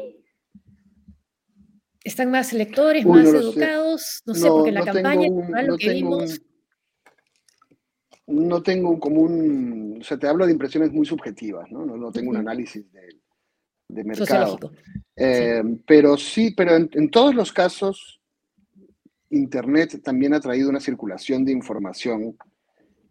están 2.07 2.30
más 2.30 2.52
lectores, 2.52 3.04
más 3.04 3.26
educados? 3.26 4.22
No 4.26 4.34
sé, 4.34 4.48
porque 4.48 4.68
en 4.68 4.74
la 4.74 4.84
campaña 4.84 5.28
lo 5.62 5.76
que 5.76 5.90
vimos... 5.90 6.40
no 8.28 8.62
tengo 8.62 8.90
un 8.90 9.00
común, 9.00 9.98
o 10.00 10.04
sea, 10.04 10.16
te 10.16 10.28
hablo 10.28 10.46
de 10.46 10.52
impresiones 10.52 10.92
muy 10.92 11.04
subjetivas, 11.04 11.70
¿no? 11.70 11.84
No, 11.84 12.12
tengo 12.12 12.30
un 12.30 12.36
análisis 12.36 12.90
de, 12.92 13.09
de 13.88 14.04
mercado. 14.04 14.59
Eh, 15.16 15.62
pero 15.84 16.16
sí, 16.16 16.54
pero 16.57 16.76
en, 16.76 17.11
todos 17.11 17.34
los 17.34 17.52
casos, 17.52 18.20
Internet 19.30 20.00
también 20.04 20.32
ha 20.34 20.40
traído 20.40 20.70
una 20.70 20.80
circulación 20.80 21.44
de 21.44 21.52
información 21.52 22.36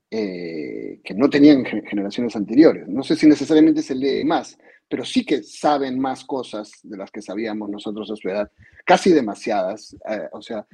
eh, 0.10 1.02
que 1.04 1.14
no 1.14 1.30
tenían 1.30 1.66
generaciones 1.66 2.34
anteriores. 2.38 2.88
No 2.88 3.04
sé 3.04 3.18
si 3.18 3.28
necesariamente 3.28 3.82
se 3.82 3.96
lee 3.96 4.24
más, 4.24 4.58
pero 4.88 5.04
sí 5.04 5.26
que 5.26 5.44
saben 5.44 6.00
más 6.00 6.24
cosas 6.26 6.72
de 6.84 6.98
las 6.98 7.12
que 7.12 7.22
sabíamos 7.22 7.70
nosotros 7.70 8.10
a 8.12 8.16
su 8.16 8.30
edad, 8.30 8.52
casi 8.86 9.12
demasiadas. 9.12 9.96
Eh, 10.10 10.30
o 10.32 10.42
sea, 10.42 10.66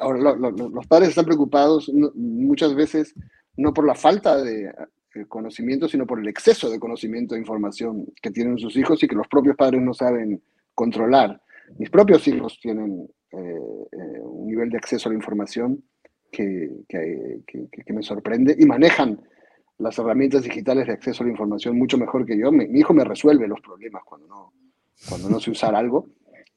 ahora 0.00 0.36
los 0.36 0.86
padres 0.86 1.10
están 1.10 1.26
preocupados 1.26 1.90
muchas 2.14 2.74
veces 2.74 3.14
no 3.56 3.74
por 3.74 3.86
la 3.86 3.94
falta 3.94 4.42
de 4.42 4.72
conocimiento, 5.26 5.88
sino 5.88 6.06
por 6.06 6.20
el 6.20 6.28
exceso 6.28 6.70
de 6.70 6.78
conocimiento 6.78 7.34
e 7.34 7.38
información 7.38 8.06
que 8.22 8.30
tienen 8.30 8.58
sus 8.58 8.76
hijos 8.76 9.02
y 9.02 9.08
que 9.08 9.16
los 9.16 9.26
propios 9.26 9.56
padres 9.56 9.82
no 9.82 9.92
saben 9.92 10.42
controlar. 10.74 11.40
Mis 11.76 11.90
propios 11.90 12.26
hijos 12.28 12.58
tienen 12.60 13.08
eh, 13.32 13.36
eh, 13.92 14.20
un 14.22 14.46
nivel 14.46 14.70
de 14.70 14.78
acceso 14.78 15.08
a 15.08 15.12
la 15.12 15.18
información 15.18 15.82
que, 16.30 16.70
que, 16.88 17.92
me 17.92 18.02
sorprende 18.02 18.54
y 18.58 18.64
manejan 18.64 19.20
las 19.78 19.98
herramientas 19.98 20.42
digitales 20.42 20.86
de 20.86 20.92
acceso 20.92 21.22
a 21.22 21.26
la 21.26 21.32
información 21.32 21.78
mucho 21.78 21.98
mejor 21.98 22.26
que 22.26 22.38
yo. 22.38 22.50
Mi, 22.50 22.64
hijo 22.78 22.92
me 22.92 23.04
resuelve 23.04 23.48
los 23.48 23.60
problemas 23.60 24.02
cuando 24.04 24.26
no, 24.26 24.52
cuando 25.08 25.28
no 25.28 25.40
sé 25.40 25.50
usar 25.50 25.74
algo 25.74 26.08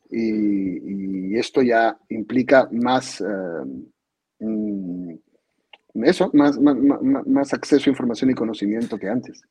y, 0.10 1.38
esto 1.38 1.62
ya 1.62 1.98
implica 2.10 2.68
más... 2.72 3.22
Eh, 3.22 4.46
mm, 4.46 5.14
eso, 6.04 6.30
más, 6.34 6.58
más, 6.60 7.54
acceso 7.54 7.90
a 7.90 7.92
información 7.92 8.30
y 8.30 8.34
conocimiento 8.34 8.98
que 8.98 9.10
antes. 9.10 9.42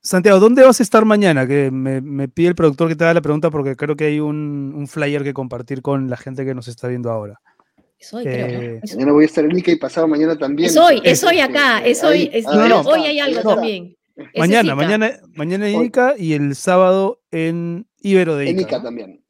Santiago, 0.00 0.38
¿dónde 0.38 0.62
vas 0.62 0.78
a 0.80 0.82
estar 0.82 1.04
mañana? 1.04 1.46
Que 1.46 1.70
me, 1.70 2.28
pide 2.28 2.48
el 2.48 2.54
productor 2.54 2.88
que 2.88 2.96
te 2.96 3.04
haga 3.04 3.14
la 3.14 3.22
pregunta 3.22 3.50
porque 3.50 3.76
creo 3.76 3.96
que 3.96 4.04
hay 4.04 4.20
un, 4.20 4.86
flyer 4.88 5.24
que 5.24 5.32
compartir 5.32 5.82
con 5.82 6.10
la 6.10 6.16
gente 6.16 6.44
que 6.44 6.54
nos 6.54 6.68
está 6.68 6.88
viendo 6.88 7.10
ahora. 7.10 7.40
Es 7.98 8.12
hoy, 8.12 8.24
creo, 8.24 8.46
eh, 8.46 8.80
Mañana 8.92 9.12
voy 9.12 9.24
a 9.24 9.26
estar 9.26 9.44
en 9.44 9.58
Ica 9.58 9.72
y 9.72 9.76
pasado 9.76 10.06
mañana 10.06 10.36
también. 10.36 10.68
Es 10.68 10.76
hoy, 10.76 11.00
es 11.02 11.24
hoy 11.24 11.40
acá, 11.40 11.84
es 11.84 12.04
hoy, 12.04 12.30
hoy 12.46 13.00
hay 13.00 13.18
algo 13.20 13.54
también. 13.54 13.96
Mañana, 14.36 14.74
mañana, 14.74 15.20
mañana 15.34 15.68
en 15.68 15.82
Ica 15.82 16.14
y 16.18 16.34
el 16.34 16.54
sábado 16.54 17.22
en 17.30 17.86
Ibero 18.00 18.36
de 18.36 18.44
Ica. 18.44 18.50
En 18.52 18.60
Ica 18.60 18.82
también. 18.82 19.26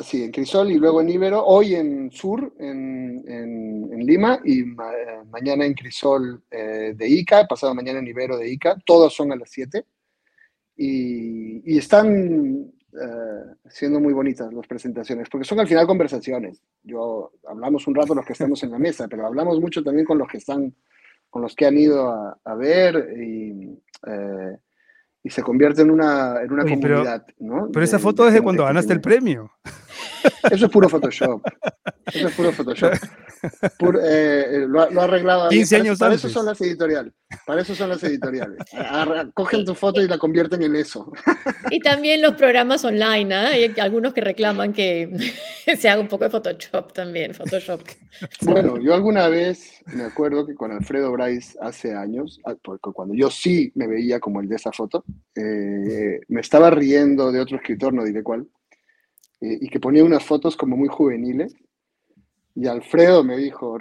Sí, 0.00 0.24
en 0.24 0.32
Crisol 0.32 0.72
y 0.72 0.78
luego 0.78 1.00
en 1.00 1.10
Ibero, 1.10 1.44
hoy 1.44 1.74
en 1.74 2.10
Sur, 2.10 2.54
en, 2.58 3.22
Lima, 4.04 4.40
y 4.44 4.64
mañana 5.30 5.64
en 5.64 5.74
Crisol 5.74 6.42
eh, 6.50 6.92
de 6.96 7.08
Ica, 7.08 7.46
pasado 7.46 7.74
mañana 7.74 8.00
en 8.00 8.08
Ibero 8.08 8.36
de 8.36 8.50
Ica, 8.50 8.76
todos 8.84 9.14
son 9.14 9.32
a 9.32 9.36
las 9.36 9.50
7. 9.50 9.84
Y, 10.76 11.78
están 11.78 12.72
eh, 12.92 13.54
siendo 13.68 14.00
muy 14.00 14.12
bonitas 14.12 14.52
las 14.52 14.66
presentaciones, 14.66 15.28
porque 15.28 15.46
son 15.46 15.60
al 15.60 15.68
final 15.68 15.86
conversaciones. 15.86 16.62
Yo 16.82 17.32
hablamos 17.46 17.86
un 17.86 17.94
rato 17.94 18.14
los 18.14 18.26
que 18.26 18.34
estamos 18.34 18.62
en 18.62 18.70
la 18.70 18.78
mesa, 18.78 19.08
pero 19.08 19.26
hablamos 19.26 19.60
mucho 19.60 19.82
también 19.82 20.06
con 20.06 20.18
los 20.18 20.28
que 20.28 20.38
están, 20.38 20.74
con 21.30 21.42
los 21.42 21.54
que 21.54 21.66
han 21.66 21.78
ido 21.78 22.10
a, 22.44 22.54
ver 22.54 23.16
y 23.18 23.78
eh, 24.06 24.56
y 25.24 25.30
se 25.30 25.42
convierte 25.42 25.82
en 25.82 25.90
una, 25.90 26.42
en 26.42 26.52
una 26.52 26.64
comunidad. 26.64 27.24
Pero, 27.26 27.54
¿no? 27.54 27.68
pero 27.72 27.84
esa 27.84 27.98
foto 27.98 28.26
es 28.26 28.34
de 28.34 28.42
cuando 28.42 28.64
ganaste 28.64 28.92
el 28.92 29.00
premio. 29.00 29.52
Eso 30.50 30.66
es 30.66 30.72
puro 30.72 30.88
Photoshop. 30.88 31.42
Eso 32.12 32.28
es 32.28 32.34
puro 32.34 32.52
Photoshop. 32.52 32.92
Eh, 34.04 34.66
lo, 34.68 34.80
ha 34.80 35.04
arreglado. 35.04 35.48
15 35.48 35.76
años 35.76 35.98
para, 35.98 36.14
eso 36.14 36.28
son 36.28 36.46
las 36.46 36.60
editoriales. 36.60 37.12
Para 37.46 37.62
eso 37.62 37.74
son 37.74 37.88
las 37.88 38.02
editoriales. 38.04 38.58
Cogen 39.34 39.64
tu 39.64 39.74
foto 39.74 40.00
y 40.00 40.08
la 40.08 40.18
convierten 40.18 40.62
en 40.62 40.76
eso. 40.76 41.10
Y 41.70 41.80
también 41.80 42.22
los 42.22 42.34
programas 42.34 42.84
online. 42.84 43.34
¿eh? 43.34 43.46
Hay 43.46 43.80
algunos 43.80 44.12
que 44.12 44.20
reclaman 44.20 44.72
que 44.72 45.10
se 45.78 45.88
haga 45.88 46.00
un 46.00 46.08
poco 46.08 46.24
de 46.24 46.30
Photoshop 46.30 46.92
también. 46.92 47.34
Photoshop. 47.34 47.82
Bueno, 48.42 48.78
yo 48.78 48.94
alguna 48.94 49.28
vez 49.28 49.82
me 49.86 50.04
acuerdo 50.04 50.46
que 50.46 50.54
con 50.54 50.70
Alfredo 50.70 51.10
Bryce 51.12 51.58
hace 51.60 51.94
años, 51.94 52.40
ah, 52.44 52.54
porque 52.62 52.92
cuando 52.92 53.14
yo 53.14 53.30
sí 53.30 53.72
me 53.74 53.86
veía 53.86 54.20
como 54.20 54.40
el 54.40 54.48
de 54.48 54.56
esa 54.56 54.70
foto, 54.70 55.04
eh, 55.34 56.20
me 56.28 56.40
estaba 56.40 56.70
riendo 56.70 57.32
de 57.32 57.40
otro 57.40 57.56
escritor, 57.56 57.92
no 57.92 58.04
diré 58.04 58.22
cuál 58.22 58.46
eh, 59.42 59.58
y 59.60 59.68
que 59.68 59.80
ponía 59.80 60.04
unas 60.04 60.24
fotos 60.24 60.56
como 60.56 60.76
muy 60.76 60.88
juveniles. 60.88 61.54
Y 62.54 62.66
Alfredo 62.66 63.24
me 63.24 63.38
dijo, 63.38 63.78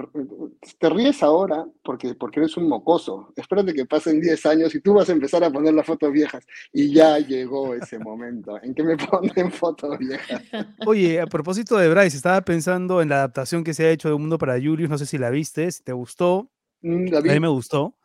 te 0.80 0.90
ríes 0.90 1.22
ahora 1.24 1.66
porque, 1.84 2.16
porque 2.16 2.40
eres 2.40 2.56
un 2.56 2.70
mocoso. 2.70 3.34
Espérate 3.36 3.74
que 3.74 3.86
pasen 3.86 4.22
10 4.22 4.46
años 4.46 4.74
y 4.74 4.80
tú 4.80 4.94
vas 4.94 5.10
a 5.10 5.12
empezar 5.12 5.44
a 5.44 5.52
poner 5.52 5.74
las 5.74 5.86
fotos 5.86 6.12
viejas. 6.12 6.46
Y 6.72 6.94
ya 6.94 7.20
llegó 7.20 7.76
ese 7.76 8.00
momento 8.00 8.58
en 8.64 8.74
que 8.74 8.84
me 8.84 8.96
ponen 8.98 9.52
fotos 9.52 10.00
viejas. 10.00 10.42
Oye, 10.86 11.20
a 11.20 11.28
propósito 11.28 11.78
de 11.78 11.90
Bryce, 11.90 12.16
estaba 12.16 12.42
pensando 12.42 13.02
en 13.02 13.10
la 13.10 13.16
adaptación 13.18 13.66
que 13.66 13.74
se 13.74 13.86
ha 13.86 13.92
hecho 13.92 14.08
de 14.08 14.14
Un 14.14 14.22
Mundo 14.22 14.38
para 14.38 14.54
Julius. 14.54 14.90
No 14.90 14.98
sé 14.98 15.06
si 15.06 15.18
la 15.18 15.30
viste, 15.30 15.70
si 15.70 15.84
te 15.84 15.92
gustó. 15.92 16.50
Mm, 16.82 17.14
a 17.14 17.22
mí 17.22 17.40
me 17.42 17.50
gustó. 17.50 17.98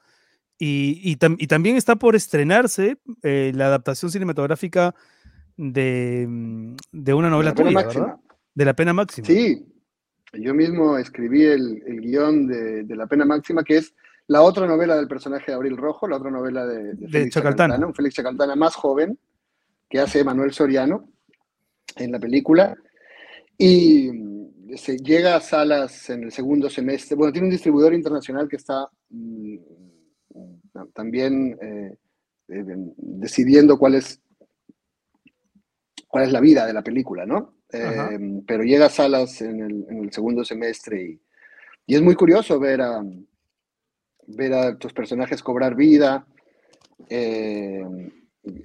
Y, 0.59 1.01
y, 1.05 1.17
también 1.47 1.77
está 1.77 1.97
por 1.97 2.17
estrenarse 2.17 2.97
eh, 3.23 3.53
la 3.55 3.67
adaptación 3.67 4.11
cinematográfica 4.11 4.95
de, 5.57 6.27
mm, 6.29 6.77
de 6.93 7.15
una 7.15 7.31
novela 7.31 7.53
de 7.53 7.63
tuya, 7.63 7.87
¿verdad? 7.87 8.17
De 8.55 8.65
la 8.65 8.75
pena 8.75 8.93
máxima. 8.93 9.27
Sí, 9.27 9.67
yo 10.33 10.55
mismo 10.55 10.99
escribí 10.99 11.45
el, 11.45 11.83
el 11.87 12.01
guion 12.01 12.47
de, 12.47 12.85
de, 12.85 12.97
La 12.97 13.07
pena 13.07 13.25
máxima, 13.25 13.63
que 13.63 13.79
es 13.79 13.95
la 14.29 14.43
otra 14.43 14.67
novela 14.67 14.97
del 14.97 15.09
personaje 15.09 15.47
de 15.49 15.55
Abril 15.55 15.77
Rojo, 15.77 16.09
la 16.09 16.17
otra 16.17 16.31
novela 16.31 16.67
de, 16.67 16.95
de 16.95 17.09
Félix 17.09 17.35
Chacaltana. 17.35 17.87
un 17.87 17.95
Félix 17.95 18.17
Chacaltana 18.17 18.57
más 18.57 18.75
joven, 18.75 19.19
que 19.89 20.01
hace 20.01 20.25
Manuel 20.25 20.53
Soriano 20.53 21.09
en 21.97 22.13
la 22.13 22.19
película. 22.19 22.77
Y 23.57 24.11
mm, 24.13 24.77
se 24.77 24.97
llega 24.99 25.37
a 25.37 25.41
salas 25.41 26.11
en 26.11 26.25
el 26.25 26.33
segundo 26.33 26.69
semestre. 26.69 27.17
Bueno, 27.17 27.33
tiene 27.33 27.47
un 27.47 27.53
distribuidor 27.53 27.95
internacional 27.95 28.49
que 28.49 28.57
está 28.57 28.89
mm, 29.11 29.57
también 30.93 31.57
eh, 31.63 31.97
eh, 32.49 32.65
decidiendo 32.97 33.79
cuál 33.79 33.95
es 33.95 34.21
cuál 36.17 36.29
es 36.29 36.33
la 36.33 36.41
vida 36.41 36.65
de 36.65 36.73
la 36.73 36.81
película, 36.81 37.27
¿no? 37.27 37.57
Eh, 37.71 38.43
pero 38.47 38.63
llega 38.65 38.87
a 38.87 38.89
salas 38.89 39.43
en 39.43 39.61
el, 39.61 40.11
segundo 40.11 40.47
semestre 40.47 41.21
y, 41.87 41.95
es 41.95 42.01
muy 42.01 42.15
curioso 42.15 42.59
ver 42.59 42.81
a, 42.81 43.05
ver 44.29 44.55
a 44.55 44.79
tus 44.79 44.95
personajes 44.95 45.43
cobrar 45.43 45.75
vida, 45.75 46.27
eh, 47.11 47.85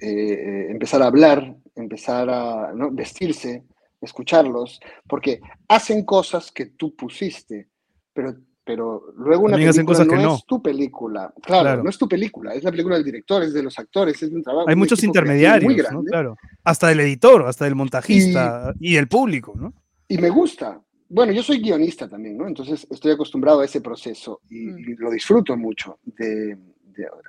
eh, 0.00 0.66
empezar 0.70 1.02
a 1.02 1.08
hablar, 1.08 1.54
empezar 1.74 2.30
a 2.30 2.72
vestirse, 2.92 3.64
escucharlos, 4.00 4.80
porque 5.06 5.38
hacen 5.68 6.06
cosas 6.06 6.50
que 6.50 6.64
tú 6.64 6.96
pusiste, 6.96 7.68
pero 8.14 8.34
pero 8.64 9.12
luego 9.16 9.44
una 9.44 9.56
película 9.56 10.04
no, 10.04 10.34
es 10.36 10.46
tu 10.46 10.62
película. 10.62 11.32
Claro, 11.42 11.82
no 11.82 11.90
es 11.90 11.98
tu 11.98 12.08
película, 12.08 12.54
es 12.54 12.62
la 12.62 12.70
película 12.70 12.96
del 12.96 13.04
director, 13.04 13.42
es 13.42 13.52
de 13.52 13.62
los 13.62 13.78
actores, 13.78 14.22
es 14.22 14.30
un 14.30 14.42
trabajo. 14.42 14.68
Hay 14.68 14.76
muchos 14.76 15.02
intermediarios, 15.02 15.74
Claro. 16.06 16.36
Hasta 16.62 16.88
del 16.88 17.00
editor, 17.00 17.46
hasta 17.46 17.64
del 17.64 17.74
montajista 17.74 18.74
y, 18.78 18.96
el 18.96 19.08
público, 19.08 19.54
¿no? 19.56 19.72
Y 20.08 20.18
me 20.18 20.30
gusta. 20.30 20.80
Bueno, 21.08 21.32
yo 21.32 21.42
soy 21.42 21.60
guionista 21.60 22.08
también, 22.08 22.38
¿no? 22.38 22.46
Entonces 22.46 22.86
estoy 22.90 23.12
acostumbrado 23.12 23.60
a 23.60 23.64
ese 23.64 23.80
proceso 23.80 24.40
y, 24.48 24.66
mm. 24.66 24.96
lo 24.98 25.10
disfruto 25.10 25.56
mucho. 25.56 25.98
De, 26.04 26.56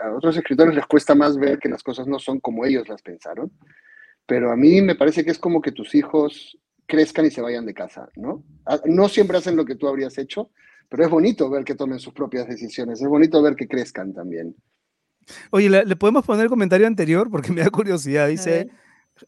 a 0.04 0.16
otros 0.16 0.38
escritores 0.38 0.76
les 0.76 0.86
cuesta 0.86 1.16
más 1.16 1.38
ver 1.38 1.58
que 1.58 1.70
las 1.70 1.84
cosas 1.84 2.08
no 2.08 2.20
son 2.20 2.40
como 2.40 2.66
ellos 2.66 2.88
las 2.88 3.02
pensaron, 3.02 3.52
pero 4.26 4.52
a 4.52 4.56
mí 4.56 4.82
me 4.82 4.96
parece 4.96 5.26
que 5.26 5.32
es 5.32 5.40
como 5.40 5.62
que 5.62 5.72
tus 5.72 5.96
hijos 5.96 6.58
crezcan 6.86 7.26
y 7.26 7.32
se 7.32 7.42
vayan 7.42 7.66
de 7.66 7.74
casa, 7.74 8.10
¿no? 8.16 8.44
Ah, 8.66 8.80
no 8.86 9.10
siempre 9.10 9.38
hacen 9.38 9.56
lo 9.56 9.66
que 9.66 9.76
tú 9.76 9.88
habrías 9.88 10.18
hecho, 10.18 10.52
pero 10.94 11.06
es 11.06 11.10
bonito 11.10 11.50
ver 11.50 11.64
que 11.64 11.74
tomen 11.74 11.98
sus 11.98 12.14
propias 12.14 12.48
decisiones, 12.48 13.02
es 13.02 13.08
bonito 13.08 13.42
ver 13.42 13.56
que 13.56 13.68
crezcan 13.68 14.14
también. 14.14 14.56
Oye, 15.50 15.68
¿le, 15.68 15.96
podemos 15.96 16.24
poner 16.24 16.44
el 16.44 16.50
comentario 16.52 16.86
anterior? 16.86 17.32
Porque 17.32 17.52
me 17.52 17.62
da 17.62 17.72
curiosidad. 17.72 18.28
Dice, 18.28 18.70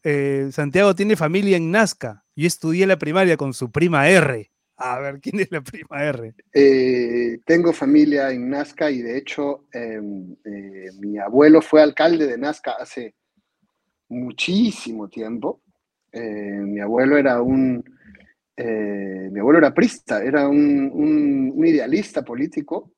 eh, 0.04 0.48
Santiago 0.52 0.94
tiene 0.94 1.16
familia 1.16 1.56
en 1.56 1.72
Nazca. 1.72 2.22
Yo 2.36 2.46
estudié 2.46 2.86
la 2.86 2.96
primaria 2.96 3.36
con 3.36 3.52
su 3.52 3.72
prima 3.72 4.08
R. 4.08 4.48
A 4.76 5.00
ver, 5.00 5.18
¿quién 5.20 5.40
es 5.40 5.50
la 5.50 5.60
prima 5.60 6.04
R? 6.04 6.36
Eh, 6.52 7.40
tengo 7.44 7.72
familia 7.72 8.30
en 8.30 8.48
Nazca 8.48 8.88
y 8.88 9.02
de 9.02 9.18
hecho 9.18 9.66
em, 9.72 10.36
eh, 10.44 10.90
mi 11.00 11.18
abuelo 11.18 11.60
fue 11.60 11.82
alcalde 11.82 12.28
de 12.28 12.38
Nazca 12.38 12.76
hace 12.78 13.16
muchísimo 14.08 15.08
tiempo. 15.08 15.62
mi 16.12 16.78
abuelo 16.78 17.18
era 17.18 17.42
un, 17.42 17.95
mi 18.56 19.38
abuelo 19.38 19.58
era 19.58 19.74
prista, 19.74 20.22
era 20.22 20.48
un, 20.48 21.52
idealista 21.64 22.22
político 22.22 22.92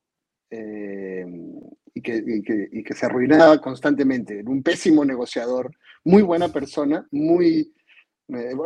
y 0.51 2.01
que, 2.01 2.93
se 2.93 3.05
arruinaba 3.05 3.59
constantemente, 3.59 4.39
era 4.39 4.49
un 4.49 4.63
pésimo 4.63 5.03
negociador, 5.03 5.71
muy 6.03 6.21
buena 6.21 6.47
persona, 6.49 7.05
muy... 7.11 7.73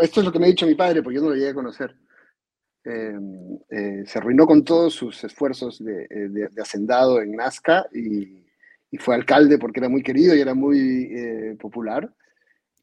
esto 0.01 0.19
es 0.19 0.25
lo 0.25 0.31
que 0.31 0.39
me 0.39 0.45
ha 0.45 0.49
dicho 0.49 0.67
mi 0.67 0.75
padre, 0.75 1.01
porque 1.01 1.15
yo 1.15 1.21
no 1.23 1.29
lo 1.29 1.35
llegué 1.35 1.49
a 1.49 1.55
conocer. 1.55 1.95
Eh, 2.85 3.17
eh, 3.69 4.03
se 4.05 4.19
arruinó 4.19 4.45
con 4.45 4.65
todos 4.65 4.93
sus 4.93 5.23
esfuerzos 5.23 5.81
de, 5.81 6.03
eh, 6.03 6.49
hacendado 6.61 7.21
en 7.21 7.31
Nazca 7.31 7.87
y, 7.93 8.41
fue 8.99 9.15
alcalde 9.15 9.57
porque 9.57 9.79
era 9.79 9.89
muy 9.89 10.03
querido 10.03 10.35
y 10.35 10.39
era 10.39 10.53
muy 10.53 11.57
popular. 11.59 12.13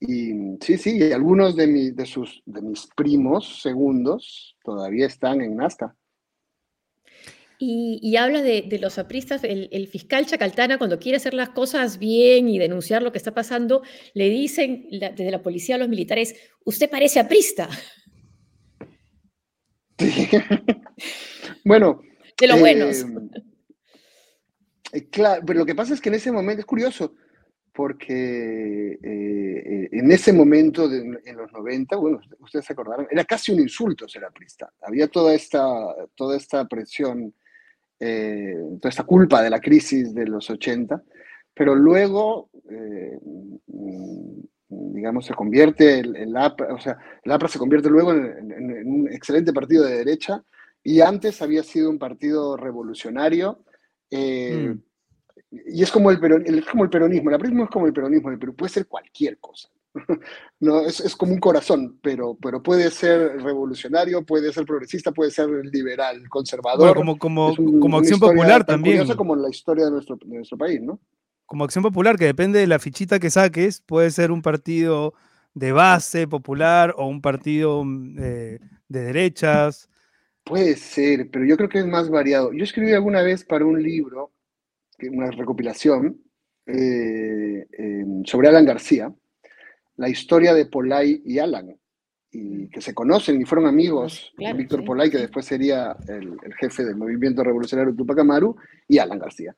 Y 0.01 0.57
sí, 0.61 0.79
sí, 0.79 1.13
algunos 1.13 1.55
de, 1.57 1.93
de, 1.93 2.07
sus, 2.07 2.43
de 2.47 2.63
mis 2.63 2.89
primos 2.97 3.61
segundos 3.63 4.57
todavía 4.65 5.07
están 5.07 5.43
en 5.43 5.57
Nazca. 5.57 5.95
Y, 7.63 8.17
habla 8.17 8.41
de, 8.41 8.79
los 8.81 8.99
apristas, 8.99 9.45
el, 9.45 9.87
fiscal 9.89 10.25
Chacaltana 10.25 10.79
cuando 10.79 10.99
quiere 10.99 11.19
hacer 11.19 11.35
las 11.35 11.51
cosas 11.51 11.99
bien 11.99 12.49
y 12.49 12.59
denunciar 12.59 13.03
lo 13.03 13.13
que 13.13 13.19
está 13.19 13.35
pasando, 13.35 13.83
le 14.15 14.31
dicen 14.31 14.89
desde 14.91 15.31
la 15.31 15.43
policía 15.43 15.75
a 15.75 15.79
los 15.79 15.91
militares, 15.91 16.35
usted 16.65 16.89
parece 16.89 17.21
aprista. 17.21 17.69
bueno. 21.67 22.01
De 22.39 22.47
los 22.47 22.59
buenos. 22.59 23.05
Eh, 24.93 25.11
claro, 25.11 25.43
pero 25.47 25.59
lo 25.59 25.67
que 25.67 25.75
pasa 25.75 25.93
es 25.93 26.01
que 26.01 26.09
en 26.09 26.15
ese 26.15 26.33
momento 26.33 26.61
es 26.61 26.67
curioso, 26.67 27.15
porque 27.81 28.99
eh, 29.03 29.89
en 29.91 30.13
ese 30.13 30.35
momento, 30.35 30.85
en 30.93 31.35
los 31.35 31.51
90, 31.51 31.97
bueno, 31.97 32.21
ustedes 32.41 32.67
se 32.67 32.75
acordarán, 32.75 33.07
era 33.11 33.25
casi 33.25 33.53
un 33.53 33.61
insulto 33.61 34.07
ser 34.07 34.23
aprista. 34.23 34.71
Había 34.83 35.09
toda 35.09 35.33
esta, 35.33 35.65
toda 36.15 36.37
esta 36.37 36.69
presión 36.69 37.33
eh, 37.99 38.55
toda 38.83 38.91
esta 38.91 39.05
culpa 39.05 39.43
de 39.43 39.49
la 39.49 39.61
crisis 39.61 40.15
de 40.15 40.27
los 40.27 40.51
80, 40.51 41.03
pero 41.55 41.75
luego, 41.75 42.51
eh, 42.71 43.19
digamos, 44.69 45.25
se 45.25 45.33
convierte 45.33 46.01
el, 46.01 46.37
APRA, 46.37 46.75
o 46.75 46.79
sea, 46.79 46.99
el 47.25 47.33
APRA 47.33 47.49
se 47.49 47.59
convierte 47.59 47.89
luego 47.89 48.13
en, 48.13 48.87
un 48.87 49.09
excelente 49.11 49.55
partido 49.55 49.85
de 49.87 49.97
derecha 49.97 50.45
y 50.83 51.01
antes 51.01 51.41
había 51.41 51.63
sido 51.63 51.89
un 51.89 51.99
partido 51.99 52.59
revolucionario. 52.59 53.65
Eh, 54.11 54.75
mm. 54.75 54.83
Y 55.51 55.83
es 55.83 55.91
como 55.91 56.11
el, 56.11 56.19
es 56.47 56.67
como 56.67 56.85
el 56.85 56.91
peronismo, 56.91 57.31
el 57.31 57.37
aprismo 57.37 57.65
es 57.65 57.71
como 57.71 57.87
el 57.87 57.93
peronismo, 57.93 58.31
pero 58.39 58.55
puede 58.55 58.73
ser 58.73 58.87
cualquier 58.87 59.39
cosa. 59.39 59.69
no, 60.61 60.87
es, 60.87 61.17
como 61.17 61.33
un 61.33 61.41
corazón, 61.41 61.99
pero, 62.01 62.37
pero 62.41 62.63
puede 62.63 62.91
ser 62.91 63.43
revolucionario, 63.43 64.25
puede 64.25 64.53
ser 64.53 64.65
progresista, 64.65 65.11
puede 65.11 65.33
ser 65.33 65.49
liberal, 65.67 66.29
conservador. 66.29 66.97
como, 66.97 67.19
como, 67.19 67.57
como 67.57 67.99
acción 67.99 68.21
popular 68.21 68.65
también. 68.65 69.07
como 69.17 69.35
la 69.35 69.51
historia 69.51 69.87
de 69.87 69.91
nuestro, 69.91 70.17
nuestro 70.27 70.57
país, 70.57 70.81
¿no? 70.81 71.01
Como 71.47 71.65
acción 71.65 71.83
popular, 71.83 72.17
que 72.17 72.27
depende 72.27 72.61
de 72.61 72.69
la 72.69 72.79
fichita 72.79 73.19
que 73.19 73.31
saques, 73.31 73.81
puede 73.81 74.13
ser 74.13 74.31
un 74.31 74.43
partido 74.43 75.15
de 75.55 75.73
base 75.73 76.29
popular 76.29 76.95
o 76.97 77.07
un 77.07 77.21
partido 77.21 77.85
eh, 78.19 78.61
de 78.89 79.01
derechas. 79.01 79.89
Puede 80.45 80.77
ser, 80.77 81.29
pero 81.31 81.45
yo 81.45 81.57
creo 81.57 81.69
que 81.69 81.81
es 81.81 81.87
más 81.87 82.09
variado. 82.09 82.53
Yo 82.53 82.63
escribí 82.63 82.93
alguna 82.93 83.23
vez 83.23 83.45
para 83.45 83.65
un 83.65 83.83
libro, 83.83 84.31
una 85.09 85.31
recopilación, 85.31 86.21
eh, 86.67 87.67
sobre 88.25 88.49
Alan 88.49 88.65
García, 88.65 89.13
la 89.97 90.09
historia 90.09 90.55
de 90.55 90.67
Polay 90.67 91.23
y 91.25 91.39
Alan, 91.39 91.77
y 92.31 92.69
que 92.69 92.81
se 92.81 92.95
conocen 92.95 93.41
y 93.41 93.45
fueron 93.45 93.67
amigos. 93.67 94.33
Víctor 94.57 94.85
Polay, 94.85 95.11
que 95.11 95.19
después 95.19 95.47
sería 95.47 95.97
el, 96.09 96.39
jefe 96.59 96.85
del 96.85 96.97
movimiento 96.97 97.43
revolucionario 97.43 97.95
Tupac 97.95 98.19
Amaru, 98.21 98.57
y 98.89 98.99
Alan 98.99 99.19
García. 99.19 99.55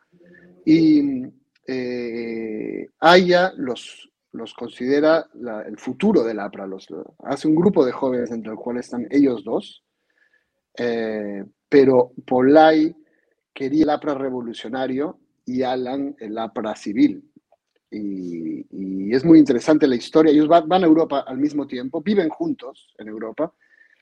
Y 0.64 1.22
eh, 1.66 2.88
Aya 2.98 3.52
los, 3.56 4.10
los 4.32 4.54
considera 4.54 5.26
el 5.66 5.78
futuro 5.78 6.24
del 6.24 6.40
APRA. 6.40 6.66
Los, 6.66 6.88
hace 7.24 7.48
un 7.48 7.54
grupo 7.54 7.84
de 7.84 7.92
jóvenes 7.92 8.30
entre 8.30 8.52
los 8.52 8.60
cuales 8.60 8.86
están 8.86 9.06
ellos 9.10 9.44
dos, 9.44 9.84
eh, 10.78 11.44
pero 11.68 12.12
Polay 12.26 12.96
quería 13.52 13.84
el 13.84 13.90
APRA 13.90 14.14
revolucionario 14.14 15.20
y 15.44 15.62
Alan 15.62 16.16
el 16.18 16.36
APRA 16.38 16.76
civil. 16.76 17.22
Y, 17.90 19.12
es 19.14 19.26
muy 19.26 19.38
interesante 19.38 19.86
la 19.86 19.96
historia. 19.96 20.32
Ellos 20.32 20.48
van, 20.48 20.72
a 20.72 20.86
Europa 20.86 21.24
al 21.26 21.36
mismo 21.36 21.66
tiempo, 21.66 22.00
viven 22.00 22.30
juntos 22.30 22.94
en 22.96 23.08
Europa. 23.08 23.52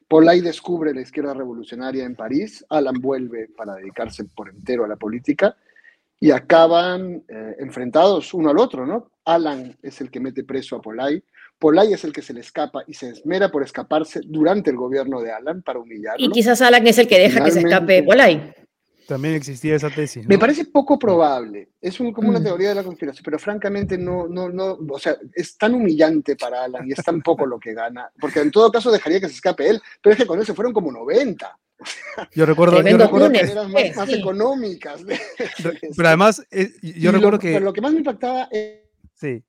Polay 0.06 0.40
descubre 0.40 0.94
la 0.94 1.00
izquierda 1.00 1.34
revolucionaria 1.34 2.04
en 2.04 2.14
París, 2.14 2.64
Alan 2.68 3.00
vuelve 3.00 3.48
para 3.56 3.74
dedicarse 3.74 4.24
por 4.24 4.48
entero 4.48 4.84
a 4.84 4.88
la 4.88 4.94
política 4.94 5.56
y 6.20 6.30
acaban 6.30 7.24
eh, 7.26 7.56
enfrentados 7.58 8.32
uno 8.34 8.50
al 8.50 8.58
otro, 8.58 8.86
¿no? 8.86 9.10
Alan 9.24 9.76
es 9.82 10.00
el 10.00 10.12
que 10.12 10.20
mete 10.20 10.44
preso 10.44 10.76
a 10.76 10.80
Polay, 10.80 11.24
Polay 11.60 11.92
es 11.92 12.04
el 12.04 12.12
que 12.12 12.22
se 12.22 12.32
le 12.32 12.40
escapa 12.40 12.82
y 12.86 12.94
se 12.94 13.10
esmera 13.10 13.50
por 13.50 13.62
escaparse 13.62 14.20
durante 14.24 14.70
el 14.70 14.76
gobierno 14.76 15.20
de 15.20 15.30
Alan 15.30 15.62
para 15.62 15.78
humillarlo. 15.78 16.24
Y 16.24 16.30
quizás 16.30 16.62
Alan 16.62 16.86
es 16.86 16.98
el 16.98 17.06
que 17.06 17.18
deja 17.18 17.44
que 17.44 17.50
se 17.50 17.60
escape 17.60 18.02
Polay. 18.02 18.54
También 19.10 19.34
existía 19.34 19.74
esa 19.74 19.90
tesis. 19.90 20.24
Me 20.28 20.38
parece 20.38 20.66
poco 20.66 20.96
probable. 20.96 21.70
Es 21.80 21.98
como 21.98 22.28
una 22.28 22.38
mm. 22.38 22.44
teoría 22.44 22.68
de 22.68 22.76
la 22.76 22.84
conspiración, 22.84 23.24
pero 23.24 23.40
francamente 23.40 23.98
no, 23.98 24.28
no, 24.28 24.48
no, 24.48 24.78
o 24.88 24.98
sea, 25.00 25.16
es 25.34 25.58
tan 25.58 25.74
humillante 25.74 26.36
para 26.36 26.62
Alan 26.62 26.86
y 26.86 26.92
es 26.92 27.02
tan 27.02 27.20
poco 27.20 27.44
lo 27.44 27.58
que 27.58 27.74
gana, 27.74 28.08
porque 28.20 28.38
en 28.38 28.52
todo 28.52 28.70
caso 28.70 28.92
dejaría 28.92 29.18
que 29.18 29.26
se 29.26 29.34
escape 29.34 29.68
él, 29.68 29.82
pero 30.00 30.12
es 30.12 30.16
que 30.16 30.28
con 30.28 30.38
él 30.38 30.46
se 30.46 30.54
fueron 30.54 30.72
como 30.72 30.92
90. 30.92 31.58
Yo 32.36 32.46
recuerdo, 32.46 32.86
yo 32.88 32.96
recuerdo 32.96 33.32
que 33.32 33.40
eran 33.40 33.72
más, 33.72 34.08
económicas. 34.10 35.02
pero 35.96 36.08
además, 36.08 36.46
eh, 36.52 36.70
yo 36.80 37.10
recuerdo 37.10 37.40
que... 37.40 37.54
Pero 37.54 37.64
lo 37.64 37.72
que 37.72 37.80
más 37.80 37.90
me 37.90 37.98
impactaba 37.98 38.44
es... 38.52 38.78
Sí. 39.14 39.42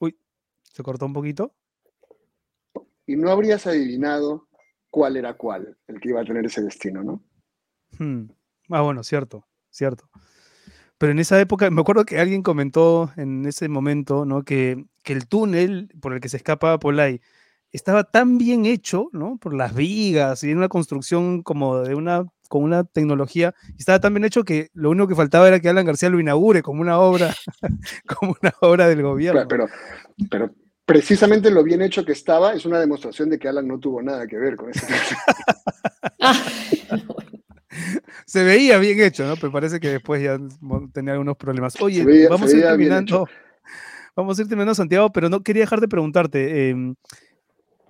Uy, 0.00 0.18
se 0.64 0.82
cortó 0.82 1.06
un 1.06 1.12
poquito. 1.12 1.54
Y 3.06 3.14
no 3.14 3.30
habrías 3.30 3.68
adivinado 3.68 4.48
cuál 4.90 5.16
era 5.16 5.34
cuál, 5.34 5.78
el 5.86 6.00
que 6.00 6.08
iba 6.08 6.22
a 6.22 6.24
tener 6.24 6.44
ese 6.44 6.60
destino, 6.60 7.04
¿no? 7.04 7.22
Hmm. 7.96 8.30
Ah, 8.70 8.82
bueno, 8.82 9.02
cierto, 9.02 9.46
cierto. 9.70 10.08
Pero 11.00 11.12
en 11.12 11.18
esa 11.18 11.40
época, 11.40 11.70
me 11.70 11.80
acuerdo 11.80 12.04
que 12.04 12.20
alguien 12.20 12.42
comentó 12.42 13.10
en 13.16 13.46
ese 13.46 13.68
momento, 13.68 14.26
¿no? 14.26 14.44
Que, 14.44 14.84
el 15.06 15.26
túnel 15.26 15.88
por 16.00 16.12
el 16.12 16.20
que 16.20 16.28
se 16.28 16.36
escapa 16.36 16.78
Polay 16.78 17.20
estaba 17.72 18.04
tan 18.04 18.38
bien 18.38 18.64
hecho, 18.64 19.08
¿no? 19.12 19.38
Por 19.38 19.54
las 19.54 19.74
vigas 19.74 20.44
y 20.44 20.50
en 20.50 20.58
una 20.58 20.68
construcción 20.68 21.42
como 21.42 21.80
de 21.80 21.96
una, 21.96 22.26
con 22.48 22.62
una 22.62 22.84
tecnología, 22.84 23.54
estaba 23.76 23.98
tan 23.98 24.14
bien 24.14 24.24
hecho 24.24 24.44
que 24.44 24.68
lo 24.72 24.90
único 24.90 25.08
que 25.08 25.16
faltaba 25.16 25.48
era 25.48 25.58
que 25.58 25.68
Alan 25.68 25.86
García 25.86 26.10
lo 26.10 26.20
inaugure 26.20 26.62
como 26.62 26.82
una 26.82 27.00
obra, 27.00 27.34
como 28.06 28.36
una 28.40 28.52
obra 28.60 28.86
del 28.86 29.02
gobierno. 29.02 29.48
Pero, 29.48 29.66
pero 30.30 30.54
precisamente 30.84 31.50
lo 31.50 31.64
bien 31.64 31.82
hecho 31.82 32.04
que 32.04 32.12
estaba 32.12 32.52
es 32.52 32.66
una 32.66 32.78
demostración 32.78 33.30
de 33.30 33.38
que 33.38 33.48
Alan 33.48 33.66
no 33.66 33.80
tuvo 33.80 34.02
nada 34.02 34.26
que 34.26 34.36
ver 34.36 34.54
con 34.54 34.70
ese. 34.70 34.86
se 38.26 38.42
veía 38.42 38.78
bien 38.78 39.00
hecho, 39.00 39.26
¿no? 39.26 39.36
Pero 39.36 39.52
parece 39.52 39.80
que 39.80 39.88
después 39.88 40.22
ya 40.22 40.38
tenía 40.92 41.12
algunos 41.12 41.36
problemas. 41.36 41.80
Oye, 41.80 42.28
vamos 42.28 42.52
a 42.52 42.56
ir 42.56 42.62
terminando. 42.62 43.28
Vamos 44.16 44.38
a 44.38 44.42
ir 44.42 44.48
terminando, 44.48 44.74
Santiago, 44.74 45.10
pero 45.12 45.28
no 45.28 45.42
quería 45.42 45.62
dejar 45.62 45.80
de 45.80 45.88
preguntarte. 45.88 46.70
Em, 46.70 46.96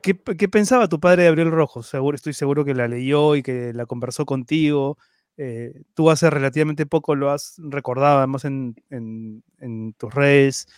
¿qué, 0.03 0.15
pensaba 0.15 0.89
tu 0.89 1.01
padre 1.01 1.23
de 1.23 1.29
Gabriel 1.29 1.51
Rojo? 1.51 1.83
Seguro, 1.83 2.15
estoy 2.15 2.35
seguro 2.35 2.65
que 2.65 2.75
la 2.75 2.89
leyó 2.89 3.37
y 3.37 3.43
que 3.43 3.73
la 3.73 3.87
conversó 3.87 4.27
contigo. 4.27 4.99
Eh, 5.37 5.83
tú 5.95 6.11
hace 6.11 6.29
relativamente 6.29 6.85
poco 6.85 7.15
lo 7.15 7.31
has 7.31 7.57
recordado, 7.59 8.19
además 8.19 8.45
en, 8.45 9.95
tus 9.97 10.15
redes. 10.15 10.69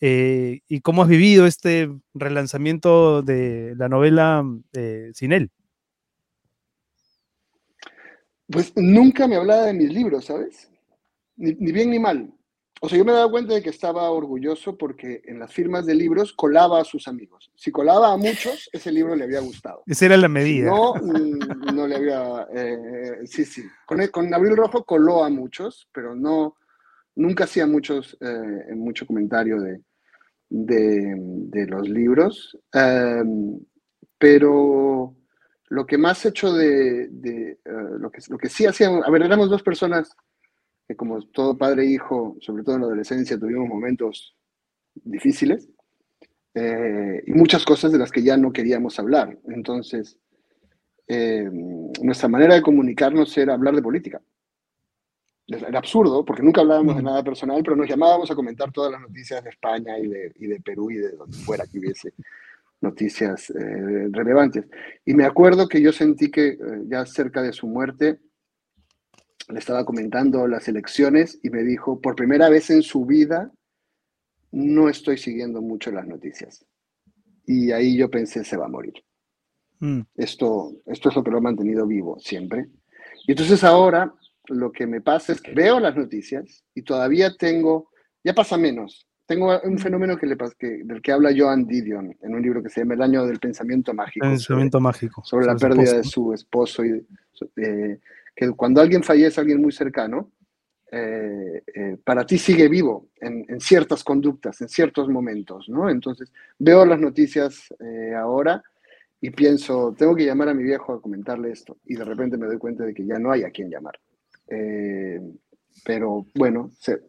Eh, 0.00 0.60
¿Y 0.68 0.80
cómo 0.80 1.02
has 1.02 1.08
vivido 1.08 1.46
este 1.46 1.90
relanzamiento 2.12 3.22
de 3.22 3.74
la 3.76 3.88
novela 3.88 4.44
eh, 4.74 5.10
sin 5.14 5.32
él? 5.32 5.50
Pues 8.50 8.72
nunca 8.76 9.26
me 9.26 9.36
hablaba 9.36 9.66
de 9.66 9.74
mis 9.74 9.92
libros, 9.92 10.26
¿sabes? 10.26 10.70
Ni, 11.36 11.52
bien 11.72 11.90
ni 11.90 11.98
mal. 11.98 12.32
o 12.80 12.88
sea, 12.88 12.98
yo 12.98 13.04
me 13.04 13.12
daba 13.12 13.30
cuenta 13.30 13.54
de 13.54 13.62
que 13.62 13.70
estaba 13.70 14.10
orgulloso 14.10 14.76
porque 14.76 15.22
en 15.24 15.38
las 15.38 15.52
firmas 15.52 15.86
de 15.86 15.94
libros 15.94 16.32
colaba 16.32 16.80
a 16.80 16.84
sus 16.84 17.08
amigos. 17.08 17.50
Si 17.56 17.70
colaba 17.70 18.12
a 18.12 18.16
muchos, 18.16 18.68
ese 18.72 18.92
libro 18.92 19.16
le 19.16 19.24
había 19.24 19.40
gustado. 19.40 19.82
Esa 19.86 20.06
era 20.06 20.16
la 20.16 20.28
medida. 20.28 20.70
no, 20.70 20.94
mm, 20.94 21.74
no 21.74 21.86
le 21.86 21.96
había... 21.96 22.46
Eh, 22.54 23.26
sí, 23.26 23.44
sí. 23.44 23.62
Con, 23.86 24.06
con, 24.08 24.32
Abril 24.32 24.56
Rojo 24.56 24.84
coló 24.84 25.24
a 25.24 25.30
muchos, 25.30 25.88
pero 25.92 26.14
no, 26.14 26.56
nunca 27.16 27.44
hacía 27.44 27.66
muchos, 27.66 28.16
eh, 28.20 28.74
mucho 28.74 29.06
comentario 29.06 29.60
de, 29.60 29.80
de, 30.50 31.14
de 31.16 31.66
los 31.66 31.88
libros. 31.88 32.58
Um, 32.74 33.60
pero 34.18 35.14
lo 35.74 35.86
que 35.86 35.98
más 35.98 36.24
hecho 36.24 36.52
de, 36.52 37.08
de 37.08 37.58
uh, 37.66 37.98
lo, 37.98 38.10
que, 38.10 38.20
lo 38.28 38.38
que 38.38 38.48
sí 38.48 38.64
hacíamos, 38.64 39.04
a 39.06 39.10
ver, 39.10 39.22
éramos 39.22 39.50
dos 39.50 39.62
personas 39.62 40.16
que 40.86 40.94
como 40.94 41.20
todo 41.28 41.58
padre 41.58 41.82
e 41.82 41.86
hijo, 41.86 42.36
sobre 42.40 42.62
todo 42.62 42.76
en 42.76 42.82
la 42.82 42.86
adolescencia, 42.86 43.38
tuvimos 43.38 43.68
momentos 43.68 44.36
difíciles 44.94 45.68
eh, 46.54 47.24
y 47.26 47.32
muchas 47.32 47.64
cosas 47.64 47.90
de 47.90 47.98
las 47.98 48.12
que 48.12 48.22
ya 48.22 48.36
no 48.36 48.52
queríamos 48.52 48.98
hablar. 49.00 49.36
Entonces, 49.48 50.16
eh, 51.08 51.50
nuestra 52.00 52.28
manera 52.28 52.54
de 52.54 52.62
comunicarnos 52.62 53.36
era 53.36 53.54
hablar 53.54 53.74
de 53.74 53.82
política. 53.82 54.22
Era 55.46 55.78
absurdo, 55.78 56.24
porque 56.24 56.42
nunca 56.42 56.60
hablábamos 56.60 56.96
de 56.96 57.02
nada 57.02 57.22
personal, 57.24 57.62
pero 57.64 57.76
nos 57.76 57.88
llamábamos 57.88 58.30
a 58.30 58.34
comentar 58.34 58.70
todas 58.70 58.92
las 58.92 59.00
noticias 59.00 59.42
de 59.42 59.50
España 59.50 59.98
y 59.98 60.06
de, 60.06 60.32
y 60.36 60.46
de 60.46 60.60
Perú 60.60 60.90
y 60.90 60.98
de 60.98 61.10
donde 61.10 61.36
fuera 61.38 61.66
que 61.66 61.80
hubiese 61.80 62.14
noticias 62.84 63.50
eh, 63.50 64.08
relevantes. 64.12 64.66
Y 65.04 65.14
me 65.14 65.24
acuerdo 65.24 65.68
que 65.68 65.82
yo 65.82 65.92
sentí 65.92 66.30
que 66.30 66.48
eh, 66.48 66.58
ya 66.86 67.04
cerca 67.04 67.42
de 67.42 67.52
su 67.52 67.66
muerte, 67.66 68.20
le 69.48 69.58
estaba 69.58 69.84
comentando 69.84 70.46
las 70.46 70.68
elecciones 70.68 71.38
y 71.42 71.50
me 71.50 71.62
dijo, 71.62 72.00
por 72.00 72.14
primera 72.14 72.48
vez 72.48 72.70
en 72.70 72.82
su 72.82 73.04
vida, 73.04 73.50
no 74.52 74.88
estoy 74.88 75.18
siguiendo 75.18 75.60
mucho 75.60 75.90
las 75.90 76.06
noticias. 76.06 76.64
Y 77.46 77.72
ahí 77.72 77.96
yo 77.96 78.08
pensé, 78.10 78.44
se 78.44 78.56
va 78.56 78.66
a 78.66 78.70
morir. 78.70 78.94
Mm. 79.80 80.02
Esto, 80.14 80.72
esto 80.86 81.08
es 81.08 81.16
lo 81.16 81.24
que 81.24 81.30
lo 81.30 81.38
ha 81.38 81.42
mantenido 81.42 81.86
vivo 81.86 82.18
siempre. 82.20 82.68
Y 83.26 83.32
entonces 83.32 83.64
ahora 83.64 84.14
lo 84.48 84.72
que 84.72 84.86
me 84.86 85.00
pasa 85.00 85.32
es 85.32 85.40
que 85.40 85.52
veo 85.52 85.80
las 85.80 85.96
noticias 85.96 86.64
y 86.74 86.82
todavía 86.82 87.34
tengo, 87.36 87.90
ya 88.22 88.34
pasa 88.34 88.56
menos. 88.56 89.06
Tengo 89.26 89.58
un 89.62 89.78
fenómeno 89.78 90.18
que 90.18 90.26
le, 90.26 90.36
que, 90.58 90.82
del 90.84 91.00
que 91.00 91.12
habla 91.12 91.32
Joan 91.34 91.66
Didion 91.66 92.14
en 92.20 92.34
un 92.34 92.42
libro 92.42 92.62
que 92.62 92.68
se 92.68 92.80
llama 92.80 92.94
El 92.94 93.02
año 93.02 93.26
del 93.26 93.38
pensamiento 93.38 93.94
mágico. 93.94 94.26
Pensamiento 94.26 94.78
sobre, 94.78 94.82
mágico. 94.82 95.22
Sobre, 95.24 95.46
la 95.46 95.56
pérdida 95.56 95.82
esposo. 95.82 95.96
de 95.96 96.04
su 96.04 96.32
esposo 96.34 96.84
y 96.84 97.06
eh, 97.56 98.00
que 98.36 98.50
cuando 98.50 98.82
alguien 98.82 99.02
fallece, 99.02 99.40
alguien 99.40 99.62
muy 99.62 99.72
cercano, 99.72 100.30
eh, 100.92 101.62
eh, 101.74 101.96
para 102.04 102.26
ti 102.26 102.36
sigue 102.36 102.68
vivo 102.68 103.08
en, 103.18 103.46
en, 103.48 103.60
ciertas 103.60 104.04
conductas, 104.04 104.60
en 104.60 104.68
ciertos 104.68 105.08
momentos, 105.08 105.68
¿no? 105.70 105.88
Entonces, 105.88 106.30
veo 106.58 106.84
las 106.84 107.00
noticias 107.00 107.74
ahora 108.16 108.62
y 109.20 109.30
pienso, 109.30 109.94
tengo 109.96 110.14
que 110.14 110.26
llamar 110.26 110.50
a 110.50 110.54
mi 110.54 110.62
viejo 110.62 110.92
a 110.92 111.00
comentarle 111.00 111.50
esto, 111.50 111.78
y 111.86 111.96
de 111.96 112.04
repente 112.04 112.36
me 112.36 112.46
doy 112.46 112.58
cuenta 112.58 112.84
de 112.84 112.92
que 112.92 113.06
ya 113.06 113.18
no 113.18 113.32
hay 113.32 113.42
a 113.42 113.50
quien 113.50 113.70
llamar. 113.70 113.98
Pero 115.84 116.26
bueno, 116.34 116.70
se, 116.78 117.00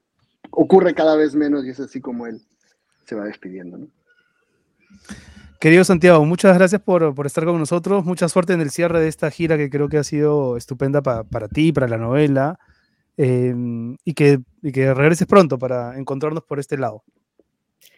ocurre 0.56 0.93
cada 0.93 1.16
vez 1.16 1.36
menos 1.36 1.66
y 1.66 1.70
es 1.70 1.80
así 1.80 2.01
como 2.01 2.28
él 2.28 2.41
se 3.06 3.16
va 3.16 3.26
despidiendo, 3.26 3.78
¿no? 3.78 3.88
Querido 5.60 5.84
Santiago, 5.84 6.24
muchas 6.26 6.56
gracias 6.58 6.82
por, 6.82 7.16
por, 7.16 7.26
estar 7.26 7.45
con 7.45 7.58
nosotros. 7.58 8.06
Mucha 8.06 8.30
suerte 8.30 8.53
en 8.53 8.62
el 8.62 8.70
cierre 8.70 8.99
de 8.99 9.08
esta 9.08 9.32
gira 9.32 9.58
que 9.58 9.70
creo 9.70 9.89
que 9.89 9.97
ha 9.97 10.03
sido 10.03 10.58
estupenda 10.58 11.01
pa, 11.01 11.24
para 11.24 11.47
ti, 11.47 11.72
para 11.72 11.88
la 11.88 11.97
novela. 11.97 12.60
Eh, 13.18 13.56
y, 14.03 14.14
que, 14.14 14.39
y 14.62 14.72
que 14.72 14.93
regreses 14.93 15.26
pronto 15.26 15.58
para 15.58 15.97
encontrarnos 15.97 16.43
por 16.43 16.60
este 16.60 16.78
lado. 16.78 17.03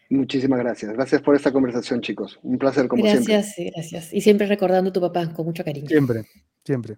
Muchísimas 0.09 0.59
gracias. 0.59 0.93
Gracias 0.93 1.21
por 1.21 1.35
esta 1.35 1.51
conversación, 1.51 2.01
chicos. 2.01 2.39
Un 2.43 2.57
placer, 2.57 2.87
como 2.87 3.03
gracias, 3.03 3.25
siempre. 3.25 3.71
Gracias, 3.75 3.91
gracias. 3.91 4.13
Y 4.13 4.21
siempre 4.21 4.47
recordando 4.47 4.89
a 4.89 4.93
tu 4.93 5.01
papá 5.01 5.27
con 5.33 5.45
mucho 5.45 5.63
cariño. 5.63 5.87
Siempre, 5.87 6.25
siempre. 6.63 6.97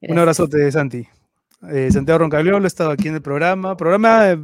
Gracias. 0.00 0.10
Un 0.10 0.18
abrazote, 0.18 0.72
Santi. 0.72 1.06
Eh, 1.70 1.90
Santiago 1.90 2.18
Roncagliolo 2.18 2.62
ha 2.62 2.66
estado 2.66 2.90
aquí 2.90 3.08
en 3.08 3.14
el 3.14 3.22
programa. 3.22 3.76
Programa 3.76 4.30
eh, 4.30 4.38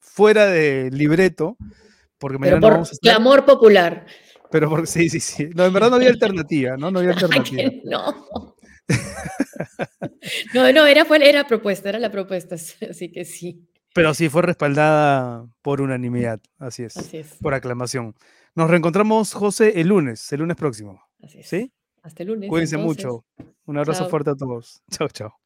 fuera 0.00 0.46
de 0.46 0.90
libreto. 0.90 1.56
Porque 2.18 2.38
Pero 2.40 2.60
por 2.60 2.72
vamos 2.72 2.90
a 2.90 2.92
estar... 2.92 3.14
clamor 3.14 3.44
popular. 3.44 4.06
Pero 4.50 4.70
por, 4.70 4.86
sí, 4.86 5.08
sí, 5.08 5.20
sí. 5.20 5.50
No, 5.54 5.64
en 5.66 5.72
verdad 5.72 5.90
no 5.90 5.96
había 5.96 6.08
alternativa, 6.10 6.76
¿no? 6.76 6.90
No 6.90 7.00
había 7.00 7.12
alternativa. 7.12 7.70
no. 7.84 8.54
no, 10.54 10.72
no, 10.72 10.86
era, 10.86 11.04
fue, 11.04 11.28
era 11.28 11.46
propuesta, 11.46 11.88
era 11.88 11.98
la 11.98 12.10
propuesta, 12.10 12.54
así 12.90 13.10
que 13.10 13.24
sí. 13.24 13.66
Pero 13.94 14.12
sí 14.12 14.28
fue 14.28 14.42
respaldada 14.42 15.46
por 15.62 15.80
unanimidad, 15.80 16.40
así 16.58 16.82
es, 16.82 16.96
así 16.96 17.18
es. 17.18 17.36
por 17.40 17.54
aclamación. 17.54 18.14
Nos 18.54 18.68
reencontramos, 18.68 19.32
José, 19.34 19.80
el 19.80 19.88
lunes, 19.88 20.32
el 20.32 20.40
lunes 20.40 20.56
próximo. 20.56 21.00
Así 21.22 21.40
es. 21.40 21.48
¿Sí? 21.48 21.72
Hasta 22.02 22.22
el 22.22 22.30
lunes. 22.30 22.48
Cuídense 22.48 22.76
entonces. 22.76 23.04
mucho. 23.04 23.24
Un 23.66 23.78
abrazo 23.78 24.00
Chao. 24.00 24.10
fuerte 24.10 24.30
a 24.30 24.34
todos. 24.34 24.82
Chao, 24.90 25.08
chao. 25.08 25.43